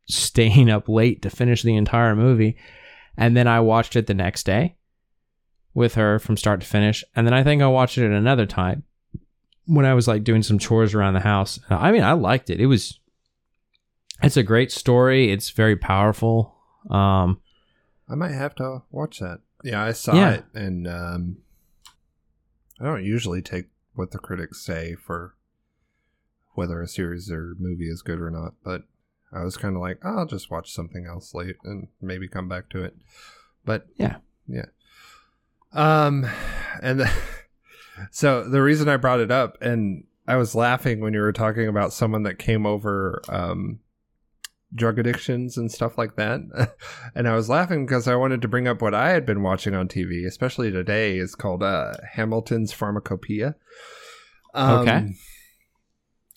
staying 0.07 0.69
up 0.69 0.87
late 0.87 1.21
to 1.23 1.29
finish 1.29 1.63
the 1.63 1.75
entire 1.75 2.15
movie, 2.15 2.55
and 3.17 3.35
then 3.35 3.47
I 3.47 3.59
watched 3.61 3.95
it 3.95 4.05
the 4.07 4.13
next 4.13 4.45
day 4.45 4.75
with 5.73 5.95
her 5.95 6.19
from 6.19 6.37
start 6.37 6.61
to 6.61 6.67
finish, 6.67 7.03
and 7.15 7.25
then 7.25 7.33
I 7.33 7.43
think 7.43 7.61
I 7.63 7.67
watched 7.67 7.97
it 7.97 8.11
another 8.11 8.45
time 8.45 8.83
when 9.65 9.85
I 9.85 9.93
was 9.93 10.07
like 10.07 10.23
doing 10.23 10.43
some 10.43 10.59
chores 10.59 10.93
around 10.93 11.13
the 11.13 11.19
house. 11.21 11.59
I 11.69 11.91
mean, 11.91 12.03
I 12.03 12.13
liked 12.13 12.49
it. 12.49 12.59
It 12.59 12.65
was, 12.67 12.99
it's 14.21 14.37
a 14.37 14.43
great 14.43 14.71
story. 14.71 15.31
It's 15.31 15.49
very 15.51 15.75
powerful. 15.75 16.55
Um, 16.89 17.39
I 18.09 18.15
might 18.15 18.33
have 18.33 18.55
to 18.55 18.83
watch 18.91 19.19
that. 19.19 19.39
Yeah, 19.63 19.81
I 19.83 19.93
saw 19.93 20.13
Yeah. 20.15 20.31
it, 20.31 20.45
and 20.53 20.87
um, 20.87 21.37
I 22.79 22.85
don't 22.85 23.05
usually 23.05 23.41
take 23.41 23.67
what 23.93 24.11
the 24.11 24.17
critics 24.19 24.65
say 24.65 24.95
for 24.95 25.35
whether 26.55 26.81
a 26.81 26.87
series 26.87 27.31
or 27.31 27.55
movie 27.57 27.87
is 27.89 28.01
good 28.01 28.19
or 28.19 28.29
not, 28.29 28.53
but 28.63 28.83
I 29.31 29.43
was 29.43 29.55
kind 29.57 29.75
of 29.75 29.81
like, 29.81 29.99
oh, 30.03 30.19
I'll 30.19 30.25
just 30.27 30.51
watch 30.51 30.71
something 30.71 31.05
else 31.07 31.33
late 31.33 31.55
and 31.63 31.87
maybe 32.01 32.27
come 32.27 32.47
back 32.49 32.69
to 32.69 32.83
it. 32.83 32.95
But 33.65 33.87
Yeah. 33.97 34.17
yeah. 34.47 34.65
Um, 35.71 36.27
and 36.81 36.99
the, 36.99 37.11
so 38.11 38.43
the 38.47 38.61
reason 38.61 38.89
I 38.89 38.97
brought 38.97 39.19
it 39.19 39.31
up, 39.31 39.57
and 39.61 40.05
I 40.27 40.35
was 40.35 40.55
laughing 40.55 41.01
when 41.01 41.13
you 41.13 41.21
were 41.21 41.33
talking 41.33 41.67
about 41.67 41.93
someone 41.93 42.23
that 42.23 42.39
came 42.39 42.65
over, 42.65 43.21
um, 43.29 43.79
drug 44.75 44.97
addictions 44.97 45.57
and 45.57 45.71
stuff 45.71 45.97
like 45.97 46.15
that. 46.15 46.39
and 47.15 47.27
I 47.27 47.35
was 47.35 47.49
laughing 47.49 47.85
because 47.85 48.07
I 48.07 48.15
wanted 48.15 48.41
to 48.41 48.47
bring 48.47 48.67
up 48.67 48.81
what 48.81 48.95
I 48.95 49.09
had 49.09 49.25
been 49.25 49.43
watching 49.43 49.75
on 49.75 49.87
TV, 49.87 50.25
especially 50.25 50.71
today, 50.71 51.17
is 51.17 51.35
called 51.35 51.61
uh, 51.61 51.93
Hamilton's 52.13 52.73
Pharmacopoeia. 52.73 53.55
Um, 54.53 54.79
Okay. 54.79 55.13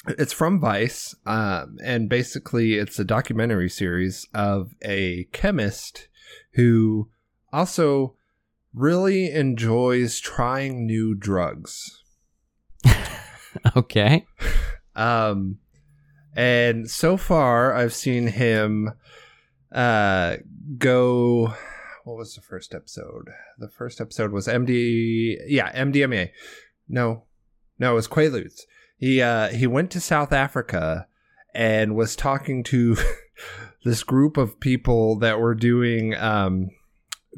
It's 0.08 0.32
from 0.32 0.60
Vice, 0.60 1.16
um, 1.26 1.78
and 1.82 2.08
basically 2.08 2.74
it's 2.74 2.98
a 3.00 3.04
documentary 3.04 3.68
series 3.68 4.28
of 4.32 4.72
a 4.82 5.24
chemist 5.32 6.06
who 6.52 7.08
also 7.52 8.14
really 8.76 9.32
enjoys 9.32 10.20
trying 10.20 10.86
new 10.86 11.14
drugs. 11.14 12.04
okay. 13.76 14.26
Um, 14.94 15.58
and 16.36 16.88
so 16.88 17.16
far, 17.16 17.74
I've 17.74 17.94
seen 17.94 18.28
him 18.28 18.92
uh, 19.72 20.36
go. 20.78 21.54
What 22.04 22.18
was 22.18 22.34
the 22.34 22.42
first 22.42 22.74
episode? 22.74 23.30
The 23.58 23.70
first 23.70 24.00
episode 24.00 24.30
was 24.30 24.46
MD. 24.46 25.38
Yeah, 25.48 25.72
MDMA. 25.72 26.30
No, 26.88 27.24
no, 27.78 27.92
it 27.92 27.94
was 27.94 28.06
Quaaludes. 28.06 28.60
He 28.98 29.20
uh, 29.22 29.48
he 29.48 29.66
went 29.66 29.90
to 29.92 30.00
South 30.00 30.32
Africa 30.32 31.08
and 31.54 31.96
was 31.96 32.14
talking 32.14 32.62
to 32.64 32.96
this 33.84 34.02
group 34.02 34.36
of 34.36 34.60
people 34.60 35.18
that 35.18 35.40
were 35.40 35.54
doing 35.54 36.14
um, 36.14 36.68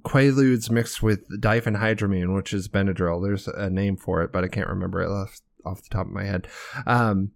Quaaludes 0.03 0.71
mixed 0.71 1.03
with 1.03 1.29
diphenhydramine, 1.41 2.35
which 2.35 2.53
is 2.53 2.69
Benadryl. 2.69 3.23
There's 3.23 3.49
a 3.49 3.71
name 3.71 3.97
for 3.97 4.23
it, 4.23 4.33
but 4.33 4.45
I 4.45 4.49
can't 4.49 4.69
remember 4.69 5.03
it 5.03 5.09
off, 5.09 5.41
off 5.65 5.83
the 5.83 5.89
top 5.91 6.07
of 6.07 6.13
my 6.13 6.25
head. 6.25 6.49
Um, 6.87 7.33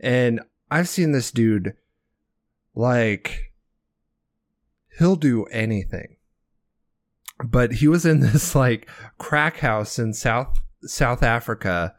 and 0.00 0.40
I've 0.70 0.88
seen 0.88 1.12
this 1.12 1.30
dude 1.30 1.74
like 2.74 3.52
he'll 4.98 5.16
do 5.16 5.44
anything. 5.46 6.16
But 7.44 7.74
he 7.74 7.88
was 7.88 8.04
in 8.04 8.20
this 8.32 8.54
like 8.54 8.88
crack 9.18 9.58
house 9.58 9.98
in 9.98 10.12
South 10.12 10.58
South 10.84 11.22
Africa 11.22 11.94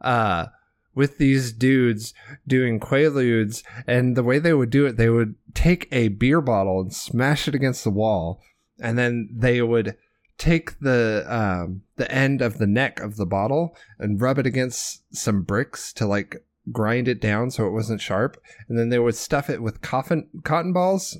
uh 0.00 0.46
with 0.94 1.18
these 1.18 1.52
dudes 1.52 2.14
doing 2.46 2.78
quaaludes 2.78 3.62
and 3.86 4.16
the 4.16 4.22
way 4.22 4.38
they 4.38 4.54
would 4.54 4.70
do 4.70 4.86
it 4.86 4.96
they 4.96 5.08
would 5.08 5.34
take 5.52 5.88
a 5.90 6.08
beer 6.08 6.40
bottle 6.40 6.80
and 6.80 6.92
smash 6.92 7.48
it 7.48 7.54
against 7.54 7.84
the 7.84 7.90
wall 7.90 8.40
and 8.80 8.98
then 8.98 9.28
they 9.32 9.62
would 9.62 9.96
take 10.36 10.78
the 10.80 11.24
um 11.28 11.82
the 11.96 12.10
end 12.10 12.42
of 12.42 12.58
the 12.58 12.66
neck 12.66 13.00
of 13.00 13.16
the 13.16 13.26
bottle 13.26 13.76
and 13.98 14.20
rub 14.20 14.38
it 14.38 14.46
against 14.46 15.02
some 15.14 15.42
bricks 15.42 15.92
to 15.92 16.06
like 16.06 16.44
grind 16.72 17.06
it 17.06 17.20
down 17.20 17.50
so 17.50 17.66
it 17.66 17.72
wasn't 17.72 18.00
sharp 18.00 18.40
and 18.68 18.78
then 18.78 18.88
they 18.88 18.98
would 18.98 19.14
stuff 19.14 19.50
it 19.50 19.62
with 19.62 19.80
coffin, 19.80 20.26
cotton 20.42 20.72
balls 20.72 21.18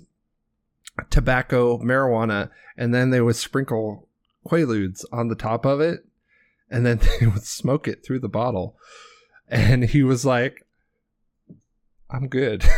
tobacco 1.10 1.78
marijuana 1.78 2.50
and 2.76 2.94
then 2.94 3.10
they 3.10 3.20
would 3.20 3.36
sprinkle 3.36 4.08
quaaludes 4.46 5.04
on 5.12 5.28
the 5.28 5.34
top 5.34 5.64
of 5.64 5.80
it 5.80 6.04
and 6.74 6.84
then 6.84 6.98
they 7.20 7.26
would 7.26 7.44
smoke 7.44 7.86
it 7.88 8.04
through 8.04 8.20
the 8.20 8.28
bottle. 8.28 8.76
And 9.48 9.84
he 9.84 10.02
was 10.02 10.24
like, 10.24 10.66
I'm 12.10 12.28
good. 12.28 12.64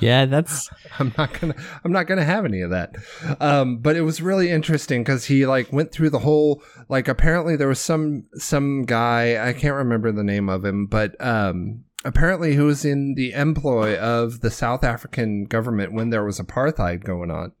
yeah, 0.00 0.26
that's 0.26 0.70
I'm 0.98 1.12
not 1.18 1.38
gonna 1.38 1.54
I'm 1.84 1.92
not 1.92 2.06
gonna 2.06 2.24
have 2.24 2.44
any 2.44 2.60
of 2.60 2.70
that. 2.70 2.96
Um, 3.40 3.78
but 3.78 3.96
it 3.96 4.02
was 4.02 4.22
really 4.22 4.50
interesting 4.50 5.02
because 5.02 5.24
he 5.24 5.46
like 5.46 5.72
went 5.72 5.92
through 5.92 6.10
the 6.10 6.20
whole 6.20 6.62
like 6.88 7.08
apparently 7.08 7.56
there 7.56 7.68
was 7.68 7.80
some 7.80 8.24
some 8.34 8.84
guy 8.84 9.48
I 9.48 9.52
can't 9.52 9.74
remember 9.74 10.12
the 10.12 10.24
name 10.24 10.48
of 10.48 10.64
him, 10.64 10.86
but 10.86 11.16
um 11.20 11.84
apparently 12.04 12.54
who 12.54 12.66
was 12.66 12.84
in 12.84 13.14
the 13.14 13.32
employ 13.32 13.98
of 13.98 14.40
the 14.40 14.50
South 14.50 14.84
African 14.84 15.44
government 15.44 15.92
when 15.92 16.10
there 16.10 16.24
was 16.24 16.38
apartheid 16.38 17.02
going 17.02 17.30
on. 17.30 17.52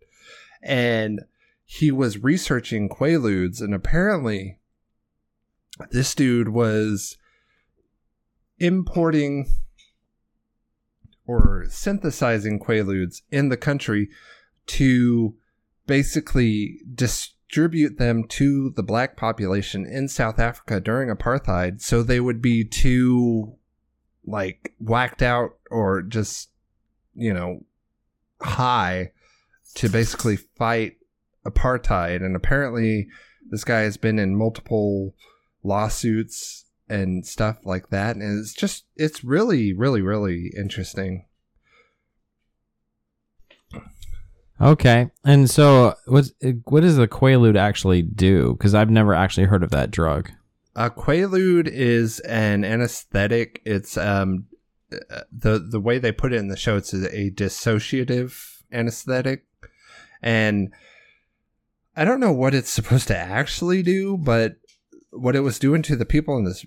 And 0.62 1.22
he 1.64 1.90
was 1.90 2.22
researching 2.22 2.88
quaaludes 2.88 3.60
and 3.60 3.74
apparently 3.74 4.60
this 5.90 6.14
dude 6.14 6.48
was 6.48 7.18
importing 8.58 9.46
or 11.26 11.64
synthesizing 11.68 12.58
quaaludes 12.58 13.22
in 13.30 13.48
the 13.48 13.56
country 13.56 14.08
to 14.66 15.34
basically 15.86 16.80
distribute 16.94 17.98
them 17.98 18.24
to 18.24 18.70
the 18.70 18.82
black 18.82 19.16
population 19.16 19.86
in 19.86 20.08
South 20.08 20.38
Africa 20.38 20.80
during 20.80 21.14
apartheid 21.14 21.80
so 21.80 22.02
they 22.02 22.20
would 22.20 22.42
be 22.42 22.64
too 22.64 23.56
like 24.24 24.74
whacked 24.80 25.22
out 25.22 25.50
or 25.70 26.02
just 26.02 26.50
you 27.14 27.32
know 27.32 27.64
high 28.40 29.10
to 29.74 29.88
basically 29.88 30.36
fight 30.36 30.96
apartheid. 31.44 32.24
And 32.24 32.36
apparently 32.36 33.08
this 33.50 33.64
guy 33.64 33.80
has 33.80 33.96
been 33.96 34.18
in 34.18 34.36
multiple 34.36 35.14
lawsuits 35.62 36.64
and 36.88 37.26
stuff 37.26 37.58
like 37.64 37.88
that 37.90 38.16
and 38.16 38.38
it's 38.40 38.54
just 38.54 38.84
it's 38.96 39.24
really 39.24 39.72
really 39.72 40.00
really 40.02 40.52
interesting 40.56 41.24
okay. 44.60 45.10
And 45.24 45.50
so, 45.50 45.94
what's 46.06 46.32
what 46.64 46.80
does 46.80 46.96
the 46.96 47.08
Quaalude 47.08 47.56
actually 47.58 48.02
do? 48.02 48.54
Because 48.54 48.74
I've 48.74 48.90
never 48.90 49.12
actually 49.14 49.46
heard 49.46 49.62
of 49.62 49.70
that 49.70 49.90
drug. 49.90 50.30
a 50.76 50.90
quaalude 50.90 51.66
is 51.68 52.20
an 52.20 52.62
anesthetic 52.64 53.62
it's 53.64 53.96
um 53.96 54.44
uh, 54.92 55.20
the 55.32 55.58
the 55.58 55.80
way 55.80 55.98
they 55.98 56.12
put 56.12 56.32
it 56.32 56.36
in 56.36 56.48
the 56.48 56.56
show 56.56 56.76
it's 56.76 56.92
a 56.92 57.30
dissociative 57.30 58.62
anesthetic 58.70 59.46
and 60.22 60.72
i 61.96 62.04
don't 62.04 62.20
know 62.20 62.32
what 62.32 62.54
it's 62.54 62.70
supposed 62.70 63.08
to 63.08 63.16
actually 63.16 63.82
do 63.82 64.16
but 64.18 64.56
what 65.10 65.34
it 65.34 65.40
was 65.40 65.58
doing 65.58 65.80
to 65.82 65.96
the 65.96 66.04
people 66.04 66.36
in 66.36 66.44
this 66.44 66.64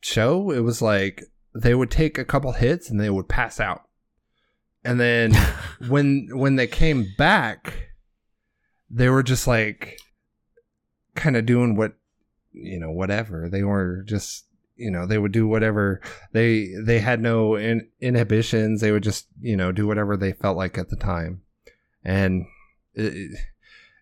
show 0.00 0.50
it 0.50 0.60
was 0.60 0.80
like 0.80 1.24
they 1.54 1.74
would 1.74 1.90
take 1.90 2.18
a 2.18 2.24
couple 2.24 2.52
hits 2.52 2.90
and 2.90 3.00
they 3.00 3.10
would 3.10 3.28
pass 3.28 3.60
out. 3.60 3.82
And 4.84 5.00
then 5.00 5.34
when 5.88 6.28
when 6.32 6.56
they 6.56 6.66
came 6.66 7.06
back 7.16 7.88
they 8.90 9.08
were 9.08 9.22
just 9.22 9.46
like 9.46 9.98
kind 11.14 11.36
of 11.36 11.46
doing 11.46 11.76
what 11.76 11.94
you 12.52 12.78
know 12.78 12.90
whatever. 12.90 13.48
They 13.48 13.62
were 13.62 14.02
just 14.06 14.46
you 14.76 14.90
know 14.90 15.06
they 15.06 15.18
would 15.18 15.32
do 15.32 15.46
whatever. 15.46 16.00
They 16.32 16.72
they 16.82 17.00
had 17.00 17.20
no 17.20 17.56
in, 17.56 17.88
inhibitions. 18.00 18.80
They 18.80 18.92
would 18.92 19.02
just 19.02 19.26
you 19.40 19.56
know 19.56 19.72
do 19.72 19.86
whatever 19.86 20.16
they 20.16 20.32
felt 20.32 20.56
like 20.56 20.78
at 20.78 20.88
the 20.88 20.96
time. 20.96 21.42
And 22.04 22.46
it, 22.94 23.38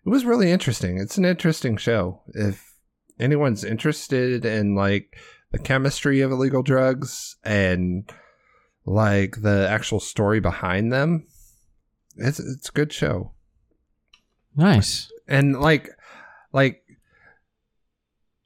it 0.05 0.09
was 0.09 0.25
really 0.25 0.51
interesting. 0.51 0.97
It's 0.97 1.17
an 1.17 1.25
interesting 1.25 1.77
show. 1.77 2.21
If 2.33 2.75
anyone's 3.19 3.63
interested 3.63 4.45
in 4.45 4.75
like 4.75 5.17
the 5.51 5.59
chemistry 5.59 6.21
of 6.21 6.31
illegal 6.31 6.63
drugs 6.63 7.37
and 7.43 8.11
like 8.85 9.41
the 9.41 9.67
actual 9.69 9.99
story 9.99 10.39
behind 10.39 10.91
them 10.91 11.25
it's 12.17 12.39
it's 12.39 12.69
a 12.69 12.71
good 12.71 12.91
show. 12.91 13.31
Nice. 14.55 15.11
and 15.27 15.59
like 15.59 15.89
like 16.51 16.81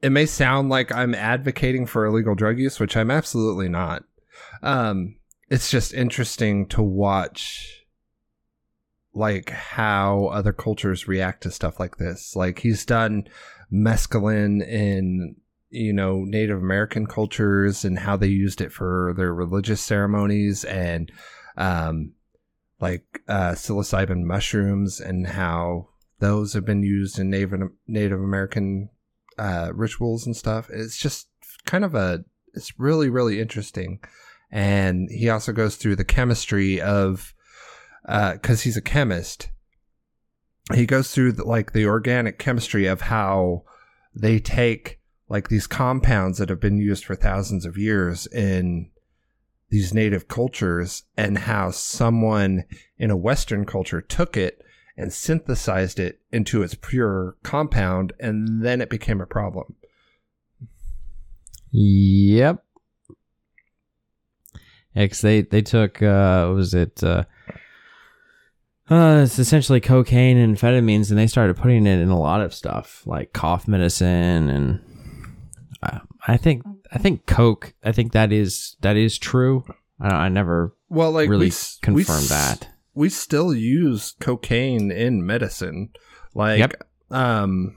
it 0.01 0.09
may 0.09 0.25
sound 0.25 0.69
like 0.69 0.91
i'm 0.91 1.15
advocating 1.15 1.85
for 1.85 2.05
illegal 2.05 2.35
drug 2.35 2.59
use 2.59 2.79
which 2.79 2.97
i'm 2.97 3.11
absolutely 3.11 3.69
not. 3.69 4.03
Um 4.61 5.15
it's 5.49 5.69
just 5.69 5.93
interesting 5.93 6.67
to 6.67 6.81
watch 6.81 7.85
like 9.13 9.49
how 9.49 10.27
other 10.27 10.53
cultures 10.53 11.07
react 11.07 11.43
to 11.43 11.51
stuff 11.51 11.79
like 11.79 11.97
this. 11.97 12.35
Like 12.35 12.59
he's 12.59 12.85
done 12.85 13.27
mescaline 13.71 14.65
in 14.65 15.35
you 15.71 15.93
know 15.93 16.23
native 16.25 16.59
american 16.59 17.07
cultures 17.07 17.83
and 17.83 17.99
how 17.99 18.15
they 18.15 18.27
used 18.27 18.61
it 18.61 18.71
for 18.71 19.13
their 19.17 19.33
religious 19.33 19.81
ceremonies 19.81 20.63
and 20.65 21.11
um 21.57 22.13
like 22.79 23.21
uh 23.27 23.51
psilocybin 23.51 24.23
mushrooms 24.23 24.99
and 24.99 25.27
how 25.27 25.87
those 26.19 26.53
have 26.53 26.65
been 26.65 26.83
used 26.83 27.17
in 27.17 27.29
native 27.29 27.53
native 27.87 28.19
american 28.19 28.89
uh 29.37 29.71
rituals 29.73 30.25
and 30.25 30.37
stuff. 30.37 30.69
It's 30.69 30.97
just 30.97 31.27
kind 31.65 31.83
of 31.83 31.95
a 31.95 32.23
it's 32.53 32.79
really 32.79 33.09
really 33.09 33.39
interesting. 33.39 33.99
And 34.51 35.09
he 35.09 35.29
also 35.29 35.51
goes 35.53 35.77
through 35.77 35.95
the 35.95 36.05
chemistry 36.05 36.79
of 36.81 37.33
because 38.05 38.61
he's 38.61 38.77
a 38.77 38.81
chemist. 38.81 39.49
He 40.73 40.85
goes 40.85 41.11
through 41.11 41.33
the, 41.33 41.43
like 41.43 41.73
the 41.73 41.85
organic 41.85 42.37
chemistry 42.37 42.85
of 42.85 43.01
how 43.01 43.63
they 44.13 44.39
take 44.39 44.99
like 45.31 45.47
these 45.47 45.65
compounds 45.65 46.37
that 46.37 46.49
have 46.49 46.59
been 46.59 46.77
used 46.77 47.05
for 47.05 47.15
thousands 47.15 47.65
of 47.65 47.77
years 47.77 48.27
in 48.27 48.89
these 49.69 49.93
native 49.93 50.27
cultures 50.27 51.03
and 51.15 51.37
how 51.37 51.71
someone 51.71 52.65
in 52.97 53.09
a 53.09 53.15
western 53.15 53.65
culture 53.65 54.01
took 54.01 54.35
it 54.35 54.61
and 54.97 55.13
synthesized 55.13 55.99
it 55.99 56.19
into 56.33 56.61
its 56.61 56.75
pure 56.75 57.37
compound 57.43 58.11
and 58.19 58.61
then 58.61 58.81
it 58.81 58.89
became 58.89 59.21
a 59.21 59.25
problem 59.25 59.75
Yep. 61.71 62.61
'cause 64.93 65.21
they 65.21 65.41
they 65.43 65.61
took 65.61 66.01
uh, 66.01 66.47
what 66.47 66.55
was 66.55 66.73
it? 66.73 67.01
Uh, 67.01 67.23
uh, 68.89 69.21
it's 69.23 69.39
essentially 69.39 69.79
cocaine 69.79 70.35
and 70.35 70.57
amphetamines, 70.57 71.09
and 71.09 71.17
they 71.17 71.27
started 71.27 71.55
putting 71.55 71.87
it 71.87 72.01
in 72.01 72.09
a 72.09 72.19
lot 72.19 72.41
of 72.41 72.53
stuff 72.53 73.07
like 73.07 73.31
cough 73.31 73.69
medicine, 73.69 74.49
and 74.49 74.81
uh, 75.83 75.99
I 76.27 76.37
think 76.37 76.63
I 76.91 76.97
think 76.97 77.25
coke. 77.25 77.73
I 77.83 77.91
think 77.91 78.11
that 78.13 78.31
is 78.31 78.75
that 78.81 78.95
is 78.97 79.17
true. 79.17 79.63
I, 79.99 80.09
I 80.25 80.29
never 80.29 80.75
well 80.89 81.11
like 81.11 81.29
really 81.29 81.45
we, 81.45 81.51
s- 81.51 81.77
we 81.81 81.85
confirmed 82.03 82.27
that. 82.29 82.67
we 82.93 83.09
still 83.09 83.53
use 83.53 84.13
cocaine 84.19 84.91
in 84.91 85.25
medicine 85.25 85.89
like 86.35 86.59
Yep. 86.59 86.73
um 87.11 87.75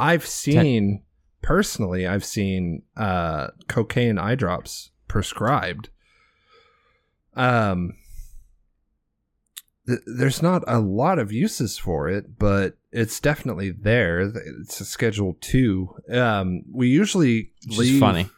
i've 0.00 0.24
seen 0.26 1.02
personally 1.42 2.06
i've 2.06 2.24
seen 2.24 2.82
uh 2.96 3.48
cocaine 3.68 4.18
eye 4.18 4.34
drops 4.34 4.90
prescribed 5.08 5.90
um 7.34 7.94
th- 9.86 10.00
there's 10.06 10.42
not 10.42 10.62
a 10.66 10.78
lot 10.78 11.18
of 11.18 11.32
uses 11.32 11.78
for 11.78 12.08
it 12.08 12.38
but 12.38 12.76
it's 12.92 13.20
definitely 13.20 13.70
there 13.70 14.32
it's 14.60 14.80
a 14.80 14.84
schedule 14.84 15.36
2 15.40 15.94
um 16.12 16.62
we 16.72 16.88
usually 16.88 17.50
Which 17.66 17.78
leave 17.78 18.00
funny 18.00 18.28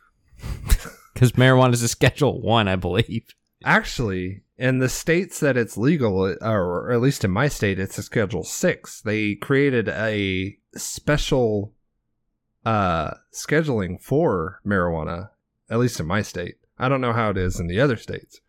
because 1.17 1.33
marijuana 1.33 1.73
is 1.73 1.83
a 1.83 1.89
Schedule 1.89 2.43
One, 2.43 2.69
I 2.69 2.77
believe. 2.77 3.35
Actually, 3.65 4.43
in 4.59 4.81
the 4.81 4.89
states 4.89 5.41
that 5.41 5.57
it's 5.57 5.79
legal, 5.79 6.37
or 6.43 6.93
at 6.93 7.01
least 7.01 7.25
in 7.25 7.31
my 7.31 7.49
state, 7.49 7.79
it's 7.79 7.97
a 7.97 8.03
Schedule 8.03 8.45
Six. 8.45 9.01
They 9.01 9.35
created 9.35 9.89
a 9.89 10.59
special 10.75 11.73
uh, 12.67 13.15
scheduling 13.33 14.01
for 14.01 14.61
marijuana, 14.65 15.31
at 15.71 15.79
least 15.79 16.01
in 16.01 16.07
my 16.07 16.21
state. 16.21 16.57
I 16.79 16.91
don't 16.91 17.01
know 17.01 17.15
how 17.15 17.31
it 17.31 17.39
is 17.39 17.59
in 17.59 17.67
the 17.67 17.81
other 17.81 17.97
states, 17.97 18.43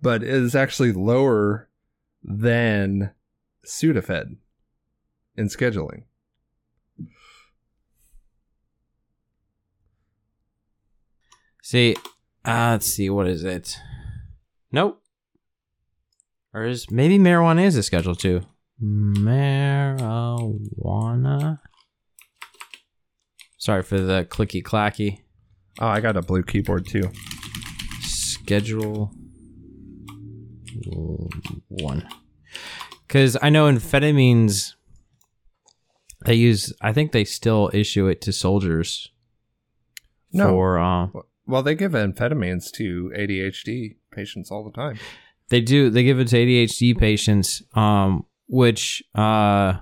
but 0.00 0.22
it 0.22 0.28
is 0.28 0.54
actually 0.54 0.92
lower 0.92 1.68
than 2.22 3.10
Sudafed 3.66 4.36
in 5.36 5.48
scheduling. 5.48 6.04
See, 11.62 11.96
uh, 12.44 12.72
let's 12.72 12.86
see, 12.86 13.08
what 13.08 13.26
is 13.28 13.44
it? 13.44 13.78
Nope. 14.72 15.00
Or 16.52 16.64
is 16.64 16.90
maybe 16.90 17.18
marijuana 17.18 17.64
is 17.64 17.76
a 17.76 17.82
Schedule 17.82 18.14
Two? 18.14 18.42
Marijuana. 18.82 20.00
Sorry 23.56 23.82
for 23.82 23.98
the 24.00 24.26
clicky 24.28 24.62
clacky. 24.62 25.20
Oh, 25.78 25.86
I 25.86 26.00
got 26.00 26.16
a 26.16 26.22
blue 26.22 26.42
keyboard 26.42 26.86
too. 26.86 27.10
Schedule 28.00 29.14
one. 31.68 32.06
Because 33.06 33.36
I 33.42 33.50
know 33.50 33.66
amphetamines, 33.70 34.74
They 36.24 36.34
use. 36.34 36.72
I 36.80 36.92
think 36.92 37.12
they 37.12 37.24
still 37.24 37.70
issue 37.72 38.06
it 38.06 38.20
to 38.22 38.32
soldiers. 38.32 39.10
No. 40.32 40.48
For 40.48 40.78
uh, 40.78 41.08
Well, 41.46 41.62
they 41.62 41.74
give 41.74 41.92
amphetamines 41.92 42.70
to 42.72 43.12
ADHD 43.16 43.96
patients 44.12 44.50
all 44.50 44.64
the 44.64 44.70
time. 44.72 44.98
they 45.48 45.60
do. 45.60 45.90
They 45.90 46.04
give 46.04 46.18
it 46.20 46.28
to 46.28 46.36
ADHD 46.36 46.96
patients. 46.96 47.62
Um, 47.74 48.24
which 48.48 49.02
uh, 49.14 49.74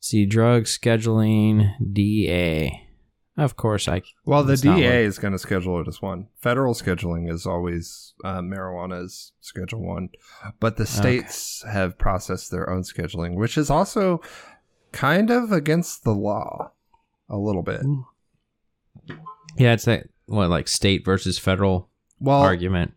see 0.00 0.26
drug 0.26 0.64
scheduling 0.64 1.72
DA. 1.92 2.86
Of 3.36 3.56
course, 3.56 3.88
I. 3.88 4.02
Well, 4.26 4.44
the 4.44 4.56
DA 4.58 4.70
like- 4.72 4.84
is 5.08 5.18
going 5.18 5.32
to 5.32 5.38
schedule 5.38 5.80
it 5.80 5.88
as 5.88 6.02
one. 6.02 6.28
Federal 6.40 6.74
scheduling 6.74 7.30
is 7.32 7.46
always 7.46 8.12
uh, 8.22 8.40
marijuana 8.40 9.02
is 9.04 9.32
Schedule 9.40 9.80
One, 9.80 10.10
but 10.60 10.76
the 10.76 10.84
states 10.86 11.64
have 11.66 11.96
processed 11.96 12.50
their 12.50 12.68
own 12.68 12.82
scheduling, 12.82 13.36
which 13.36 13.56
is 13.56 13.70
also 13.70 14.20
kind 14.92 15.30
of 15.30 15.50
against 15.50 16.04
the 16.04 16.12
law 16.12 16.72
a 17.30 17.38
little 17.38 17.62
bit. 17.62 17.80
Yeah, 19.56 19.72
it's 19.72 19.86
that 19.86 20.08
what 20.26 20.50
like 20.50 20.68
state 20.68 21.04
versus 21.04 21.38
federal 21.38 21.88
Well, 22.20 22.40
argument. 22.42 22.92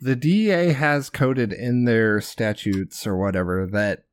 the 0.00 0.16
DEA 0.16 0.72
has 0.72 1.10
coded 1.10 1.52
in 1.52 1.84
their 1.84 2.20
statutes 2.20 3.06
or 3.06 3.16
whatever 3.18 3.66
that 3.66 4.04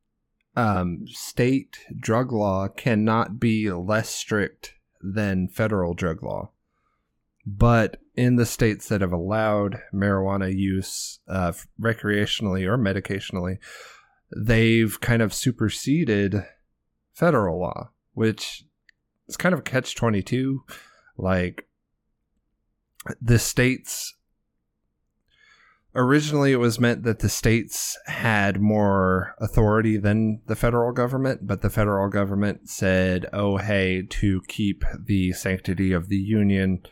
um, 0.58 1.06
state 1.08 1.80
drug 1.97 2.32
law 2.32 2.68
cannot 2.68 3.39
be 3.39 3.72
less 3.72 4.10
strict 4.10 4.74
than 5.14 5.47
federal 5.47 5.93
drug 5.93 6.24
law. 6.24 6.51
But 7.45 7.97
in 8.16 8.38
the 8.38 8.45
states 8.45 8.88
that 8.89 9.01
have 9.01 9.14
allowed 9.14 9.82
marijuana 9.93 10.56
use 10.56 11.20
uh, 11.28 11.53
recreationally 11.80 12.66
or 12.66 12.78
medicationally, 12.78 13.60
they've 14.36 14.99
kind 14.99 15.22
of 15.22 15.34
superseded 15.34 16.43
federal 17.14 17.60
law, 17.60 17.91
which 18.14 18.66
is 19.28 19.38
kind 19.38 19.53
of 19.53 19.60
a 19.60 19.64
catch 19.64 19.95
22. 19.95 20.64
Like, 21.18 21.68
the 23.22 23.38
states 23.38 24.14
originally 25.96 26.52
it 26.52 26.58
was 26.58 26.80
meant 26.80 27.04
that 27.04 27.20
the 27.20 27.30
states 27.30 27.98
had 28.08 28.60
more 28.60 29.34
authority 29.39 29.98
than 29.98 30.41
the 30.48 30.56
federal 30.56 30.91
government 30.91 31.48
but 31.48 31.62
the 31.62 31.70
federal 31.70 32.10
government 32.10 32.70
said 32.70 33.26
oh 33.34 33.58
hey 33.58 34.02
to 34.10 34.41
keep 34.48 34.84
the 35.06 35.32
sanctity 35.32 35.91
of 35.91 36.10
the 36.10 36.18
union 36.18 36.86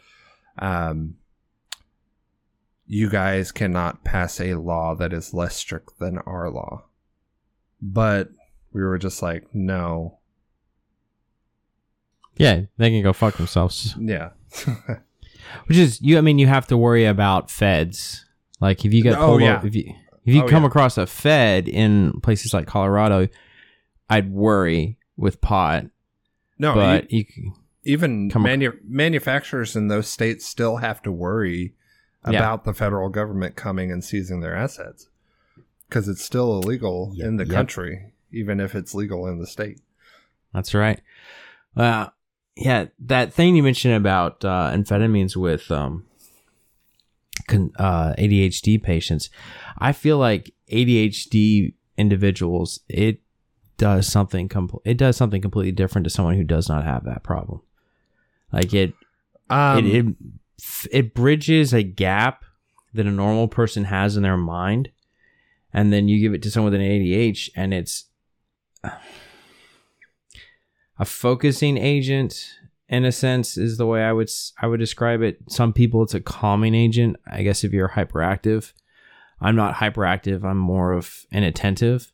um, 0.60 1.16
you 2.88 3.10
guys 3.10 3.51
cannot 3.51 4.04
pass 4.04 4.39
a 4.39 4.54
law 4.56 4.95
that 4.95 5.12
is 5.14 5.34
less 5.34 5.56
strict 5.56 5.99
than 5.99 6.18
our 6.20 6.49
law 6.49 6.86
but 7.82 8.30
we 8.72 8.82
were 8.82 8.97
just 8.97 9.22
like 9.22 9.45
no 9.54 10.18
Yeah, 12.38 12.62
they 12.78 12.89
can 12.89 13.04
go 13.04 13.14
fuck 13.14 13.36
themselves. 13.38 13.95
yeah 13.99 14.30
Which 15.68 15.78
is 15.78 16.01
you. 16.01 16.18
I 16.18 16.22
mean, 16.22 16.39
you 16.39 16.47
have 16.47 16.66
to 16.68 16.78
worry 16.78 17.06
about 17.06 17.51
feds. 17.51 18.26
Like 18.60 18.86
if 18.86 18.93
you 18.93 19.04
get 19.04 19.16
Oh, 19.18 19.26
pulled 19.28 19.41
yeah. 19.41 19.60
o- 19.62 19.66
if 19.66 19.76
you 19.76 19.93
if 20.26 20.34
you 20.34 20.43
Oh, 20.43 20.47
come 20.47 20.64
yeah. 20.64 20.68
across 20.70 20.97
a 20.97 21.06
fed 21.06 21.68
in 21.68 22.20
places 22.22 22.54
like 22.54 22.66
Colorado, 22.68 23.28
I'd 24.10 24.32
worry 24.32 24.97
with 25.18 25.41
pot. 25.41 25.86
no 26.60 26.74
but 26.76 27.12
you- 27.12 27.26
you, 27.36 27.54
even 27.84 28.30
Come- 28.30 28.43
manu- 28.43 28.80
manufacturers 28.88 29.76
in 29.76 29.88
those 29.89 30.08
states 30.08 30.45
still 30.45 30.78
have 30.78 31.01
to 31.04 31.12
worry 31.12 31.74
Yeah. 32.26 32.38
about 32.39 32.64
the 32.64 32.74
federal 32.74 33.10
government 33.10 33.56
coming 33.58 33.91
and 33.91 34.01
seizing 34.04 34.39
their 34.39 34.56
assets 34.56 35.10
because 35.89 36.08
it's 36.08 36.24
still 36.24 36.60
illegal 36.62 37.12
Yep, 37.16 37.28
in 37.28 37.36
the 37.38 37.45
yep. 37.45 37.54
country, 37.54 38.14
even 38.32 38.60
if 38.62 38.76
it's 38.76 38.95
legal 38.95 39.28
in 39.28 39.39
the 39.39 39.47
state. 39.47 39.80
that's 40.54 40.74
right. 40.74 41.01
Uh, 41.76 42.08
yeah, 42.56 42.86
that 42.99 43.34
thing 43.34 43.56
you 43.56 43.64
mentioned 43.64 43.95
about 43.95 44.45
uh, 44.45 44.72
amphetamines 44.74 45.36
with 45.36 45.70
um, 45.72 46.06
con- 46.06 46.06
uh, 47.49 48.13
ADHD 48.17 48.81
patients, 48.81 49.29
I 49.77 49.91
feel 49.91 50.17
like 50.17 50.53
ADHD 50.71 51.73
individuals 51.97 52.79
it 52.89 53.19
does 53.77 54.07
something 54.07 54.49
com- 54.49 54.79
it 54.85 54.97
does 54.97 55.17
something 55.17 55.41
completely 55.41 55.71
different 55.71 56.05
to 56.05 56.09
someone 56.09 56.35
who 56.35 56.43
does 56.43 56.69
not 56.69 56.83
have 56.83 57.03
that 57.05 57.23
problem. 57.23 57.61
Like 58.51 58.73
it 58.73 58.93
Um, 59.49 59.85
it, 59.85 59.95
it 59.95 60.15
it 60.91 61.13
bridges 61.13 61.73
a 61.73 61.83
gap 61.83 62.45
that 62.93 63.05
a 63.05 63.11
normal 63.11 63.47
person 63.47 63.85
has 63.85 64.15
in 64.15 64.23
their 64.23 64.37
mind 64.37 64.89
and 65.73 65.91
then 65.91 66.07
you 66.07 66.19
give 66.19 66.33
it 66.33 66.43
to 66.43 66.51
someone 66.51 66.71
with 66.71 66.79
an 66.79 66.87
ADH 66.87 67.49
and 67.55 67.73
it's 67.73 68.05
a 70.99 71.05
focusing 71.05 71.77
agent 71.77 72.59
in 72.93 73.05
a 73.05 73.11
sense 73.11 73.57
is 73.57 73.77
the 73.77 73.87
way 73.87 74.03
I 74.03 74.13
would 74.13 74.29
I 74.61 74.67
would 74.67 74.79
describe 74.79 75.23
it. 75.23 75.39
Some 75.47 75.73
people 75.73 76.03
it's 76.03 76.13
a 76.13 76.21
calming 76.21 76.75
agent. 76.75 77.17
I 77.25 77.41
guess 77.41 77.63
if 77.63 77.73
you're 77.73 77.89
hyperactive, 77.89 78.71
I'm 79.41 79.55
not 79.55 79.73
hyperactive. 79.73 80.43
I'm 80.43 80.59
more 80.59 80.93
of 80.93 81.25
an 81.31 81.41
attentive. 81.41 82.11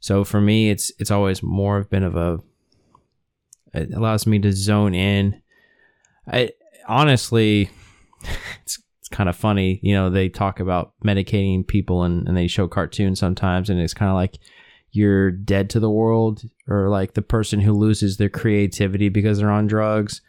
So 0.00 0.22
for 0.22 0.38
me, 0.38 0.68
it's 0.68 0.92
it's 0.98 1.10
always 1.10 1.42
more 1.42 1.78
of 1.78 1.88
been 1.88 2.02
of 2.02 2.14
a. 2.14 2.40
It 3.72 3.94
allows 3.94 4.26
me 4.26 4.38
to 4.40 4.52
zone 4.52 4.94
in. 4.94 5.40
I 6.30 6.50
honestly, 6.86 7.70
it's 8.62 8.82
it's 9.00 9.08
kind 9.08 9.30
of 9.30 9.36
funny. 9.36 9.80
You 9.82 9.94
know, 9.94 10.10
they 10.10 10.28
talk 10.28 10.60
about 10.60 10.92
medicating 11.02 11.66
people 11.66 12.02
and 12.02 12.28
and 12.28 12.36
they 12.36 12.48
show 12.48 12.68
cartoons 12.68 13.18
sometimes, 13.18 13.70
and 13.70 13.80
it's 13.80 13.94
kind 13.94 14.10
of 14.10 14.16
like 14.16 14.38
you're 14.92 15.30
dead 15.30 15.70
to 15.70 15.80
the 15.80 15.90
world, 15.90 16.42
or 16.68 16.88
like 16.88 17.14
the 17.14 17.22
person 17.22 17.60
who 17.60 17.72
loses 17.72 18.16
their 18.16 18.28
creativity 18.28 19.08
because 19.08 19.38
they're 19.38 19.50
on 19.50 19.66
drugs, 19.66 20.20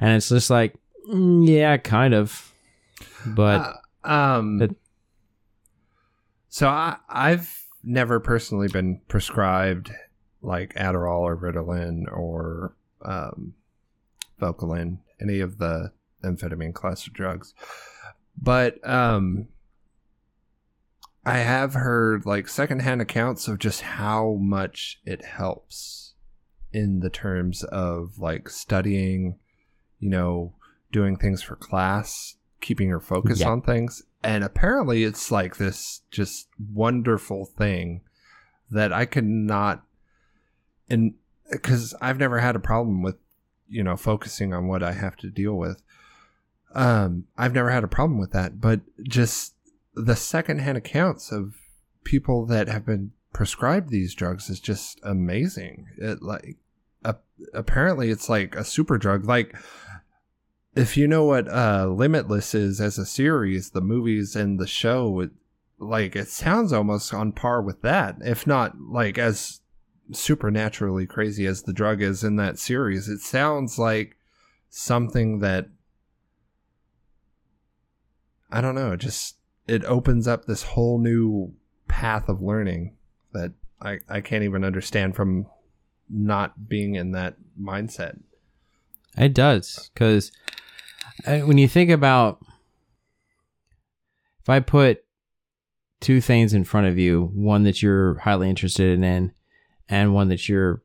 and 0.00 0.16
it's 0.16 0.28
just 0.28 0.50
like, 0.50 0.74
mm, 1.08 1.46
yeah, 1.46 1.76
kind 1.76 2.14
of, 2.14 2.54
but 3.26 3.76
uh, 4.04 4.08
um, 4.08 4.76
so 6.48 6.68
I, 6.68 6.96
I've 7.08 7.64
never 7.82 8.20
personally 8.20 8.68
been 8.68 9.00
prescribed 9.08 9.90
like 10.40 10.74
Adderall 10.74 11.20
or 11.20 11.36
Ritalin 11.36 12.04
or 12.12 12.76
um, 13.04 13.54
Focalin, 14.40 14.98
any 15.20 15.40
of 15.40 15.58
the 15.58 15.92
amphetamine 16.22 16.74
class 16.74 17.06
of 17.06 17.12
drugs. 17.12 17.54
But 18.40 18.86
um, 18.88 19.48
I 21.26 21.38
have 21.38 21.74
heard 21.74 22.26
like 22.26 22.48
secondhand 22.48 23.00
accounts 23.00 23.48
of 23.48 23.58
just 23.58 23.80
how 23.82 24.34
much 24.40 25.00
it 25.04 25.24
helps 25.24 26.12
in 26.72 27.00
the 27.00 27.10
terms 27.10 27.62
of 27.64 28.18
like 28.18 28.48
studying, 28.48 29.38
you 30.00 30.10
know, 30.10 30.54
doing 30.92 31.16
things 31.16 31.42
for 31.42 31.56
class, 31.56 32.36
keeping 32.60 32.88
your 32.88 33.00
focus 33.00 33.40
Yeah. 33.40 33.50
on 33.50 33.62
things. 33.62 34.02
And 34.22 34.44
apparently 34.44 35.04
it's 35.04 35.30
like 35.30 35.56
this 35.56 36.02
just 36.10 36.48
wonderful 36.72 37.46
thing 37.46 38.02
that 38.70 38.92
I 38.92 39.04
could 39.04 39.24
not 39.26 39.84
and 40.88 41.14
because 41.50 41.94
I've 42.00 42.18
never 42.18 42.40
had 42.40 42.56
a 42.56 42.60
problem 42.60 43.02
with 43.02 43.16
you 43.68 43.82
know 43.82 43.96
focusing 43.96 44.52
on 44.52 44.66
what 44.66 44.82
I 44.82 44.92
have 44.92 45.16
to 45.16 45.30
deal 45.30 45.54
with. 45.54 45.82
Um, 46.74 47.24
I've 47.38 47.54
never 47.54 47.70
had 47.70 47.84
a 47.84 47.88
problem 47.88 48.18
with 48.18 48.32
that, 48.32 48.60
but 48.60 48.80
just 49.04 49.53
the 49.94 50.16
secondhand 50.16 50.78
accounts 50.78 51.32
of 51.32 51.54
people 52.04 52.46
that 52.46 52.68
have 52.68 52.84
been 52.84 53.12
prescribed 53.32 53.90
these 53.90 54.14
drugs 54.14 54.50
is 54.50 54.60
just 54.60 55.00
amazing. 55.02 55.86
It 55.98 56.22
like 56.22 56.56
apparently 57.52 58.10
it's 58.10 58.28
like 58.28 58.54
a 58.54 58.64
super 58.64 58.98
drug. 58.98 59.24
Like 59.26 59.54
if 60.74 60.96
you 60.96 61.06
know 61.06 61.24
what 61.24 61.48
uh, 61.48 61.86
Limitless 61.86 62.54
is 62.54 62.80
as 62.80 62.98
a 62.98 63.06
series, 63.06 63.70
the 63.70 63.80
movies 63.80 64.34
and 64.34 64.58
the 64.58 64.66
show, 64.66 65.20
it, 65.20 65.30
like 65.78 66.16
it 66.16 66.28
sounds 66.28 66.72
almost 66.72 67.12
on 67.12 67.32
par 67.32 67.62
with 67.62 67.82
that, 67.82 68.16
if 68.20 68.46
not 68.46 68.78
like 68.80 69.18
as 69.18 69.60
supernaturally 70.12 71.06
crazy 71.06 71.46
as 71.46 71.62
the 71.62 71.72
drug 71.72 72.02
is 72.02 72.24
in 72.24 72.36
that 72.36 72.58
series. 72.58 73.08
It 73.08 73.20
sounds 73.20 73.78
like 73.78 74.16
something 74.68 75.40
that 75.40 75.68
I 78.50 78.60
don't 78.60 78.74
know, 78.74 78.94
just 78.96 79.36
it 79.66 79.84
opens 79.84 80.28
up 80.28 80.44
this 80.44 80.62
whole 80.62 80.98
new 80.98 81.52
path 81.88 82.28
of 82.28 82.42
learning 82.42 82.96
that 83.32 83.52
I, 83.80 83.98
I 84.08 84.20
can't 84.20 84.44
even 84.44 84.64
understand 84.64 85.16
from 85.16 85.46
not 86.08 86.68
being 86.68 86.94
in 86.94 87.12
that 87.12 87.36
mindset. 87.60 88.18
It 89.16 89.34
does 89.34 89.90
because 89.94 90.32
when 91.26 91.58
you 91.58 91.68
think 91.68 91.90
about 91.90 92.40
if 94.42 94.48
I 94.48 94.60
put 94.60 95.04
two 96.00 96.20
things 96.20 96.52
in 96.52 96.64
front 96.64 96.86
of 96.86 96.98
you, 96.98 97.30
one 97.34 97.62
that 97.62 97.82
you're 97.82 98.18
highly 98.18 98.50
interested 98.50 99.02
in, 99.02 99.32
and 99.88 100.14
one 100.14 100.28
that 100.28 100.48
you're 100.48 100.82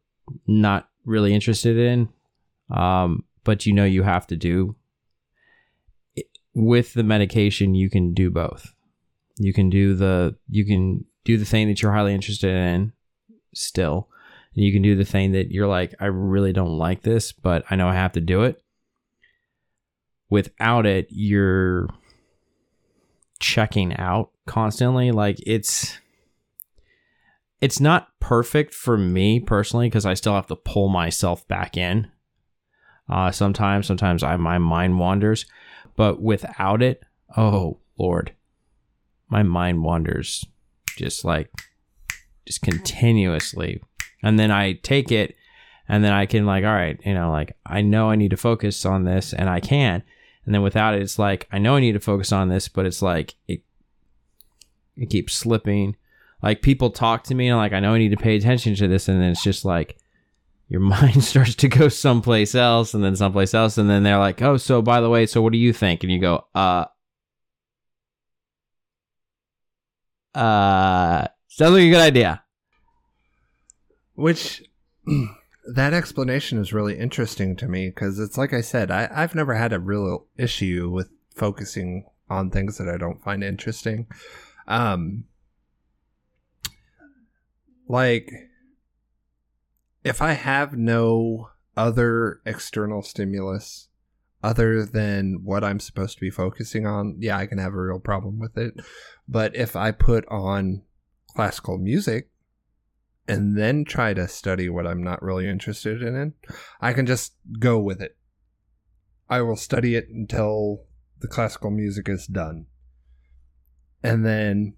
not 0.47 0.89
really 1.05 1.33
interested 1.33 1.77
in, 1.77 2.09
um, 2.69 3.25
but 3.43 3.65
you 3.65 3.73
know 3.73 3.85
you 3.85 4.03
have 4.03 4.27
to 4.27 4.37
do. 4.37 4.75
It- 6.59 6.63
With 6.63 6.93
the 6.93 7.03
medication, 7.03 7.75
you 7.75 7.89
can 7.89 8.13
do 8.13 8.29
both. 8.29 8.73
You 9.37 9.53
can 9.53 9.69
do 9.69 9.95
the 9.95 10.35
you 10.49 10.65
can 10.65 11.05
do 11.23 11.37
the 11.37 11.45
thing 11.45 11.67
that 11.67 11.81
you're 11.81 11.93
highly 11.93 12.13
interested 12.13 12.53
in 12.55 12.93
still. 13.53 14.09
and 14.55 14.63
you 14.65 14.73
can 14.73 14.81
do 14.81 14.95
the 14.95 15.05
thing 15.05 15.31
that 15.33 15.51
you're 15.51 15.67
like, 15.67 15.93
I 15.99 16.05
really 16.07 16.51
don't 16.53 16.77
like 16.77 17.03
this, 17.03 17.31
but 17.31 17.63
I 17.69 17.75
know 17.75 17.87
I 17.87 17.93
have 17.93 18.13
to 18.13 18.21
do 18.21 18.43
it. 18.43 18.61
Without 20.29 20.85
it, 20.85 21.07
you're 21.09 21.87
checking 23.39 23.95
out 23.97 24.31
constantly. 24.45 25.11
Like 25.11 25.37
it's 25.45 25.99
it's 27.61 27.79
not 27.79 28.07
perfect 28.19 28.73
for 28.73 28.97
me 28.97 29.39
personally 29.39 29.87
because 29.87 30.05
I 30.05 30.13
still 30.13 30.33
have 30.33 30.47
to 30.47 30.55
pull 30.55 30.89
myself 30.89 31.47
back 31.47 31.77
in. 31.77 32.09
Uh, 33.09 33.31
sometimes, 33.31 33.87
sometimes 33.87 34.23
I 34.23 34.35
my 34.37 34.57
mind 34.57 34.99
wanders, 34.99 35.45
but 35.99 36.21
without 36.21 36.81
it, 36.81 37.03
oh 37.35 37.77
lord, 37.97 38.31
my 39.27 39.43
mind 39.43 39.83
wanders 39.83 40.45
just 40.95 41.25
like 41.25 41.51
just 42.45 42.61
continuously, 42.61 43.83
and 44.23 44.39
then 44.39 44.49
I 44.49 44.79
take 44.81 45.11
it, 45.11 45.35
and 45.89 46.01
then 46.01 46.13
I 46.13 46.25
can 46.25 46.45
like, 46.45 46.63
all 46.63 46.71
right, 46.71 46.97
you 47.05 47.13
know, 47.13 47.31
like 47.31 47.57
I 47.65 47.81
know 47.81 48.09
I 48.09 48.15
need 48.15 48.31
to 48.31 48.37
focus 48.37 48.85
on 48.85 49.03
this, 49.03 49.33
and 49.33 49.49
I 49.49 49.59
can, 49.59 50.01
and 50.45 50.55
then 50.55 50.61
without 50.61 50.93
it, 50.93 51.01
it's 51.01 51.19
like 51.19 51.49
I 51.51 51.57
know 51.57 51.75
I 51.75 51.81
need 51.81 51.91
to 51.91 51.99
focus 51.99 52.31
on 52.31 52.47
this, 52.47 52.69
but 52.69 52.85
it's 52.85 53.01
like 53.01 53.35
it 53.49 53.63
it 54.95 55.09
keeps 55.09 55.33
slipping. 55.33 55.97
Like 56.41 56.61
people 56.61 56.91
talk 56.91 57.25
to 57.25 57.35
me 57.35 57.49
and 57.49 57.57
like 57.57 57.73
I 57.73 57.81
know 57.81 57.95
I 57.95 57.97
need 57.97 58.11
to 58.11 58.15
pay 58.15 58.37
attention 58.37 58.73
to 58.75 58.87
this 58.87 59.09
and 59.09 59.21
then 59.21 59.31
it's 59.31 59.43
just 59.43 59.65
like 59.65 59.97
your 60.69 60.79
mind 60.81 61.23
starts 61.23 61.55
to 61.55 61.67
go 61.67 61.89
someplace 61.89 62.55
else 62.55 62.93
and 62.93 63.03
then 63.03 63.15
someplace 63.15 63.53
else 63.53 63.77
and 63.77 63.89
then 63.89 64.03
they're 64.03 64.19
like, 64.19 64.41
"Oh, 64.41 64.57
so 64.57 64.81
by 64.81 65.01
the 65.01 65.09
way, 65.09 65.25
so 65.25 65.41
what 65.41 65.51
do 65.51 65.59
you 65.59 65.73
think?" 65.73 66.03
and 66.03 66.11
you 66.11 66.19
go, 66.19 66.45
"Uh 66.55 66.85
uh 70.35 71.27
sounds 71.47 71.73
like 71.73 71.83
a 71.83 71.89
good 71.89 72.01
idea." 72.01 72.43
Which 74.13 74.63
that 75.73 75.93
explanation 75.93 76.59
is 76.59 76.73
really 76.73 76.97
interesting 76.97 77.55
to 77.57 77.67
me 77.67 77.89
because 77.89 78.19
it's 78.19 78.37
like 78.37 78.53
I 78.53 78.61
said, 78.61 78.91
I, 78.91 79.09
I've 79.11 79.35
never 79.35 79.55
had 79.55 79.73
a 79.73 79.79
real 79.79 80.27
issue 80.37 80.89
with 80.89 81.09
focusing 81.35 82.05
on 82.29 82.51
things 82.51 82.77
that 82.77 82.87
I 82.87 82.97
don't 82.97 83.21
find 83.23 83.43
interesting. 83.43 84.07
Um, 84.67 85.25
like, 87.87 88.31
if 90.03 90.21
I 90.21 90.33
have 90.33 90.73
no 90.77 91.49
other 91.75 92.41
external 92.45 93.01
stimulus 93.01 93.87
other 94.41 94.85
than 94.85 95.41
what 95.43 95.63
I'm 95.63 95.79
supposed 95.79 96.15
to 96.15 96.21
be 96.21 96.29
focusing 96.29 96.85
on, 96.85 97.17
yeah, 97.19 97.37
I 97.37 97.45
can 97.45 97.57
have 97.57 97.73
a 97.73 97.81
real 97.81 97.99
problem 97.99 98.39
with 98.39 98.57
it. 98.57 98.73
But 99.27 99.55
if 99.55 99.75
I 99.75 99.91
put 99.91 100.25
on 100.29 100.83
classical 101.27 101.77
music 101.77 102.29
and 103.27 103.57
then 103.57 103.83
try 103.83 104.13
to 104.13 104.27
study 104.27 104.69
what 104.69 104.87
I'm 104.87 105.03
not 105.03 105.21
really 105.21 105.47
interested 105.47 106.01
in, 106.01 106.33
I 106.79 106.93
can 106.93 107.05
just 107.05 107.35
go 107.59 107.79
with 107.79 108.01
it. 108.01 108.15
I 109.29 109.41
will 109.41 109.57
study 109.57 109.95
it 109.95 110.07
until 110.09 110.85
the 111.19 111.27
classical 111.27 111.69
music 111.69 112.07
is 112.09 112.25
done. 112.25 112.65
And 114.01 114.25
then 114.25 114.77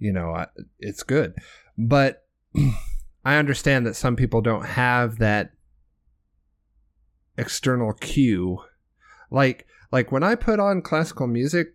you 0.00 0.12
know, 0.12 0.34
I, 0.34 0.46
it's 0.80 1.04
good. 1.04 1.34
But 1.78 2.24
I 3.24 3.36
understand 3.36 3.86
that 3.86 3.96
some 3.96 4.16
people 4.16 4.40
don't 4.40 4.64
have 4.64 5.18
that 5.18 5.52
external 7.36 7.92
cue. 7.92 8.62
Like 9.30 9.66
like 9.92 10.10
when 10.10 10.22
I 10.22 10.34
put 10.34 10.60
on 10.60 10.82
classical 10.82 11.26
music, 11.26 11.74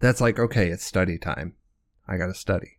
that's 0.00 0.20
like 0.20 0.38
okay, 0.38 0.68
it's 0.68 0.84
study 0.84 1.18
time. 1.18 1.54
I 2.06 2.16
got 2.16 2.26
to 2.26 2.34
study. 2.34 2.78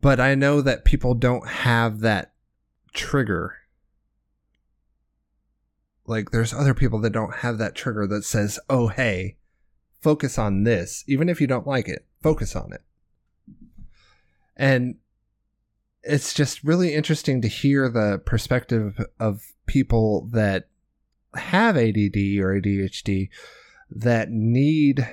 But 0.00 0.18
I 0.18 0.34
know 0.34 0.60
that 0.62 0.84
people 0.84 1.14
don't 1.14 1.46
have 1.46 2.00
that 2.00 2.32
trigger. 2.92 3.56
Like 6.06 6.30
there's 6.30 6.52
other 6.52 6.74
people 6.74 6.98
that 7.00 7.12
don't 7.12 7.36
have 7.36 7.58
that 7.58 7.76
trigger 7.76 8.06
that 8.08 8.24
says, 8.24 8.58
"Oh, 8.68 8.88
hey, 8.88 9.36
focus 10.00 10.38
on 10.38 10.64
this, 10.64 11.04
even 11.06 11.28
if 11.28 11.40
you 11.40 11.46
don't 11.46 11.66
like 11.66 11.88
it, 11.88 12.06
focus 12.22 12.56
on 12.56 12.72
it. 12.72 12.82
And 14.56 14.96
it's 16.02 16.34
just 16.34 16.64
really 16.64 16.94
interesting 16.94 17.42
to 17.42 17.48
hear 17.48 17.88
the 17.88 18.20
perspective 18.24 19.04
of 19.18 19.42
people 19.66 20.28
that 20.32 20.68
have 21.34 21.76
ADD 21.76 22.16
or 22.38 22.60
ADHD 22.60 23.28
that 23.90 24.30
need 24.30 25.06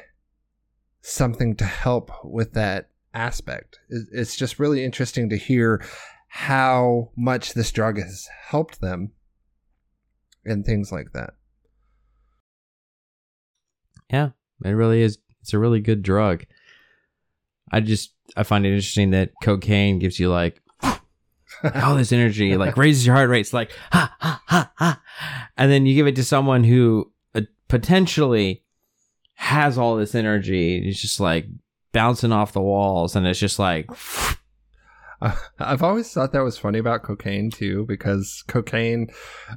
something 1.01 1.55
to 1.55 1.65
help 1.65 2.11
with 2.23 2.53
that 2.53 2.89
aspect. 3.13 3.79
It's 3.89 4.35
just 4.35 4.59
really 4.59 4.83
interesting 4.83 5.29
to 5.29 5.37
hear 5.37 5.83
how 6.27 7.11
much 7.15 7.53
this 7.53 7.71
drug 7.71 7.97
has 7.97 8.27
helped 8.49 8.81
them 8.81 9.11
and 10.45 10.65
things 10.65 10.91
like 10.91 11.13
that. 11.13 11.31
Yeah, 14.11 14.29
it 14.63 14.69
really 14.69 15.01
is. 15.01 15.17
It's 15.41 15.53
a 15.53 15.59
really 15.59 15.79
good 15.79 16.03
drug. 16.03 16.45
I 17.71 17.81
just 17.81 18.13
I 18.35 18.43
find 18.43 18.65
it 18.65 18.69
interesting 18.69 19.11
that 19.11 19.31
cocaine 19.43 19.99
gives 19.99 20.19
you 20.19 20.29
like 20.29 20.61
all 21.75 21.95
this 21.95 22.11
energy, 22.11 22.57
like 22.57 22.77
raises 22.77 23.05
your 23.05 23.15
heart 23.15 23.29
rate. 23.29 23.41
It's 23.41 23.53
like 23.53 23.71
ha 23.91 24.15
ha 24.19 24.41
ha 24.45 24.71
ha, 24.75 25.01
and 25.57 25.71
then 25.71 25.85
you 25.85 25.95
give 25.95 26.07
it 26.07 26.15
to 26.15 26.23
someone 26.23 26.63
who 26.63 27.11
uh, 27.35 27.41
potentially 27.67 28.63
has 29.35 29.77
all 29.77 29.95
this 29.95 30.15
energy. 30.15 30.77
It's 30.87 31.01
just 31.01 31.19
like 31.19 31.47
bouncing 31.91 32.31
off 32.31 32.53
the 32.53 32.61
walls, 32.61 33.15
and 33.15 33.27
it's 33.27 33.39
just 33.39 33.59
like. 33.59 33.89
Uh, 35.21 35.35
I've 35.59 35.83
always 35.83 36.11
thought 36.11 36.31
that 36.33 36.43
was 36.43 36.57
funny 36.57 36.79
about 36.79 37.03
cocaine 37.03 37.49
too, 37.49 37.85
because 37.87 38.43
cocaine 38.47 39.09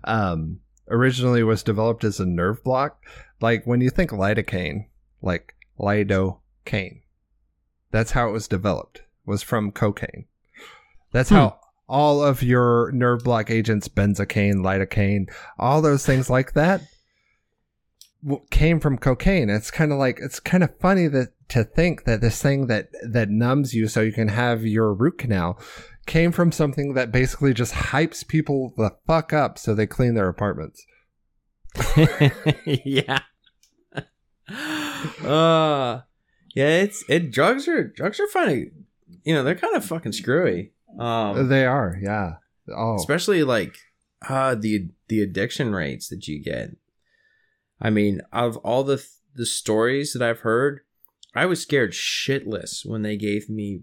um, 0.04 0.60
originally 0.88 1.42
was 1.42 1.62
developed 1.62 2.04
as 2.04 2.18
a 2.18 2.26
nerve 2.26 2.64
block. 2.64 3.02
Like 3.40 3.66
when 3.66 3.80
you 3.80 3.90
think 3.90 4.10
lidocaine, 4.10 4.86
like 5.22 5.54
lidocaine. 5.78 7.02
That's 7.90 8.12
how 8.12 8.28
it 8.28 8.32
was 8.32 8.48
developed. 8.48 9.02
Was 9.26 9.42
from 9.42 9.70
cocaine. 9.70 10.26
That's 11.12 11.28
hmm. 11.28 11.36
how 11.36 11.59
all 11.90 12.22
of 12.22 12.40
your 12.40 12.92
nerve 12.92 13.24
block 13.24 13.50
agents, 13.50 13.88
benzocaine, 13.88 14.62
lidocaine, 14.62 15.28
all 15.58 15.82
those 15.82 16.06
things 16.06 16.30
like 16.30 16.52
that, 16.52 16.82
came 18.50 18.78
from 18.78 18.96
cocaine. 18.96 19.50
It's 19.50 19.72
kind 19.72 19.90
of 19.92 19.98
like 19.98 20.18
it's 20.20 20.38
kind 20.38 20.62
of 20.62 20.78
funny 20.78 21.08
that 21.08 21.30
to 21.48 21.64
think 21.64 22.04
that 22.04 22.20
this 22.20 22.40
thing 22.40 22.68
that 22.68 22.90
that 23.02 23.28
numbs 23.28 23.74
you 23.74 23.88
so 23.88 24.02
you 24.02 24.12
can 24.12 24.28
have 24.28 24.64
your 24.64 24.94
root 24.94 25.18
canal 25.18 25.60
came 26.06 26.30
from 26.30 26.52
something 26.52 26.94
that 26.94 27.10
basically 27.10 27.52
just 27.52 27.74
hypes 27.74 28.26
people 28.26 28.72
the 28.76 28.90
fuck 29.06 29.32
up 29.32 29.58
so 29.58 29.74
they 29.74 29.86
clean 29.86 30.14
their 30.14 30.28
apartments. 30.28 30.86
yeah. 32.64 33.18
uh 35.24 36.00
yeah, 36.54 36.68
it's 36.68 37.04
it 37.08 37.32
drugs 37.32 37.66
are 37.66 37.88
drugs 37.88 38.20
are 38.20 38.28
funny. 38.28 38.66
You 39.24 39.34
know, 39.34 39.42
they're 39.42 39.56
kind 39.56 39.74
of 39.74 39.84
fucking 39.84 40.12
screwy. 40.12 40.72
Um 40.98 41.48
they 41.48 41.66
are, 41.66 41.96
yeah. 42.00 42.34
Oh. 42.74 42.96
Especially 42.96 43.42
like 43.44 43.76
uh 44.28 44.54
the 44.54 44.88
the 45.08 45.22
addiction 45.22 45.72
rates 45.72 46.08
that 46.08 46.28
you 46.28 46.42
get. 46.42 46.70
I 47.80 47.90
mean, 47.90 48.20
of 48.32 48.56
all 48.58 48.84
the 48.84 49.04
the 49.34 49.46
stories 49.46 50.12
that 50.12 50.22
I've 50.22 50.40
heard, 50.40 50.80
I 51.34 51.46
was 51.46 51.62
scared 51.62 51.92
shitless 51.92 52.84
when 52.84 53.02
they 53.02 53.16
gave 53.16 53.48
me 53.48 53.82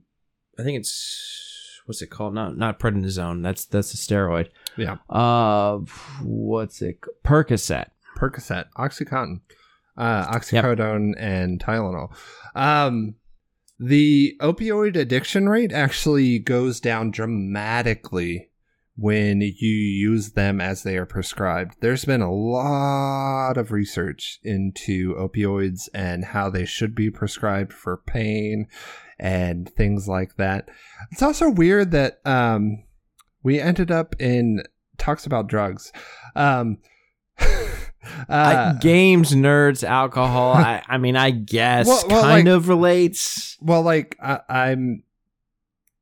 I 0.60 0.64
think 0.64 0.80
it's 0.80 1.82
what's 1.86 2.02
it 2.02 2.10
called? 2.10 2.34
Not 2.34 2.58
not 2.58 2.80
prednisone. 2.80 3.44
That's 3.44 3.66
that's 3.66 3.94
a 3.94 3.98
steroid. 3.98 4.50
Yeah. 4.76 4.98
Uh 5.10 5.80
what's 6.22 6.82
it? 6.82 7.00
Percocet. 7.24 7.90
Percocet, 8.18 8.66
OxyContin 8.78 9.42
uh, 9.98 10.32
oxycodone, 10.32 11.16
yep. 11.16 11.18
and 11.18 11.60
Tylenol. 11.60 12.10
Um, 12.56 13.16
the 13.80 14.36
opioid 14.42 14.96
addiction 14.96 15.48
rate 15.50 15.72
actually 15.72 16.40
goes 16.40 16.80
down 16.80 17.12
dramatically 17.12 18.50
when 18.96 19.42
you 19.42 19.70
use 19.70 20.32
them 20.32 20.60
as 20.60 20.82
they 20.82 20.98
are 20.98 21.06
prescribed. 21.06 21.76
There's 21.80 22.04
been 22.04 22.22
a 22.22 22.34
lot 22.34 23.56
of 23.56 23.72
research 23.72 24.40
into 24.44 25.14
opioids 25.14 25.88
and 25.94 26.26
how 26.26 26.50
they 26.50 26.66
should 26.66 26.96
be 26.96 27.12
prescribed 27.12 27.72
for 27.72 27.98
pain 27.98 28.68
and 29.20 29.70
things 29.70 30.08
like 30.08 30.36
that. 30.38 30.70
It's 31.12 31.22
also 31.22 31.50
weird 31.50 31.92
that 31.92 32.20
um, 32.26 32.84
we 33.44 33.60
ended 33.60 33.92
up 33.92 34.16
in 34.20 34.64
talks 34.98 35.28
about 35.28 35.48
drugs. 35.48 35.92
Um, 36.36 36.80
uh, 38.30 38.74
games, 38.74 39.34
nerds, 39.34 39.84
alcohol. 39.84 40.54
I, 40.54 40.84
I 40.88 40.98
mean, 40.98 41.16
I 41.16 41.32
guess 41.32 41.88
well, 41.88 42.04
well, 42.08 42.24
kind 42.24 42.48
like, 42.48 42.56
of 42.56 42.70
relates. 42.70 43.58
Well, 43.62 43.82
like 43.82 44.18
I, 44.22 44.40
I'm, 44.50 45.04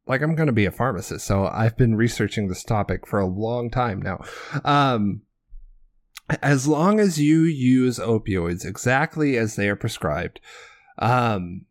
like 0.07 0.21
I'm 0.21 0.35
going 0.35 0.47
to 0.47 0.53
be 0.53 0.65
a 0.65 0.71
pharmacist, 0.71 1.25
so 1.25 1.45
I've 1.45 1.77
been 1.77 1.95
researching 1.95 2.47
this 2.47 2.63
topic 2.63 3.07
for 3.07 3.19
a 3.19 3.25
long 3.25 3.69
time 3.69 4.01
now. 4.01 4.23
Um, 4.63 5.21
as 6.41 6.67
long 6.67 6.99
as 6.99 7.19
you 7.19 7.41
use 7.41 7.99
opioids 7.99 8.65
exactly 8.65 9.37
as 9.37 9.55
they 9.55 9.69
are 9.69 9.75
prescribed, 9.75 10.39
um, 10.97 11.65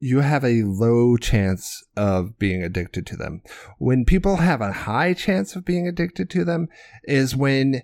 you 0.00 0.20
have 0.20 0.44
a 0.44 0.62
low 0.62 1.16
chance 1.16 1.84
of 1.96 2.38
being 2.38 2.62
addicted 2.62 3.06
to 3.06 3.16
them. 3.16 3.42
When 3.78 4.04
people 4.04 4.36
have 4.36 4.60
a 4.60 4.72
high 4.72 5.12
chance 5.12 5.56
of 5.56 5.64
being 5.64 5.88
addicted 5.88 6.30
to 6.30 6.44
them 6.44 6.68
is 7.04 7.36
when 7.36 7.82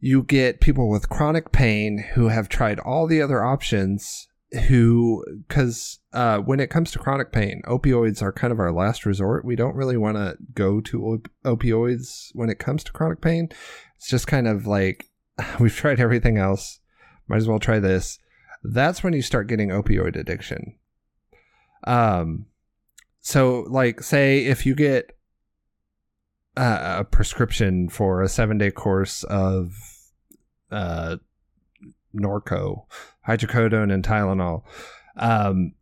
you 0.00 0.22
get 0.22 0.60
people 0.60 0.88
with 0.88 1.08
chronic 1.08 1.52
pain 1.52 2.04
who 2.14 2.28
have 2.28 2.48
tried 2.48 2.78
all 2.80 3.06
the 3.06 3.22
other 3.22 3.44
options 3.44 4.28
who 4.68 5.24
because 5.48 5.98
uh, 6.12 6.38
when 6.38 6.60
it 6.60 6.70
comes 6.70 6.90
to 6.92 6.98
chronic 6.98 7.32
pain 7.32 7.62
opioids 7.66 8.22
are 8.22 8.32
kind 8.32 8.52
of 8.52 8.60
our 8.60 8.72
last 8.72 9.04
resort. 9.04 9.44
We 9.44 9.56
don't 9.56 9.74
really 9.74 9.96
want 9.96 10.16
to 10.16 10.36
go 10.54 10.80
to 10.82 11.04
op- 11.04 11.30
opioids 11.44 12.28
when 12.32 12.48
it 12.48 12.58
comes 12.58 12.84
to 12.84 12.92
chronic 12.92 13.20
pain. 13.20 13.48
It's 13.96 14.08
just 14.08 14.26
kind 14.26 14.46
of 14.46 14.66
like 14.66 15.06
we've 15.60 15.74
tried 15.74 16.00
everything 16.00 16.38
else. 16.38 16.80
Might 17.28 17.38
as 17.38 17.48
well 17.48 17.58
try 17.58 17.80
this. 17.80 18.18
That's 18.62 19.02
when 19.02 19.12
you 19.12 19.22
start 19.22 19.48
getting 19.48 19.70
opioid 19.70 20.16
addiction. 20.16 20.78
Um 21.84 22.46
so 23.20 23.66
like 23.68 24.02
say 24.02 24.44
if 24.44 24.64
you 24.64 24.74
get 24.74 25.15
a, 26.56 27.04
prescription 27.04 27.88
for 27.88 28.22
a 28.22 28.28
seven 28.28 28.58
day 28.58 28.70
course 28.70 29.24
of 29.24 29.74
uh 30.70 31.16
norco 32.14 32.86
hydrocodone 33.26 33.92
and 33.92 34.04
Tylenol. 34.04 34.62
Um, 35.16 35.72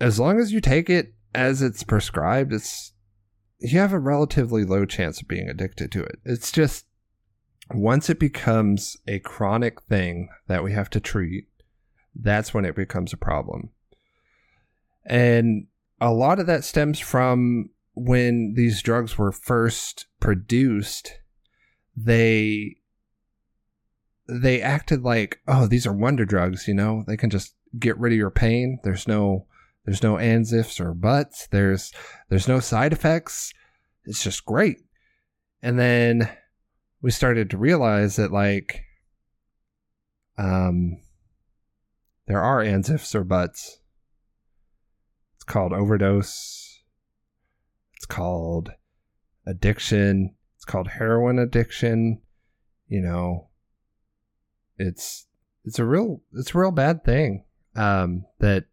as 0.00 0.18
long 0.18 0.38
as 0.38 0.52
you 0.52 0.60
take 0.60 0.88
it 0.88 1.14
as 1.34 1.62
it's 1.62 1.82
prescribed, 1.82 2.52
it's 2.52 2.92
you 3.58 3.78
have 3.78 3.92
a 3.92 3.98
relatively 3.98 4.64
low 4.64 4.84
chance 4.84 5.20
of 5.20 5.28
being 5.28 5.48
addicted 5.48 5.90
to 5.92 6.02
it. 6.02 6.18
It's 6.24 6.52
just 6.52 6.86
once 7.72 8.10
it 8.10 8.18
becomes 8.18 8.96
a 9.06 9.20
chronic 9.20 9.82
thing 9.82 10.28
that 10.48 10.62
we 10.62 10.72
have 10.72 10.90
to 10.90 11.00
treat, 11.00 11.46
that's 12.14 12.52
when 12.52 12.64
it 12.64 12.76
becomes 12.76 13.12
a 13.12 13.18
problem. 13.18 13.70
And 15.06 15.66
a 16.00 16.12
lot 16.12 16.38
of 16.38 16.46
that 16.46 16.64
stems 16.64 16.98
from 17.00 17.70
when 17.94 18.54
these 18.54 18.82
drugs 18.82 19.16
were 19.16 19.32
first 19.32 20.06
produced, 20.20 21.18
they 21.96 22.76
they 24.26 24.60
acted 24.62 25.02
like, 25.02 25.40
oh, 25.46 25.66
these 25.66 25.86
are 25.86 25.92
wonder 25.92 26.24
drugs, 26.24 26.66
you 26.66 26.74
know, 26.74 27.04
they 27.06 27.16
can 27.16 27.30
just 27.30 27.54
get 27.78 27.98
rid 27.98 28.12
of 28.12 28.18
your 28.18 28.30
pain. 28.30 28.78
There's 28.82 29.06
no 29.06 29.46
there's 29.84 30.02
no 30.02 30.18
ands 30.18 30.52
ifs 30.52 30.80
or 30.80 30.94
buts. 30.94 31.46
There's 31.48 31.92
there's 32.28 32.48
no 32.48 32.60
side 32.60 32.92
effects. 32.92 33.52
It's 34.04 34.22
just 34.22 34.44
great. 34.44 34.78
And 35.62 35.78
then 35.78 36.28
we 37.02 37.10
started 37.10 37.50
to 37.50 37.58
realize 37.58 38.16
that 38.16 38.32
like 38.32 38.82
um 40.38 40.98
there 42.26 42.40
are 42.40 42.62
ands 42.62 42.88
ifs 42.88 43.14
or 43.14 43.24
buts. 43.24 43.78
It's 45.36 45.44
called 45.44 45.72
overdose. 45.72 46.63
It's 48.04 48.14
called 48.14 48.70
addiction. 49.46 50.34
It's 50.56 50.66
called 50.66 50.88
heroin 50.88 51.38
addiction. 51.38 52.20
You 52.86 53.00
know, 53.00 53.48
it's 54.76 55.26
it's 55.64 55.78
a 55.78 55.86
real 55.86 56.20
it's 56.34 56.54
a 56.54 56.58
real 56.58 56.70
bad 56.70 57.02
thing 57.02 57.44
um, 57.74 58.26
that 58.40 58.66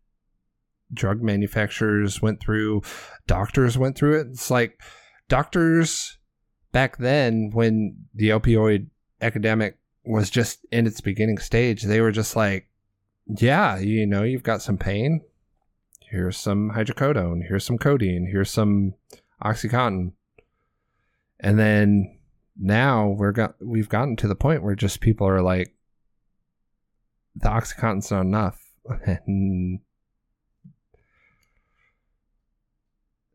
drug 0.93 1.21
manufacturers 1.21 2.21
went 2.21 2.41
through, 2.41 2.81
doctors 3.25 3.77
went 3.77 3.97
through 3.97 4.19
it. 4.19 4.27
It's 4.31 4.51
like 4.51 4.81
doctors 5.29 6.17
back 6.73 6.97
then 6.97 7.51
when 7.53 8.03
the 8.13 8.31
opioid 8.31 8.87
epidemic 9.21 9.77
was 10.03 10.29
just 10.29 10.65
in 10.73 10.85
its 10.85 10.99
beginning 10.99 11.37
stage, 11.37 11.83
they 11.83 12.01
were 12.01 12.11
just 12.11 12.35
like, 12.35 12.67
yeah, 13.27 13.77
you 13.77 14.05
know, 14.05 14.23
you've 14.23 14.43
got 14.43 14.61
some 14.61 14.77
pain. 14.77 15.21
Here's 16.01 16.35
some 16.35 16.71
hydrocodone. 16.71 17.47
Here's 17.47 17.63
some 17.63 17.77
codeine. 17.77 18.27
Here's 18.29 18.51
some 18.51 18.95
oxycontin. 19.43 20.13
And 21.39 21.57
then 21.57 22.19
now 22.59 23.07
we're 23.09 23.31
got 23.31 23.55
we've 23.59 23.89
gotten 23.89 24.15
to 24.17 24.27
the 24.27 24.35
point 24.35 24.63
where 24.63 24.75
just 24.75 25.01
people 25.01 25.27
are 25.27 25.41
like, 25.41 25.73
the 27.35 27.49
oxycontin's 27.49 28.11
not 28.11 28.21
enough 28.21 28.59
and 29.05 29.75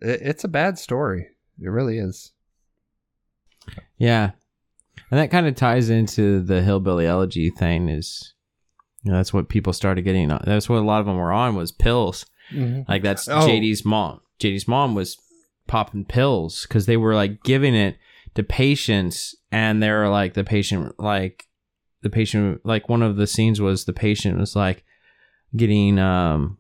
it, 0.01 0.21
it's 0.23 0.45
a 0.45 0.49
bad 0.49 0.79
story 0.79 1.29
it 1.61 1.69
really 1.69 1.99
is 1.99 2.33
Yeah. 3.99 4.33
And 5.11 5.21
that 5.21 5.31
kind 5.31 5.47
of 5.47 5.55
ties 5.55 5.91
into 5.91 6.41
the 6.43 6.63
hillbilly 6.63 7.07
elegy 7.07 7.51
thing 7.51 7.89
is 7.89 8.33
you 9.03 9.13
know, 9.13 9.19
that's 9.19 9.33
what 9.33 9.49
people 9.49 9.73
started 9.73 10.03
getting 10.03 10.33
on. 10.33 10.43
That's 10.45 10.69
what 10.69 10.81
a 10.81 10.85
lot 10.85 11.01
of 11.01 11.07
them 11.07 11.17
were 11.17 11.33
on 11.33 11.55
was 11.55 11.71
pills. 11.71 12.27
Mm-hmm. 12.53 12.91
Like 12.91 13.03
that's 13.03 13.29
Oh. 13.29 13.41
JD's 13.41 13.85
mom. 13.85 14.21
JD's 14.41 14.67
mom 14.67 14.95
was 14.95 15.17
popping 15.67 16.05
pills 16.05 16.63
because 16.63 16.87
they 16.87 16.97
were 16.97 17.15
like 17.15 17.43
giving 17.43 17.75
it 17.75 17.97
to 18.35 18.43
patients 18.43 19.35
and 19.51 19.83
they're 19.83 20.09
like 20.09 20.35
the 20.35 20.45
patient 20.45 20.99
like 20.99 21.47
the 22.03 22.11
patient 22.11 22.61
like 22.65 22.89
one 22.89 23.03
of 23.03 23.17
the 23.17 23.27
scenes 23.27 23.61
was 23.61 23.85
the 23.85 23.93
patient 23.93 24.39
was 24.39 24.55
like 24.55 24.85
getting 25.57 25.99
um 25.99 26.59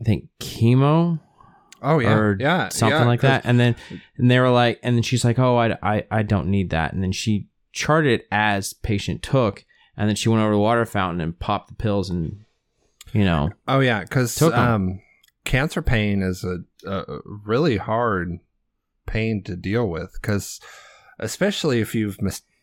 I 0.00 0.04
think 0.04 0.28
chemo 0.40 1.20
oh 1.82 1.98
yeah 1.98 2.14
or 2.14 2.36
yeah 2.40 2.68
something 2.70 2.98
yeah, 2.98 3.06
like 3.06 3.20
that. 3.20 3.42
And 3.44 3.60
then 3.60 3.76
and 4.16 4.30
they 4.30 4.40
were 4.40 4.50
like, 4.50 4.80
and 4.82 4.96
then 4.96 5.02
she's 5.02 5.24
like, 5.24 5.38
oh, 5.38 5.56
I, 5.56 5.76
I, 5.82 6.04
I 6.10 6.22
don't 6.22 6.48
need 6.48 6.70
that. 6.70 6.92
And 6.92 7.02
then 7.02 7.12
she 7.12 7.48
charted 7.72 8.20
it 8.20 8.26
as 8.32 8.72
patient 8.72 9.22
took, 9.22 9.64
and 9.96 10.08
then 10.08 10.16
she 10.16 10.28
went 10.28 10.40
over 10.40 10.52
to 10.52 10.56
the 10.56 10.60
water 10.60 10.86
fountain 10.86 11.20
and 11.20 11.38
popped 11.38 11.68
the 11.68 11.74
pills, 11.74 12.10
and 12.10 12.44
you 13.12 13.24
know, 13.24 13.50
oh 13.68 13.80
yeah 13.80 14.00
because 14.00 14.40
um 14.42 15.00
cancer 15.44 15.82
pain 15.82 16.22
is 16.22 16.44
a, 16.44 16.60
a 16.88 17.18
really 17.24 17.76
hard 17.76 18.38
pain 19.06 19.42
to 19.44 19.56
deal 19.56 19.88
with 19.88 20.12
because 20.20 20.60
especially 21.18 21.80
if 21.80 21.94
you've 21.94 22.18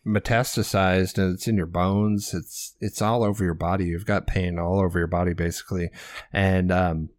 metastasized 0.06 1.16
and 1.16 1.34
it's 1.34 1.46
in 1.46 1.56
your 1.56 1.66
bones 1.66 2.34
it's 2.34 2.74
it's 2.80 3.00
all 3.00 3.22
over 3.22 3.44
your 3.44 3.54
body. 3.54 3.86
You've 3.86 4.06
got 4.06 4.26
pain 4.26 4.58
all 4.58 4.80
over 4.80 4.98
your 4.98 5.06
body 5.06 5.32
basically. 5.32 5.90
And 6.32 6.72
um 6.72 7.10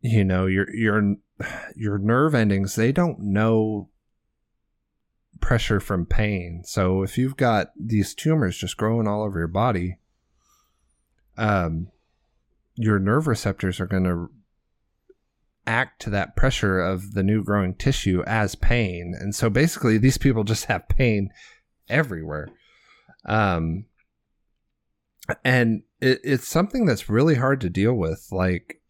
you 0.00 0.24
know 0.24 0.46
your 0.46 0.72
your 0.74 1.16
your 1.74 1.98
nerve 1.98 2.34
endings 2.34 2.74
they 2.74 2.92
don't 2.92 3.18
know 3.20 3.88
pressure 5.40 5.80
from 5.80 6.06
pain. 6.06 6.62
So 6.64 7.02
if 7.02 7.16
you've 7.18 7.36
got 7.36 7.72
these 7.80 8.14
tumors 8.14 8.58
just 8.58 8.76
growing 8.76 9.08
all 9.08 9.22
over 9.22 9.38
your 9.38 9.48
body 9.48 9.98
um 11.38 11.88
your 12.74 12.98
nerve 12.98 13.26
receptors 13.26 13.80
are 13.80 13.86
going 13.86 14.04
to 14.04 14.30
act 15.66 16.02
to 16.02 16.10
that 16.10 16.34
pressure 16.34 16.80
of 16.80 17.14
the 17.14 17.22
new 17.22 17.44
growing 17.44 17.74
tissue 17.74 18.22
as 18.26 18.54
pain. 18.54 19.14
And 19.18 19.34
so 19.34 19.48
basically 19.48 19.98
these 19.98 20.18
people 20.18 20.44
just 20.44 20.64
have 20.66 20.88
pain 20.88 21.30
everywhere. 21.88 22.48
Um 23.24 23.84
and 25.44 25.82
it, 26.00 26.20
it's 26.24 26.48
something 26.48 26.84
that's 26.84 27.08
really 27.08 27.36
hard 27.36 27.60
to 27.60 27.70
deal 27.70 27.94
with. 27.94 28.26
Like 28.32 28.82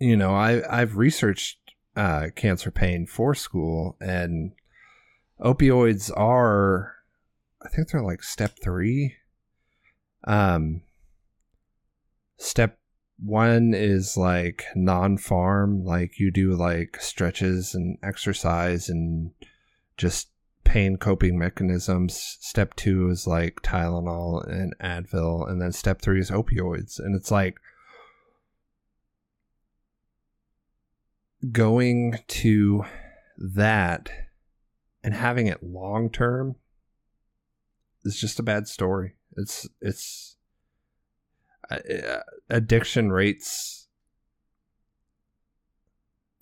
you 0.00 0.16
know 0.16 0.34
i 0.34 0.62
i've 0.68 0.96
researched 0.96 1.58
uh 1.94 2.26
cancer 2.34 2.70
pain 2.70 3.06
for 3.06 3.34
school 3.34 3.96
and 4.00 4.52
opioids 5.40 6.10
are 6.16 6.94
i 7.64 7.68
think 7.68 7.88
they're 7.88 8.02
like 8.02 8.22
step 8.22 8.56
3 8.62 9.14
um 10.26 10.82
step 12.40 12.78
one 13.22 13.74
is 13.74 14.16
like 14.16 14.64
non-pharm 14.74 15.84
like 15.84 16.18
you 16.18 16.30
do 16.30 16.54
like 16.54 16.96
stretches 16.98 17.74
and 17.74 17.98
exercise 18.02 18.88
and 18.88 19.30
just 19.98 20.30
pain 20.64 20.96
coping 20.96 21.38
mechanisms. 21.38 22.38
Step 22.40 22.74
two 22.76 23.10
is 23.10 23.26
like 23.26 23.60
tylenol 23.62 24.42
and 24.50 24.74
advil. 24.78 25.48
And 25.50 25.60
then 25.60 25.72
step 25.72 26.00
three 26.00 26.18
is 26.18 26.30
opioids. 26.30 26.98
And 26.98 27.14
it's 27.14 27.30
like 27.30 27.58
going 31.52 32.20
to 32.28 32.84
that 33.36 34.10
and 35.04 35.12
having 35.12 35.46
it 35.46 35.62
long 35.62 36.08
term 36.08 36.56
is 38.04 38.18
just 38.18 38.40
a 38.40 38.44
bad 38.44 38.66
story. 38.66 39.16
It's 39.36 39.68
it's 39.82 40.36
addiction 42.48 43.12
rates 43.12 43.88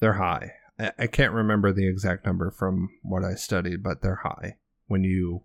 they're 0.01 0.15
high 0.15 0.53
I, 0.79 1.09
can't 1.09 1.33
remember 1.33 1.73
the 1.73 1.89
exact 1.89 2.25
number 2.25 2.51
from 2.51 2.89
what 3.03 3.25
i 3.25 3.35
studied 3.35 3.83
but 3.83 4.01
they're 4.01 4.21
high 4.23 4.57
when 4.87 5.05
you 5.05 5.43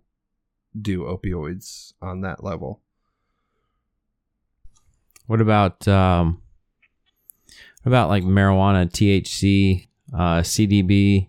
do 0.80 1.00
opioids 1.02 1.92
on 2.00 2.20
that 2.22 2.42
level 2.42 2.80
what 5.26 5.40
about 5.40 5.88
um, 5.88 6.42
what 7.82 7.90
about 7.90 8.08
like 8.08 8.24
marijuana, 8.24 8.90
THC, 8.90 9.88
uh, 10.12 10.40
CDB? 10.40 11.28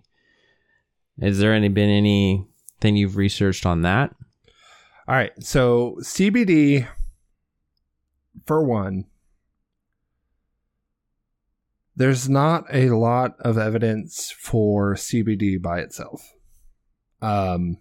Has 1.20 1.38
there 1.38 1.54
any 1.54 1.68
been 1.68 1.88
anything 1.88 2.96
you've 2.96 3.16
researched 3.16 3.64
on 3.64 3.82
that? 3.82 4.14
all 5.08 5.14
right 5.14 5.32
so 5.40 5.96
cbd 6.00 6.86
for 8.44 8.62
one 8.64 9.04
there's 11.96 12.28
not 12.28 12.66
a 12.70 12.90
lot 12.90 13.36
of 13.40 13.56
evidence 13.56 14.30
for 14.30 14.94
CBD 14.94 15.60
by 15.60 15.80
itself. 15.80 16.34
Um, 17.22 17.78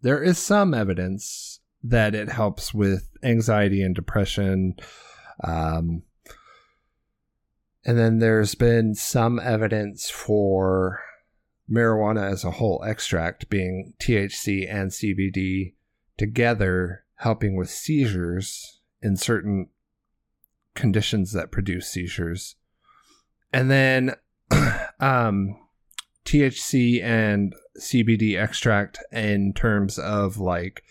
there 0.00 0.22
is 0.22 0.38
some 0.38 0.72
evidence 0.72 1.60
that 1.82 2.14
it 2.14 2.30
helps 2.30 2.72
with 2.72 3.10
anxiety 3.22 3.82
and 3.82 3.94
depression. 3.94 4.76
Um, 5.44 6.02
and 7.84 7.98
then 7.98 8.18
there's 8.18 8.54
been 8.54 8.94
some 8.94 9.38
evidence 9.38 10.08
for 10.08 11.02
marijuana 11.70 12.32
as 12.32 12.44
a 12.44 12.52
whole 12.52 12.82
extract 12.86 13.50
being 13.50 13.92
THC 14.00 14.72
and 14.72 14.90
CBD 14.90 15.74
together 16.16 17.04
helping 17.16 17.56
with 17.56 17.70
seizures 17.70 18.80
in 19.02 19.16
certain 19.16 19.68
conditions 20.74 21.32
that 21.32 21.50
produce 21.50 21.88
seizures. 21.88 22.56
And 23.52 23.70
then 23.70 24.14
um, 25.00 25.56
THC 26.24 27.02
and 27.02 27.54
CBD 27.78 28.40
extract 28.40 28.98
in 29.12 29.52
terms 29.54 29.98
of 29.98 30.38
like, 30.38 30.82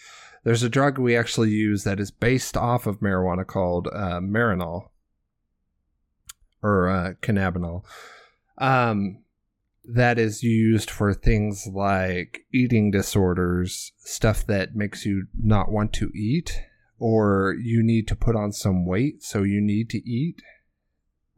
there's 0.43 0.63
a 0.63 0.69
drug 0.69 0.97
we 0.97 1.15
actually 1.15 1.49
use 1.49 1.84
that 1.84 1.99
is 1.99 2.11
based 2.11 2.55
off 2.55 2.88
of 2.88 2.99
marijuana 2.99 3.45
called 3.45 3.88
uh, 3.88 4.19
Marinol 4.19 4.89
or 6.61 6.89
uh, 6.89 7.13
cannabinol. 7.21 7.84
Um, 8.57 9.23
that 9.86 10.19
is 10.19 10.43
used 10.43 10.89
for 10.89 11.13
things 11.13 11.67
like 11.73 12.41
eating 12.53 12.91
disorders, 12.91 13.91
stuff 13.97 14.45
that 14.47 14.75
makes 14.75 15.05
you 15.05 15.27
not 15.41 15.71
want 15.71 15.93
to 15.93 16.11
eat, 16.13 16.61
or 16.99 17.55
you 17.61 17.81
need 17.81 18.07
to 18.07 18.15
put 18.15 18.35
on 18.35 18.51
some 18.51 18.85
weight, 18.85 19.23
so 19.23 19.43
you 19.43 19.61
need 19.61 19.89
to 19.89 20.09
eat. 20.09 20.41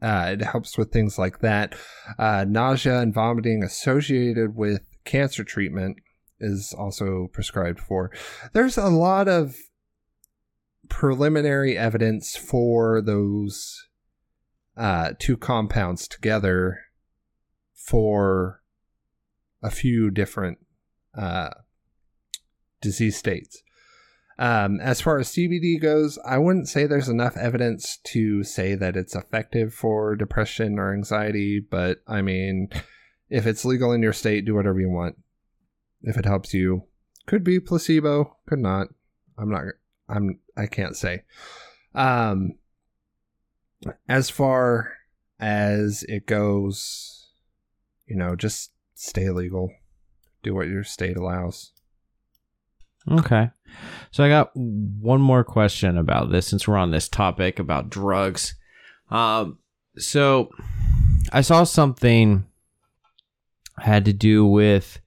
Uh, 0.00 0.30
it 0.32 0.42
helps 0.42 0.76
with 0.76 0.90
things 0.90 1.16
like 1.18 1.38
that. 1.38 1.74
Uh, 2.18 2.44
nausea 2.48 2.98
and 2.98 3.14
vomiting 3.14 3.62
associated 3.62 4.56
with 4.56 4.82
cancer 5.04 5.44
treatment 5.44 5.96
is 6.40 6.74
also 6.76 7.28
prescribed 7.32 7.78
for. 7.78 8.10
There's 8.52 8.76
a 8.76 8.88
lot 8.88 9.28
of 9.28 9.56
preliminary 10.88 11.78
evidence 11.78 12.36
for 12.36 13.00
those 13.00 13.88
uh, 14.76 15.12
two 15.18 15.36
compounds 15.36 16.08
together 16.08 16.80
for 17.74 18.60
a 19.62 19.70
few 19.70 20.10
different 20.10 20.58
uh, 21.16 21.50
disease 22.80 23.16
states. 23.16 23.62
Um, 24.42 24.80
as 24.80 25.00
far 25.00 25.20
as 25.20 25.28
CBD 25.28 25.80
goes, 25.80 26.18
I 26.26 26.36
wouldn't 26.36 26.68
say 26.68 26.84
there's 26.84 27.08
enough 27.08 27.36
evidence 27.36 27.98
to 28.06 28.42
say 28.42 28.74
that 28.74 28.96
it's 28.96 29.14
effective 29.14 29.72
for 29.72 30.16
depression 30.16 30.80
or 30.80 30.92
anxiety, 30.92 31.60
but 31.60 32.02
I 32.08 32.22
mean, 32.22 32.68
if 33.30 33.46
it's 33.46 33.64
legal 33.64 33.92
in 33.92 34.02
your 34.02 34.12
state, 34.12 34.44
do 34.44 34.56
whatever 34.56 34.80
you 34.80 34.90
want. 34.90 35.14
If 36.02 36.16
it 36.16 36.24
helps 36.24 36.52
you, 36.52 36.82
could 37.26 37.44
be 37.44 37.60
placebo, 37.60 38.36
could 38.48 38.58
not. 38.58 38.88
I'm 39.38 39.48
not. 39.48 39.62
I'm. 40.08 40.40
I 40.56 40.66
can't 40.66 40.96
say. 40.96 41.22
Um. 41.94 42.56
As 44.08 44.28
far 44.28 44.94
as 45.38 46.02
it 46.08 46.26
goes, 46.26 47.28
you 48.06 48.16
know, 48.16 48.34
just 48.34 48.72
stay 48.94 49.30
legal. 49.30 49.72
Do 50.42 50.52
what 50.52 50.66
your 50.66 50.82
state 50.82 51.16
allows. 51.16 51.70
Okay. 53.08 53.50
So 54.10 54.22
I 54.24 54.28
got 54.28 54.50
one 54.54 55.20
more 55.20 55.44
question 55.44 55.96
about 55.96 56.30
this 56.30 56.46
since 56.46 56.68
we're 56.68 56.76
on 56.76 56.90
this 56.90 57.08
topic 57.08 57.58
about 57.58 57.90
drugs. 57.90 58.54
Um, 59.10 59.58
so 59.96 60.50
I 61.32 61.40
saw 61.40 61.64
something 61.64 62.46
had 63.78 64.04
to 64.04 64.12
do 64.12 64.46
with 64.46 65.00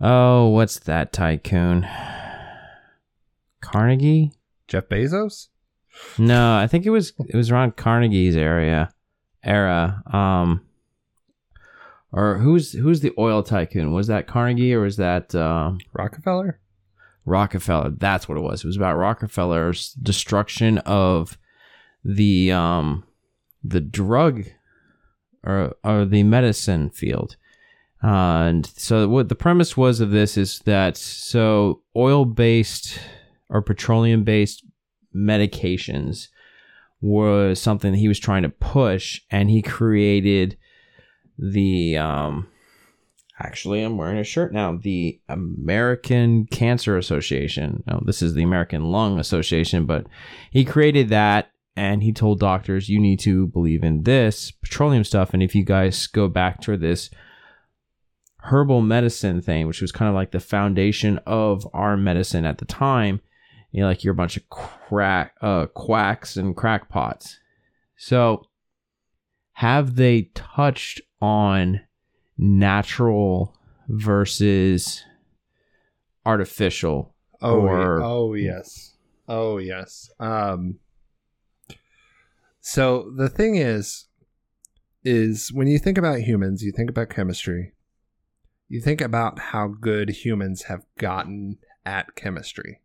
oh, 0.00 0.48
what's 0.48 0.78
that 0.80 1.12
tycoon? 1.12 1.86
Carnegie? 3.60 4.32
Jeff 4.68 4.88
Bezos? 4.88 5.48
No, 6.18 6.56
I 6.56 6.66
think 6.66 6.86
it 6.86 6.90
was 6.90 7.12
it 7.28 7.36
was 7.36 7.50
around 7.50 7.76
Carnegie's 7.76 8.36
area 8.36 8.90
era. 9.42 10.02
Um 10.06 10.62
or 12.12 12.38
who's 12.38 12.72
who's 12.72 13.00
the 13.00 13.12
oil 13.18 13.42
tycoon? 13.42 13.92
Was 13.92 14.06
that 14.06 14.26
Carnegie 14.26 14.74
or 14.74 14.80
was 14.80 14.96
that 14.96 15.34
um, 15.34 15.78
Rockefeller? 15.92 16.58
Rockefeller. 17.28 17.90
That's 17.90 18.28
what 18.28 18.38
it 18.38 18.42
was. 18.42 18.64
It 18.64 18.66
was 18.66 18.76
about 18.76 18.96
Rockefeller's 18.96 19.92
destruction 19.94 20.78
of 20.78 21.38
the 22.04 22.52
um 22.52 23.04
the 23.62 23.80
drug 23.80 24.44
or 25.44 25.74
or 25.84 26.04
the 26.04 26.22
medicine 26.22 26.90
field. 26.90 27.36
And 28.00 28.64
so 28.66 29.08
what 29.08 29.28
the 29.28 29.34
premise 29.34 29.76
was 29.76 30.00
of 30.00 30.10
this 30.10 30.36
is 30.36 30.60
that 30.60 30.96
so 30.96 31.82
oil 31.96 32.24
based 32.24 32.98
or 33.48 33.60
petroleum 33.60 34.22
based 34.22 34.64
medications 35.14 36.28
was 37.00 37.60
something 37.60 37.94
he 37.94 38.08
was 38.08 38.18
trying 38.18 38.42
to 38.42 38.48
push 38.48 39.20
and 39.30 39.50
he 39.50 39.62
created 39.62 40.56
the 41.38 41.96
um 41.96 42.48
actually 43.38 43.82
I'm 43.82 43.96
wearing 43.96 44.18
a 44.18 44.24
shirt 44.24 44.52
now. 44.52 44.78
The 44.80 45.20
American 45.28 46.46
Cancer 46.46 46.96
Association. 46.96 47.84
This 48.04 48.22
is 48.22 48.34
the 48.34 48.42
American 48.42 48.84
Lung 48.86 49.18
Association, 49.18 49.86
but 49.86 50.06
he 50.50 50.64
created 50.64 51.08
that 51.10 51.50
and 51.76 52.02
he 52.02 52.12
told 52.12 52.40
doctors 52.40 52.88
you 52.88 52.98
need 52.98 53.20
to 53.20 53.46
believe 53.46 53.84
in 53.84 54.02
this 54.02 54.50
petroleum 54.50 55.04
stuff 55.04 55.32
and 55.32 55.42
if 55.42 55.54
you 55.54 55.64
guys 55.64 56.08
go 56.08 56.26
back 56.26 56.60
to 56.60 56.76
this 56.76 57.10
herbal 58.38 58.82
medicine 58.82 59.40
thing, 59.40 59.66
which 59.66 59.80
was 59.80 59.92
kind 59.92 60.08
of 60.08 60.14
like 60.14 60.32
the 60.32 60.40
foundation 60.40 61.18
of 61.26 61.66
our 61.72 61.96
medicine 61.96 62.44
at 62.44 62.58
the 62.58 62.64
time, 62.64 63.20
you 63.70 63.80
know, 63.80 63.86
like 63.86 64.02
you're 64.02 64.12
a 64.12 64.16
bunch 64.16 64.36
of 64.36 64.48
crack 64.48 65.34
uh 65.40 65.66
quacks 65.66 66.36
and 66.36 66.56
crackpots. 66.56 67.36
So 67.96 68.44
have 69.52 69.96
they 69.96 70.30
touched 70.34 71.00
on 71.20 71.80
natural 72.38 73.54
versus 73.88 75.04
artificial 76.24 77.14
Oh, 77.40 77.60
or 77.60 78.02
oh 78.02 78.34
yes. 78.34 78.94
Oh 79.28 79.58
yes. 79.58 80.10
Um 80.18 80.78
so 82.60 83.12
the 83.16 83.28
thing 83.28 83.56
is 83.56 84.06
is 85.04 85.52
when 85.52 85.68
you 85.68 85.78
think 85.78 85.96
about 85.96 86.20
humans, 86.20 86.62
you 86.62 86.72
think 86.72 86.90
about 86.90 87.08
chemistry. 87.08 87.72
You 88.68 88.80
think 88.80 89.00
about 89.00 89.38
how 89.38 89.68
good 89.68 90.10
humans 90.10 90.64
have 90.64 90.84
gotten 90.98 91.58
at 91.86 92.14
chemistry. 92.16 92.80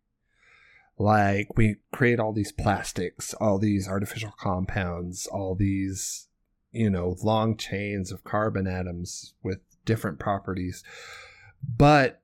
Like 0.96 1.48
we 1.56 1.76
create 1.92 2.20
all 2.20 2.32
these 2.32 2.52
plastics, 2.52 3.34
all 3.34 3.58
these 3.58 3.88
artificial 3.88 4.32
compounds, 4.38 5.26
all 5.26 5.56
these 5.56 6.28
you 6.74 6.90
know, 6.90 7.16
long 7.22 7.56
chains 7.56 8.12
of 8.12 8.24
carbon 8.24 8.66
atoms 8.66 9.34
with 9.42 9.58
different 9.84 10.18
properties. 10.18 10.82
But 11.76 12.20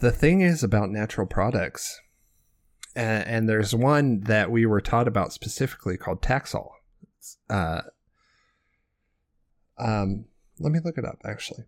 the 0.00 0.12
thing 0.12 0.40
is 0.40 0.62
about 0.62 0.90
natural 0.90 1.26
products, 1.26 2.00
and, 2.94 3.26
and 3.26 3.48
there's 3.48 3.74
one 3.74 4.20
that 4.20 4.50
we 4.50 4.66
were 4.66 4.80
taught 4.80 5.08
about 5.08 5.32
specifically 5.32 5.96
called 5.96 6.20
Taxol. 6.20 6.70
Uh, 7.48 7.82
um, 9.78 10.26
let 10.58 10.72
me 10.72 10.80
look 10.84 10.98
it 10.98 11.04
up 11.04 11.18
actually. 11.24 11.64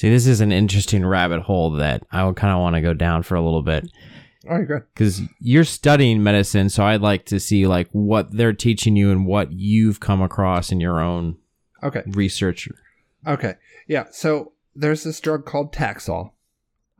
see 0.00 0.08
this 0.08 0.26
is 0.26 0.40
an 0.40 0.50
interesting 0.50 1.04
rabbit 1.04 1.42
hole 1.42 1.72
that 1.72 2.02
I 2.10 2.24
would 2.24 2.36
kind 2.36 2.54
of 2.54 2.60
want 2.60 2.74
to 2.74 2.80
go 2.80 2.94
down 2.94 3.22
for 3.22 3.34
a 3.34 3.42
little 3.42 3.62
bit 3.62 3.86
All 4.48 4.56
right, 4.58 4.66
good. 4.66 4.84
because 4.94 5.20
you're 5.38 5.64
studying 5.64 6.22
medicine 6.22 6.70
so 6.70 6.84
I'd 6.84 7.02
like 7.02 7.26
to 7.26 7.38
see 7.38 7.66
like 7.66 7.88
what 7.92 8.32
they're 8.32 8.54
teaching 8.54 8.96
you 8.96 9.10
and 9.10 9.26
what 9.26 9.52
you've 9.52 10.00
come 10.00 10.22
across 10.22 10.72
in 10.72 10.80
your 10.80 11.00
own 11.00 11.36
Okay. 11.82 12.02
research 12.06 12.68
Okay. 13.26 13.54
Yeah. 13.86 14.04
So 14.12 14.52
there's 14.74 15.02
this 15.04 15.20
drug 15.20 15.44
called 15.44 15.74
Taxol. 15.74 16.30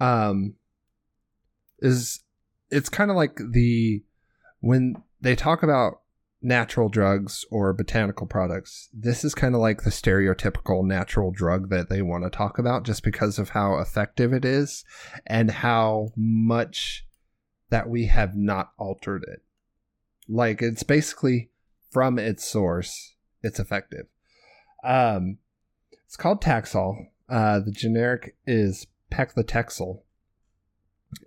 Um, 0.01 0.55
is 1.79 2.21
it's 2.71 2.89
kind 2.89 3.11
of 3.11 3.17
like 3.17 3.41
the 3.53 4.03
when 4.61 4.97
they 5.21 5.35
talk 5.35 5.63
about 5.63 6.01
natural 6.43 6.89
drugs 6.89 7.45
or 7.51 7.73
botanical 7.73 8.27
products, 8.27 8.89
this 8.93 9.25
is 9.25 9.35
kind 9.35 9.55
of 9.55 9.61
like 9.61 9.83
the 9.83 9.91
stereotypical 9.91 10.85
natural 10.85 11.31
drug 11.31 11.69
that 11.71 11.89
they 11.89 12.01
want 12.03 12.25
to 12.25 12.31
talk 12.31 12.59
about 12.59 12.83
just 12.85 13.03
because 13.03 13.39
of 13.39 13.51
how 13.51 13.79
effective 13.79 14.33
it 14.33 14.45
is 14.45 14.85
and 15.27 15.51
how 15.51 16.09
much 16.17 17.07
that 17.71 17.89
we 17.89 18.07
have 18.07 18.37
not 18.37 18.73
altered 18.79 19.25
it. 19.27 19.43
Like 20.29 20.63
it's 20.63 20.83
basically 20.83 21.51
from 21.91 22.19
its 22.19 22.45
source, 22.45 23.15
it's 23.43 23.59
effective. 23.59 24.07
Um, 24.85 25.39
it's 26.07 26.17
called 26.17 26.43
Taxol. 26.43 27.07
Uh, 27.29 27.61
the 27.61 27.71
generic 27.71 28.37
is 28.47 28.87
Paclitaxel, 29.13 30.03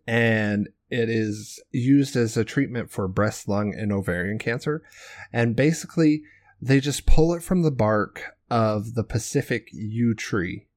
and 0.06 0.70
it 0.90 1.10
is 1.10 1.62
used 1.72 2.16
as 2.16 2.36
a 2.38 2.44
treatment 2.44 2.92
for 2.92 3.08
breast, 3.08 3.48
lung, 3.48 3.74
and 3.74 3.92
ovarian 3.92 4.40
cancer. 4.40 4.84
And 5.32 5.56
basically, 5.56 6.24
they 6.62 6.80
just 6.80 7.06
pull 7.06 7.34
it 7.34 7.44
from 7.44 7.62
the 7.62 7.72
bark 7.72 8.36
of 8.50 8.96
the 8.96 9.04
Pacific 9.04 9.70
yew 9.72 10.14
tree. 10.14 10.68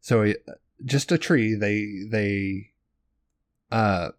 So, 0.00 0.22
it, 0.22 0.44
just 0.84 1.12
a 1.12 1.18
tree. 1.18 1.54
They 1.54 2.06
they 2.10 2.70
uh 3.70 4.10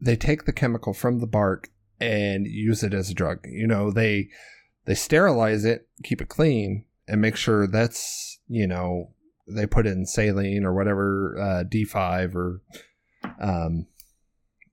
they 0.00 0.16
take 0.16 0.44
the 0.44 0.52
chemical 0.52 0.94
from 0.94 1.18
the 1.18 1.26
bark 1.26 1.70
and 2.00 2.46
use 2.46 2.82
it 2.82 2.94
as 2.94 3.10
a 3.10 3.14
drug. 3.14 3.40
You 3.46 3.66
know, 3.66 3.90
they 3.90 4.28
they 4.84 4.94
sterilize 4.94 5.64
it, 5.64 5.88
keep 6.02 6.20
it 6.20 6.28
clean, 6.28 6.84
and 7.06 7.20
make 7.20 7.36
sure 7.36 7.66
that's 7.66 8.38
you 8.48 8.66
know 8.66 9.12
they 9.46 9.66
put 9.66 9.86
in 9.86 10.06
saline 10.06 10.64
or 10.64 10.74
whatever 10.74 11.36
uh, 11.38 11.64
D5 11.64 12.34
or 12.34 12.62
um, 13.40 13.86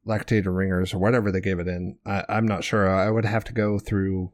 lactated 0.08 0.56
ringers 0.56 0.94
or 0.94 1.00
whatever 1.00 1.32
they 1.32 1.42
give 1.42 1.60
it 1.60 1.68
in. 1.68 1.98
I, 2.06 2.24
I'm 2.30 2.48
not 2.48 2.64
sure. 2.64 2.90
I 2.90 3.10
would 3.10 3.26
have 3.26 3.44
to 3.46 3.54
go 3.54 3.80
through 3.80 4.34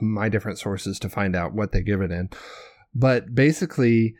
my 0.00 0.28
different 0.28 0.58
sources 0.58 0.98
to 1.00 1.08
find 1.08 1.34
out 1.34 1.54
what 1.54 1.72
they 1.72 1.82
give 1.82 2.00
it 2.00 2.10
in. 2.10 2.30
But 2.94 3.34
basically, 3.34 4.14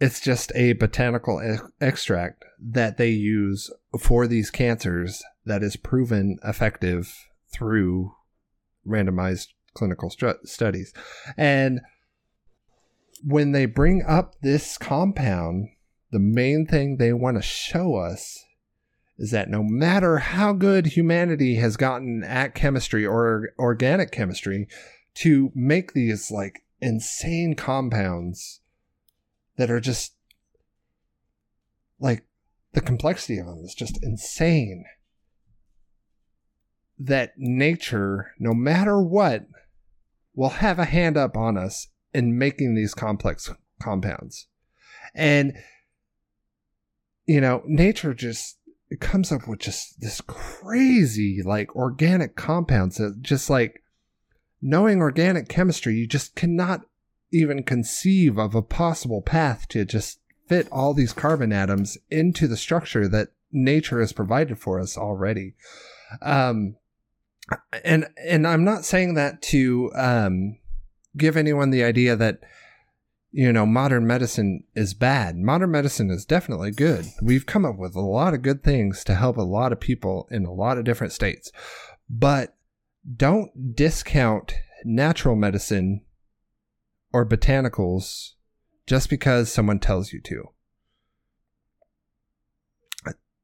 it's 0.00 0.20
just 0.20 0.52
a 0.54 0.72
botanical 0.74 1.40
e- 1.40 1.58
extract 1.80 2.44
that 2.60 2.96
they 2.96 3.10
use 3.10 3.70
for 3.98 4.26
these 4.26 4.50
cancers 4.50 5.22
that 5.44 5.62
is 5.62 5.76
proven 5.76 6.38
effective 6.44 7.14
through 7.52 8.14
randomized 8.86 9.48
clinical 9.74 10.10
studies. 10.44 10.92
And 11.36 11.80
when 13.22 13.52
they 13.52 13.66
bring 13.66 14.02
up 14.06 14.34
this 14.42 14.78
compound, 14.78 15.68
the 16.10 16.18
main 16.18 16.66
thing 16.66 16.96
they 16.96 17.12
want 17.12 17.36
to 17.36 17.42
show 17.42 17.96
us 17.96 18.44
is 19.16 19.30
that 19.30 19.48
no 19.48 19.62
matter 19.62 20.18
how 20.18 20.52
good 20.52 20.86
humanity 20.86 21.56
has 21.56 21.76
gotten 21.76 22.24
at 22.24 22.54
chemistry 22.54 23.06
or 23.06 23.50
organic 23.58 24.10
chemistry 24.10 24.66
to 25.14 25.52
make 25.54 25.92
these 25.92 26.30
like 26.30 26.64
insane 26.80 27.54
compounds 27.54 28.60
that 29.56 29.70
are 29.70 29.80
just 29.80 30.14
like 31.98 32.24
the 32.72 32.80
complexity 32.80 33.38
of 33.38 33.46
them 33.46 33.64
is 33.64 33.74
just 33.74 34.02
insane. 34.02 34.84
That 36.98 37.32
nature, 37.36 38.32
no 38.38 38.54
matter 38.54 39.00
what, 39.00 39.46
will 40.34 40.50
have 40.50 40.78
a 40.78 40.84
hand 40.84 41.16
up 41.16 41.36
on 41.36 41.56
us 41.56 41.88
in 42.12 42.38
making 42.38 42.74
these 42.74 42.94
complex 42.94 43.52
compounds. 43.80 44.46
And, 45.14 45.54
you 47.26 47.40
know, 47.40 47.62
nature 47.66 48.14
just 48.14 48.58
comes 49.00 49.32
up 49.32 49.48
with 49.48 49.60
just 49.60 50.00
this 50.00 50.20
crazy, 50.20 51.42
like, 51.44 51.74
organic 51.74 52.36
compounds 52.36 52.96
that 52.96 53.22
just 53.22 53.50
like 53.50 53.82
knowing 54.62 55.00
organic 55.00 55.48
chemistry, 55.48 55.94
you 55.94 56.06
just 56.06 56.34
cannot 56.34 56.82
even 57.32 57.62
conceive 57.62 58.38
of 58.38 58.54
a 58.54 58.62
possible 58.62 59.22
path 59.22 59.66
to 59.68 59.84
just 59.84 60.20
fit 60.48 60.68
all 60.70 60.94
these 60.94 61.12
carbon 61.12 61.52
atoms 61.52 61.98
into 62.10 62.46
the 62.46 62.56
structure 62.56 63.08
that 63.08 63.28
nature 63.50 64.00
has 64.00 64.12
provided 64.12 64.58
for 64.58 64.80
us 64.80 64.96
already. 64.96 65.54
Um, 66.22 66.76
and 67.84 68.06
and 68.16 68.46
I'm 68.46 68.64
not 68.64 68.84
saying 68.84 69.14
that 69.14 69.42
to 69.42 69.90
um, 69.94 70.58
give 71.16 71.36
anyone 71.36 71.70
the 71.70 71.84
idea 71.84 72.16
that 72.16 72.40
you 73.30 73.52
know 73.52 73.66
modern 73.66 74.06
medicine 74.06 74.64
is 74.74 74.94
bad. 74.94 75.36
Modern 75.36 75.70
medicine 75.70 76.10
is 76.10 76.24
definitely 76.24 76.70
good. 76.70 77.06
We've 77.22 77.46
come 77.46 77.64
up 77.64 77.76
with 77.76 77.94
a 77.94 78.00
lot 78.00 78.34
of 78.34 78.42
good 78.42 78.62
things 78.62 79.04
to 79.04 79.14
help 79.14 79.36
a 79.36 79.42
lot 79.42 79.72
of 79.72 79.80
people 79.80 80.28
in 80.30 80.44
a 80.44 80.52
lot 80.52 80.78
of 80.78 80.84
different 80.84 81.12
states. 81.12 81.52
But 82.08 82.56
don't 83.16 83.74
discount 83.74 84.54
natural 84.84 85.36
medicine 85.36 86.02
or 87.14 87.24
botanicals 87.24 88.32
just 88.88 89.08
because 89.08 89.50
someone 89.50 89.78
tells 89.78 90.12
you 90.12 90.20
to. 90.20 90.50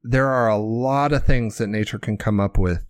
There 0.03 0.27
are 0.27 0.49
a 0.49 0.57
lot 0.57 1.13
of 1.13 1.25
things 1.25 1.57
that 1.57 1.67
nature 1.67 1.97
can 1.97 2.17
come 2.17 2.41
up 2.41 2.57
with 2.57 2.85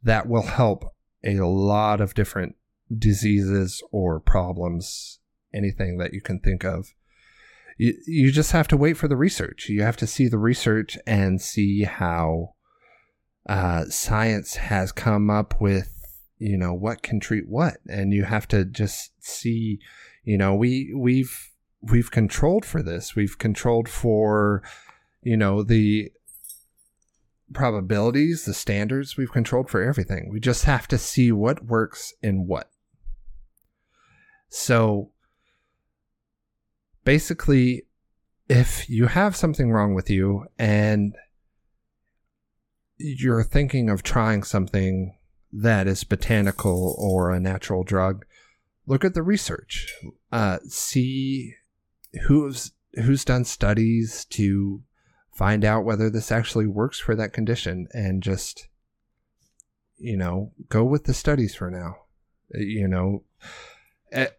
that 0.00 0.28
will 0.28 0.42
help 0.42 0.94
a 1.24 1.40
lot 1.40 2.00
of 2.00 2.14
different 2.14 2.54
diseases 2.96 3.82
or 3.90 4.20
problems, 4.20 5.18
anything 5.52 5.98
that 5.98 6.14
you 6.14 6.20
can 6.20 6.38
think 6.38 6.64
of. 6.64 6.94
You, 7.76 7.94
you 8.06 8.30
just 8.30 8.52
have 8.52 8.68
to 8.68 8.76
wait 8.76 8.96
for 8.96 9.08
the 9.08 9.16
research. 9.16 9.68
You 9.68 9.82
have 9.82 9.96
to 9.96 10.06
see 10.06 10.28
the 10.28 10.38
research 10.38 10.96
and 11.04 11.42
see 11.42 11.82
how 11.82 12.54
uh, 13.48 13.86
science 13.86 14.54
has 14.54 14.92
come 14.92 15.30
up 15.30 15.60
with, 15.60 15.92
you 16.38 16.56
know, 16.56 16.74
what 16.74 17.02
can 17.02 17.18
treat 17.18 17.48
what. 17.48 17.78
And 17.88 18.12
you 18.12 18.22
have 18.22 18.46
to 18.48 18.64
just 18.64 19.10
see 19.18 19.80
you 20.24 20.38
know 20.38 20.54
we 20.54 20.92
we've 20.96 21.50
we've 21.80 22.10
controlled 22.10 22.64
for 22.64 22.82
this. 22.82 23.16
We've 23.16 23.38
controlled 23.38 23.88
for 23.88 24.62
you 25.22 25.36
know 25.36 25.62
the 25.62 26.10
probabilities 27.52 28.44
the 28.44 28.54
standards. 28.54 29.16
We've 29.16 29.32
controlled 29.32 29.68
for 29.70 29.82
everything. 29.82 30.30
We 30.30 30.40
just 30.40 30.64
have 30.64 30.88
to 30.88 30.98
see 30.98 31.32
what 31.32 31.64
works 31.64 32.14
in 32.22 32.46
what. 32.46 32.70
So 34.48 35.10
basically 37.04 37.84
if 38.48 38.88
you 38.88 39.06
have 39.06 39.36
something 39.36 39.72
wrong 39.72 39.94
with 39.94 40.10
you 40.10 40.46
and 40.58 41.14
you're 42.98 43.42
thinking 43.42 43.88
of 43.88 44.02
trying 44.02 44.42
something 44.42 45.16
that 45.52 45.86
is 45.86 46.04
botanical 46.04 46.94
or 46.98 47.30
a 47.30 47.40
natural 47.40 47.82
drug 47.82 48.24
look 48.86 49.04
at 49.04 49.14
the 49.14 49.22
research, 49.22 49.94
uh, 50.30 50.58
see 50.68 51.54
who's 52.26 52.72
who's 52.94 53.24
done 53.24 53.44
studies 53.44 54.24
to 54.26 54.82
find 55.32 55.64
out 55.64 55.84
whether 55.84 56.10
this 56.10 56.30
actually 56.30 56.66
works 56.66 56.98
for 56.98 57.14
that 57.14 57.32
condition, 57.32 57.88
and 57.92 58.22
just 58.22 58.68
you 59.96 60.16
know 60.16 60.52
go 60.68 60.84
with 60.84 61.04
the 61.04 61.14
studies 61.14 61.54
for 61.54 61.70
now. 61.70 61.96
Uh, 62.54 62.60
you 62.60 62.88
know, 62.88 63.22
it, 64.10 64.38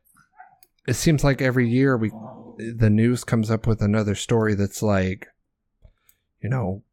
it 0.88 0.94
seems 0.96 1.24
like 1.24 1.42
every 1.42 1.68
year 1.68 1.98
we 1.98 2.12
the 2.58 2.90
news 2.90 3.24
comes 3.24 3.50
up 3.50 3.66
with 3.66 3.82
another 3.82 4.16
story 4.16 4.54
that's 4.54 4.84
like, 4.84 5.28
you 6.42 6.50
know, 6.50 6.84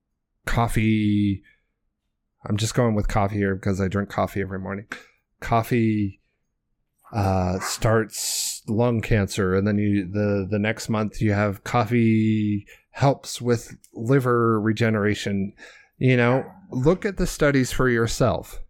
coffee. 0.47 1.43
I'm 2.47 2.57
just 2.57 2.75
going 2.75 2.95
with 2.95 3.09
coffee 3.09 3.37
here 3.37 3.55
because 3.55 3.81
I 3.81 3.89
drink 3.89 4.09
coffee 4.09 4.41
every 4.41 4.59
morning. 4.59 4.87
Coffee 5.41 6.20
uh, 7.13 7.59
starts 7.61 8.63
lung 8.69 9.01
cancer, 9.01 9.57
and 9.57 9.67
then 9.67 9.79
you 9.79 10.07
the 10.07 10.47
the 10.49 10.59
next 10.59 10.89
month 10.89 11.21
you 11.21 11.33
have 11.33 11.65
coffee 11.65 12.67
helps 12.91 13.41
with 13.41 13.77
liver 13.95 14.61
regeneration. 14.61 15.53
You 15.99 16.17
know, 16.17 16.45
look 16.71 17.05
at 17.05 17.17
the 17.17 17.27
studies 17.27 17.73
for 17.73 17.89
yourself. 17.89 18.63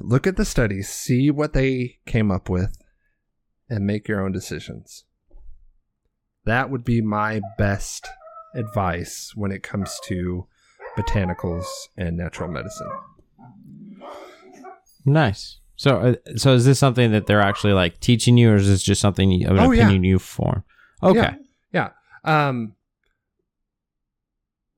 Look 0.00 0.26
at 0.26 0.36
the 0.36 0.44
studies, 0.44 0.88
see 0.88 1.30
what 1.30 1.52
they 1.52 1.98
came 2.06 2.30
up 2.30 2.48
with, 2.48 2.76
and 3.70 3.86
make 3.86 4.08
your 4.08 4.20
own 4.20 4.32
decisions. 4.32 5.04
That 6.44 6.70
would 6.70 6.84
be 6.84 7.00
my 7.00 7.40
best 7.56 8.08
advice 8.54 9.32
when 9.34 9.52
it 9.52 9.62
comes 9.62 10.00
to 10.06 10.46
botanicals 10.96 11.66
and 11.96 12.16
natural 12.16 12.50
medicine. 12.50 12.90
Nice. 15.04 15.60
So, 15.76 15.98
uh, 15.98 16.14
so 16.36 16.54
is 16.54 16.64
this 16.64 16.78
something 16.78 17.12
that 17.12 17.26
they're 17.26 17.40
actually 17.42 17.74
like 17.74 18.00
teaching 18.00 18.36
you, 18.38 18.50
or 18.50 18.56
is 18.56 18.66
this 18.66 18.82
just 18.82 19.00
something 19.00 19.30
you, 19.30 19.46
an 19.48 19.58
Oh, 19.58 19.70
yeah. 19.70 19.82
opinion 19.84 20.04
you 20.04 20.18
form? 20.18 20.64
Okay. 21.02 21.36
Yeah. 21.72 21.90
Yeah. 22.24 22.48
Um, 22.48 22.74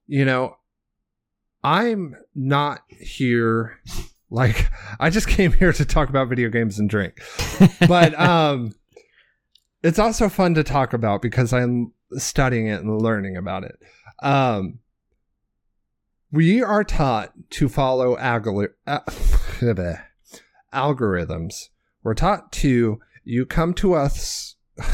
you 0.07 0.25
know, 0.25 0.57
I'm 1.63 2.17
not 2.35 2.81
here 2.89 3.81
like 4.31 4.69
I 5.01 5.11
just 5.11 5.29
came 5.29 5.53
here 5.53 5.73
to 5.73 5.85
talk 5.85 6.09
about 6.09 6.29
video 6.29 6.49
games 6.49 6.79
and 6.79 6.89
drink. 6.91 7.21
But 7.87 8.19
um 8.21 8.75
it's 9.83 9.99
also 9.99 10.29
fun 10.29 10.55
to 10.55 10.65
talk 10.65 10.93
about 10.93 11.23
because 11.23 11.53
I'm 11.53 11.93
studying 12.13 12.67
it 12.67 12.81
and 12.83 13.01
learning 13.01 13.37
about 13.37 13.65
it. 13.65 13.79
Um 14.23 14.81
we 16.33 16.63
are 16.63 16.85
taught 16.85 17.33
to 17.51 17.69
follow 17.69 18.17
algori- 18.17 18.75
uh, 18.87 19.01
algorithms. 20.73 21.69
We're 22.03 22.15
taught 22.15 22.53
to 22.53 23.01
you 23.25 23.47
come 23.47 23.75
to 23.75 23.95
us 23.95 24.57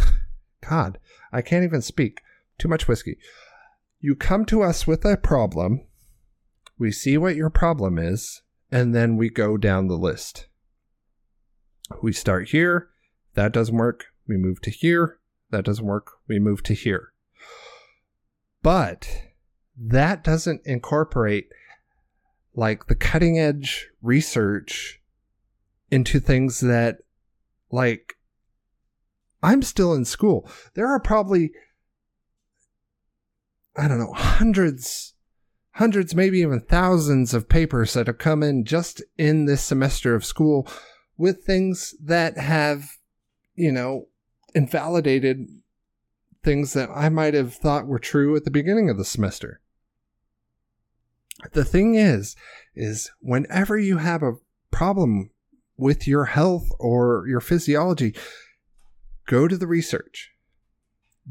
God, 0.69 0.99
I 1.33 1.43
can't 1.43 1.65
even 1.65 1.83
speak. 1.83 2.21
Too 2.59 2.69
much 2.69 2.89
whiskey. 2.89 3.19
You 4.01 4.15
come 4.15 4.45
to 4.47 4.63
us 4.63 4.87
with 4.87 5.05
a 5.05 5.17
problem. 5.17 5.87
We 6.79 6.93
see 6.93 7.17
what 7.17 7.37
your 7.37 7.51
problem 7.51 7.99
is, 7.99 8.43
and 8.71 8.95
then 8.95 9.17
we 9.17 9.29
go 9.31 9.57
down 9.57 9.89
the 9.89 9.97
list. 9.97 10.49
We 12.03 12.13
start 12.13 12.49
here. 12.51 12.89
That 13.35 13.53
doesn't 13.53 13.77
work. 13.77 14.07
We 14.27 14.37
move 14.37 14.61
to 14.63 14.71
here. 14.71 15.19
That 15.51 15.65
doesn't 15.65 15.85
work. 15.85 16.13
We 16.29 16.39
move 16.39 16.63
to 16.65 16.75
here. 16.75 17.13
But 18.63 19.23
that 19.77 20.25
doesn't 20.25 20.63
incorporate 20.65 21.49
like 22.55 22.87
the 22.87 22.95
cutting 22.95 23.39
edge 23.39 23.91
research 24.01 25.01
into 25.91 26.21
things 26.21 26.61
that 26.61 26.99
like 27.71 28.15
I'm 29.43 29.63
still 29.63 29.93
in 29.93 30.05
school. 30.05 30.49
There 30.75 30.87
are 30.87 31.01
probably 31.01 31.53
I 33.77 33.89
don't 33.89 33.99
know, 33.99 34.13
hundreds 34.13 35.15
hundreds 35.73 36.15
maybe 36.15 36.39
even 36.39 36.61
thousands 36.61 37.35
of 37.35 37.49
papers 37.49 37.95
that 37.95 38.07
have 38.07 38.19
come 38.19 38.43
in 38.43 38.65
just 38.65 39.03
in 39.19 39.45
this 39.47 39.63
semester 39.63 40.15
of 40.15 40.25
school 40.25 40.69
with 41.17 41.45
things 41.45 41.95
that 42.03 42.39
have, 42.39 42.93
you 43.55 43.73
know, 43.73 44.07
invalidated 44.55 45.47
things 46.45 46.75
that 46.75 46.89
I 46.95 47.09
might 47.09 47.35
have 47.35 47.55
thought 47.55 47.87
were 47.87 47.99
true 47.99 48.37
at 48.37 48.45
the 48.45 48.51
beginning 48.51 48.89
of 48.89 48.99
the 48.99 49.05
semester. 49.05 49.61
The 51.53 51.65
thing 51.65 51.97
is, 51.97 52.37
is 52.75 53.11
whenever 53.21 53.77
you 53.79 53.99
have 53.99 54.23
a 54.23 54.35
problem 54.71 55.31
with 55.77 56.07
your 56.07 56.27
health 56.27 56.69
or 56.79 57.27
your 57.29 57.41
physiology, 57.41 58.15
go 59.27 59.49
to 59.49 59.57
the 59.57 59.67
research. 59.67 60.31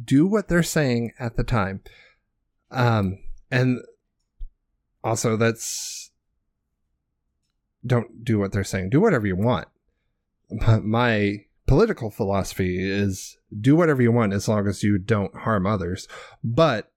Do 0.03 0.25
what 0.25 0.47
they're 0.47 0.63
saying 0.63 1.13
at 1.19 1.35
the 1.35 1.43
time. 1.43 1.81
Um, 2.71 3.19
and 3.51 3.79
also 5.03 5.37
that's 5.37 6.11
don't 7.85 8.23
do 8.23 8.39
what 8.39 8.51
they're 8.51 8.63
saying. 8.63 8.89
Do 8.89 9.01
whatever 9.01 9.27
you 9.27 9.35
want. 9.35 9.67
My 10.49 11.45
political 11.67 12.09
philosophy 12.09 12.77
is 12.79 13.37
do 13.59 13.75
whatever 13.75 14.01
you 14.01 14.11
want 14.11 14.33
as 14.33 14.47
long 14.47 14.67
as 14.67 14.83
you 14.83 14.97
don't 14.97 15.35
harm 15.35 15.65
others. 15.65 16.07
But 16.43 16.91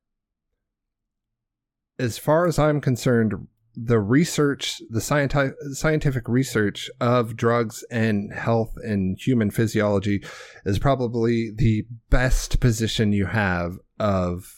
as 1.99 2.19
far 2.19 2.47
as 2.47 2.59
I'm 2.59 2.81
concerned, 2.81 3.47
the 3.77 4.01
research, 4.01 4.81
the 4.89 5.01
scienti- 5.01 5.53
scientific 5.73 6.29
research 6.29 6.89
of 7.01 7.37
drugs 7.37 7.85
and 7.91 8.33
health 8.33 8.73
and 8.83 9.19
human 9.21 9.51
physiology 9.51 10.25
is 10.65 10.79
probably 10.79 11.51
the 11.55 11.85
best 12.09 12.59
position 12.59 13.13
you 13.13 13.27
have 13.27 13.77
of 13.99 14.55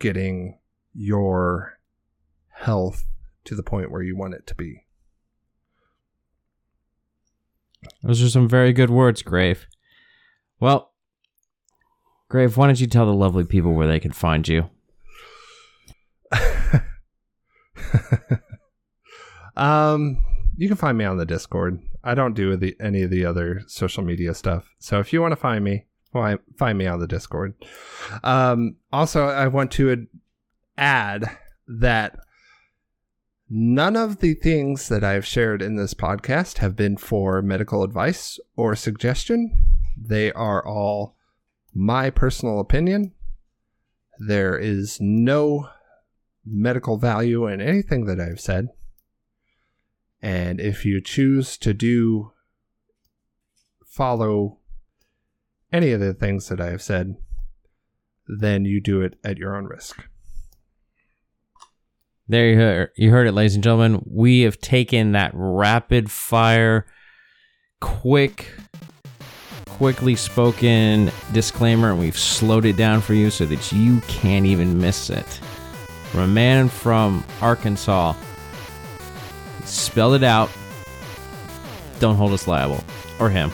getting 0.00 0.58
your 0.92 1.78
health 2.50 3.04
to 3.44 3.54
the 3.54 3.62
point 3.62 3.92
where 3.92 4.02
you 4.02 4.16
want 4.16 4.34
it 4.34 4.46
to 4.48 4.56
be. 4.56 4.84
Those 8.02 8.22
are 8.22 8.28
some 8.28 8.48
very 8.48 8.72
good 8.72 8.90
words, 8.90 9.22
Grave. 9.22 9.68
Well, 10.58 10.90
Grave, 12.28 12.56
why 12.56 12.66
don't 12.66 12.80
you 12.80 12.88
tell 12.88 13.06
the 13.06 13.14
lovely 13.14 13.44
people 13.44 13.72
where 13.72 13.86
they 13.86 14.00
can 14.00 14.10
find 14.10 14.48
you? 14.48 14.68
um, 19.58 20.24
you 20.56 20.68
can 20.68 20.76
find 20.76 20.96
me 20.96 21.04
on 21.04 21.18
the 21.18 21.26
Discord. 21.26 21.82
I 22.02 22.14
don't 22.14 22.34
do 22.34 22.56
the, 22.56 22.76
any 22.80 23.02
of 23.02 23.10
the 23.10 23.24
other 23.24 23.62
social 23.66 24.02
media 24.02 24.34
stuff. 24.34 24.70
So 24.78 25.00
if 25.00 25.12
you 25.12 25.20
want 25.20 25.32
to 25.32 25.36
find 25.36 25.64
me, 25.64 25.86
find 26.12 26.78
me 26.78 26.86
on 26.86 27.00
the 27.00 27.06
Discord. 27.06 27.54
Um, 28.24 28.76
also, 28.92 29.26
I 29.26 29.48
want 29.48 29.70
to 29.72 30.06
add 30.76 31.36
that 31.66 32.18
none 33.50 33.96
of 33.96 34.20
the 34.20 34.34
things 34.34 34.88
that 34.88 35.04
I've 35.04 35.26
shared 35.26 35.60
in 35.60 35.76
this 35.76 35.94
podcast 35.94 36.58
have 36.58 36.76
been 36.76 36.96
for 36.96 37.42
medical 37.42 37.82
advice 37.82 38.38
or 38.56 38.74
suggestion. 38.74 39.52
They 39.96 40.32
are 40.32 40.66
all 40.66 41.16
my 41.74 42.10
personal 42.10 42.60
opinion. 42.60 43.12
There 44.18 44.56
is 44.56 44.98
no 45.00 45.68
medical 46.44 46.96
value 46.96 47.46
in 47.46 47.60
anything 47.60 48.06
that 48.06 48.20
I've 48.20 48.40
said. 48.40 48.68
And 50.20 50.60
if 50.60 50.84
you 50.84 51.00
choose 51.00 51.56
to 51.58 51.72
do 51.72 52.32
follow 53.86 54.58
any 55.72 55.92
of 55.92 56.00
the 56.00 56.14
things 56.14 56.48
that 56.48 56.60
I 56.60 56.70
have 56.70 56.82
said, 56.82 57.16
then 58.26 58.64
you 58.64 58.80
do 58.80 59.00
it 59.00 59.18
at 59.24 59.38
your 59.38 59.56
own 59.56 59.64
risk. 59.64 60.04
There 62.28 62.48
you 62.50 62.56
heard, 62.56 62.90
you 62.94 63.10
heard 63.10 63.26
it, 63.26 63.32
ladies 63.32 63.54
and 63.54 63.64
gentlemen. 63.64 64.04
We 64.06 64.42
have 64.42 64.60
taken 64.60 65.12
that 65.12 65.30
rapid 65.32 66.10
fire, 66.10 66.86
quick, 67.80 68.52
quickly 69.66 70.14
spoken 70.14 71.10
disclaimer 71.32 71.90
and 71.90 71.98
we've 71.98 72.18
slowed 72.18 72.64
it 72.64 72.76
down 72.76 73.00
for 73.00 73.14
you 73.14 73.30
so 73.30 73.46
that 73.46 73.72
you 73.72 74.00
can't 74.02 74.44
even 74.44 74.78
miss 74.78 75.08
it. 75.08 75.40
From 76.10 76.20
a 76.20 76.26
man 76.26 76.68
from 76.68 77.24
Arkansas, 77.40 78.14
spelled 79.68 80.14
it 80.14 80.22
out. 80.22 80.50
Don't 82.00 82.16
hold 82.16 82.32
us 82.32 82.46
liable 82.46 82.82
or 83.18 83.30
him. 83.30 83.50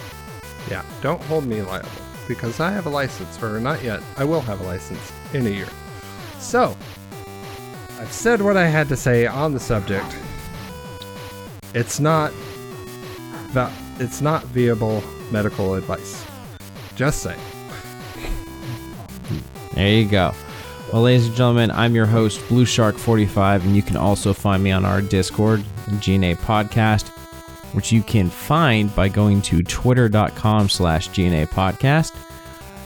Yeah, 0.71 0.85
don't 1.03 1.23
hold 1.23 1.47
me 1.47 1.63
liable 1.63 1.91
because 2.27 2.61
I 2.61 2.71
have 2.71 2.87
a 2.87 2.91
license, 2.91 3.43
or 3.43 3.61
not 3.61 3.83
yet. 3.83 4.03
I 4.17 4.25
will 4.25 4.41
have 4.41 4.61
a 4.61 4.65
license 4.65 5.13
in 5.33 5.47
a 5.47 5.51
year. 5.51 5.69
So, 6.39 6.77
I've 7.99 8.13
said 8.13 8.41
what 8.41 8.57
I 8.57 8.67
had 8.67 8.89
to 8.89 8.97
say 8.97 9.27
on 9.27 9.53
the 9.53 9.61
subject. 9.61 10.07
It's 11.75 12.01
not 12.01 12.33
that 13.53 13.73
it's 13.99 14.21
not 14.21 14.45
viable 14.45 15.03
medical 15.31 15.75
advice. 15.75 16.25
Just 16.97 17.23
say. 17.23 17.37
There 19.75 19.89
you 19.89 20.07
go. 20.07 20.33
Well, 20.95 21.03
ladies 21.03 21.27
and 21.27 21.35
gentlemen, 21.35 21.73
I'm 21.73 21.97
your 21.97 22.07
host, 22.07 22.41
Blue 22.47 22.65
Shark 22.65 22.97
45, 22.97 23.65
and 23.67 23.75
you 23.75 23.83
can 23.83 23.97
also 23.97 24.33
find 24.33 24.63
me 24.63 24.71
on 24.71 24.85
our 24.85 25.03
Discord, 25.03 25.65
GNA 25.89 26.37
Podcast, 26.37 27.09
which 27.75 27.91
you 27.91 28.01
can 28.01 28.31
find 28.31 28.95
by 28.95 29.09
going 29.09 29.43
to 29.43 29.65
twitter.com 29.65 30.69
slash 30.69 31.09
GNA 31.09 31.49
Podcast 31.49 32.15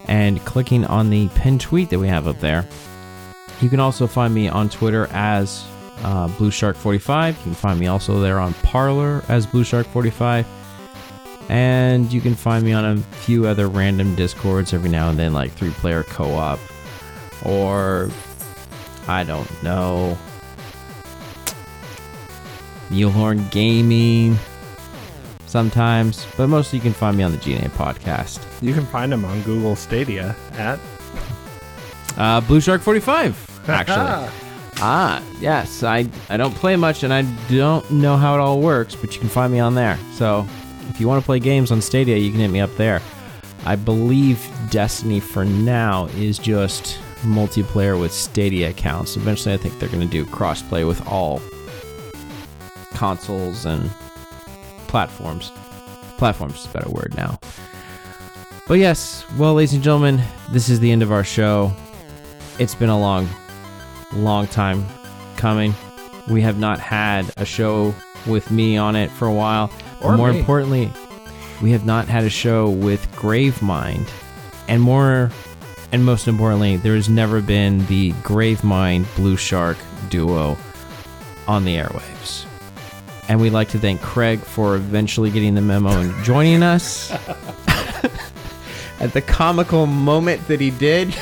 and 0.06 0.42
clicking 0.46 0.86
on 0.86 1.10
the 1.10 1.28
pinned 1.34 1.60
tweet 1.60 1.90
that 1.90 1.98
we 1.98 2.08
have 2.08 2.26
up 2.26 2.40
there. 2.40 2.66
You 3.60 3.68
can 3.68 3.78
also 3.78 4.06
find 4.06 4.32
me 4.32 4.48
on 4.48 4.70
Twitter 4.70 5.06
as 5.10 5.62
uh, 5.98 6.28
Blue 6.38 6.50
Shark 6.50 6.76
45. 6.76 7.36
You 7.36 7.42
can 7.42 7.54
find 7.54 7.78
me 7.78 7.88
also 7.88 8.20
there 8.20 8.40
on 8.40 8.54
Parler 8.54 9.22
as 9.28 9.44
Blue 9.46 9.64
Shark 9.64 9.86
45. 9.86 10.46
And 11.50 12.10
you 12.10 12.22
can 12.22 12.34
find 12.34 12.64
me 12.64 12.72
on 12.72 12.86
a 12.86 12.96
few 13.16 13.46
other 13.46 13.68
random 13.68 14.14
discords 14.14 14.72
every 14.72 14.88
now 14.88 15.10
and 15.10 15.18
then, 15.18 15.34
like 15.34 15.52
three 15.52 15.72
player 15.72 16.04
co 16.04 16.32
op, 16.32 16.58
or 17.44 18.10
I 19.06 19.24
don't 19.24 19.50
know, 19.62 20.16
Neilhorn 22.90 23.50
Gaming 23.50 24.36
sometimes, 25.46 26.26
but 26.36 26.48
mostly 26.48 26.78
you 26.78 26.82
can 26.82 26.92
find 26.92 27.16
me 27.16 27.22
on 27.22 27.32
the 27.32 27.38
GNA 27.38 27.70
podcast. 27.70 28.42
You 28.62 28.74
can 28.74 28.86
find 28.86 29.10
them 29.10 29.24
on 29.24 29.40
Google 29.42 29.76
Stadia 29.76 30.36
at 30.52 30.78
uh, 32.16 32.40
Blue 32.42 32.60
Shark 32.60 32.80
45, 32.82 33.60
actually. 33.68 34.30
ah, 34.80 35.22
yes. 35.40 35.82
I, 35.82 36.08
I 36.28 36.36
don't 36.36 36.54
play 36.54 36.76
much 36.76 37.02
and 37.02 37.12
I 37.12 37.22
don't 37.48 37.88
know 37.90 38.16
how 38.16 38.34
it 38.34 38.40
all 38.40 38.60
works, 38.60 38.94
but 38.94 39.14
you 39.14 39.20
can 39.20 39.28
find 39.28 39.52
me 39.52 39.58
on 39.60 39.74
there. 39.74 39.98
So 40.14 40.46
if 40.90 41.00
you 41.00 41.08
want 41.08 41.22
to 41.22 41.26
play 41.26 41.38
games 41.38 41.70
on 41.70 41.80
Stadia, 41.80 42.16
you 42.16 42.30
can 42.30 42.40
hit 42.40 42.50
me 42.50 42.60
up 42.60 42.74
there. 42.76 43.00
I 43.64 43.76
believe 43.76 44.46
Destiny 44.70 45.20
for 45.20 45.44
now 45.44 46.06
is 46.16 46.38
just 46.38 46.98
multiplayer 47.22 47.98
with 47.98 48.12
Stadia 48.12 48.70
accounts. 48.70 49.16
Eventually, 49.16 49.54
I 49.54 49.58
think 49.58 49.78
they're 49.78 49.88
going 49.88 50.06
to 50.06 50.06
do 50.06 50.24
crossplay 50.24 50.86
with 50.86 51.06
all 51.06 51.40
consoles 52.94 53.64
and 53.64 53.90
platforms. 54.88 55.52
Platforms 56.16 56.60
is 56.60 56.66
a 56.66 56.68
better 56.70 56.90
word 56.90 57.14
now. 57.16 57.38
But 58.66 58.74
yes, 58.74 59.24
well, 59.38 59.54
ladies 59.54 59.72
and 59.72 59.82
gentlemen, 59.82 60.20
this 60.50 60.68
is 60.68 60.80
the 60.80 60.90
end 60.90 61.02
of 61.02 61.12
our 61.12 61.24
show. 61.24 61.72
It's 62.58 62.74
been 62.74 62.90
a 62.90 62.98
long, 62.98 63.28
long 64.12 64.46
time 64.48 64.84
coming. 65.36 65.74
We 66.28 66.42
have 66.42 66.58
not 66.58 66.78
had 66.78 67.30
a 67.36 67.44
show 67.44 67.94
with 68.26 68.50
me 68.50 68.76
on 68.76 68.96
it 68.96 69.10
for 69.10 69.26
a 69.26 69.32
while. 69.32 69.70
Or 70.02 70.16
more 70.16 70.32
me. 70.32 70.40
importantly, 70.40 70.92
we 71.62 71.70
have 71.72 71.86
not 71.86 72.08
had 72.08 72.24
a 72.24 72.30
show 72.30 72.68
with 72.68 73.10
Gravemind. 73.12 74.08
And 74.68 74.82
more 74.82 75.30
and 75.92 76.04
most 76.04 76.28
importantly, 76.28 76.76
there 76.76 76.94
has 76.94 77.08
never 77.08 77.40
been 77.40 77.84
the 77.86 78.12
Gravemind 78.22 79.12
Blue 79.16 79.36
Shark 79.36 79.78
duo 80.08 80.56
on 81.46 81.64
the 81.64 81.76
airwaves. 81.76 82.44
And 83.28 83.40
we'd 83.40 83.50
like 83.50 83.68
to 83.70 83.78
thank 83.78 84.00
Craig 84.00 84.40
for 84.40 84.76
eventually 84.76 85.30
getting 85.30 85.54
the 85.54 85.60
memo 85.60 85.90
and 85.90 86.24
joining 86.24 86.62
us 86.62 87.10
at 89.00 89.12
the 89.12 89.22
comical 89.22 89.86
moment 89.86 90.46
that 90.48 90.60
he 90.60 90.70
did. 90.70 91.14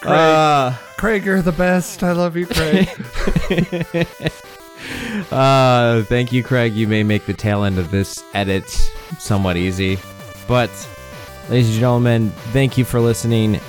Craig. 0.00 0.12
Uh, 0.12 0.72
Craig, 0.96 1.24
you're 1.24 1.42
the 1.42 1.52
best. 1.52 2.02
I 2.02 2.12
love 2.12 2.36
you, 2.36 2.46
Craig. 2.46 2.88
uh, 5.30 6.02
thank 6.04 6.32
you, 6.32 6.42
Craig. 6.42 6.74
You 6.74 6.88
may 6.88 7.02
make 7.02 7.26
the 7.26 7.34
tail 7.34 7.64
end 7.64 7.78
of 7.78 7.90
this 7.90 8.22
edit 8.34 8.68
somewhat 9.18 9.56
easy. 9.56 9.98
But, 10.48 10.70
ladies 11.50 11.70
and 11.70 11.80
gentlemen, 11.80 12.30
thank 12.52 12.78
you 12.78 12.84
for 12.84 13.00
listening. 13.00 13.60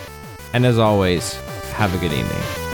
And 0.54 0.66
as 0.66 0.78
always, 0.78 1.34
Have 1.74 1.96
a 1.96 1.98
good 1.98 2.14
evening. 2.14 2.71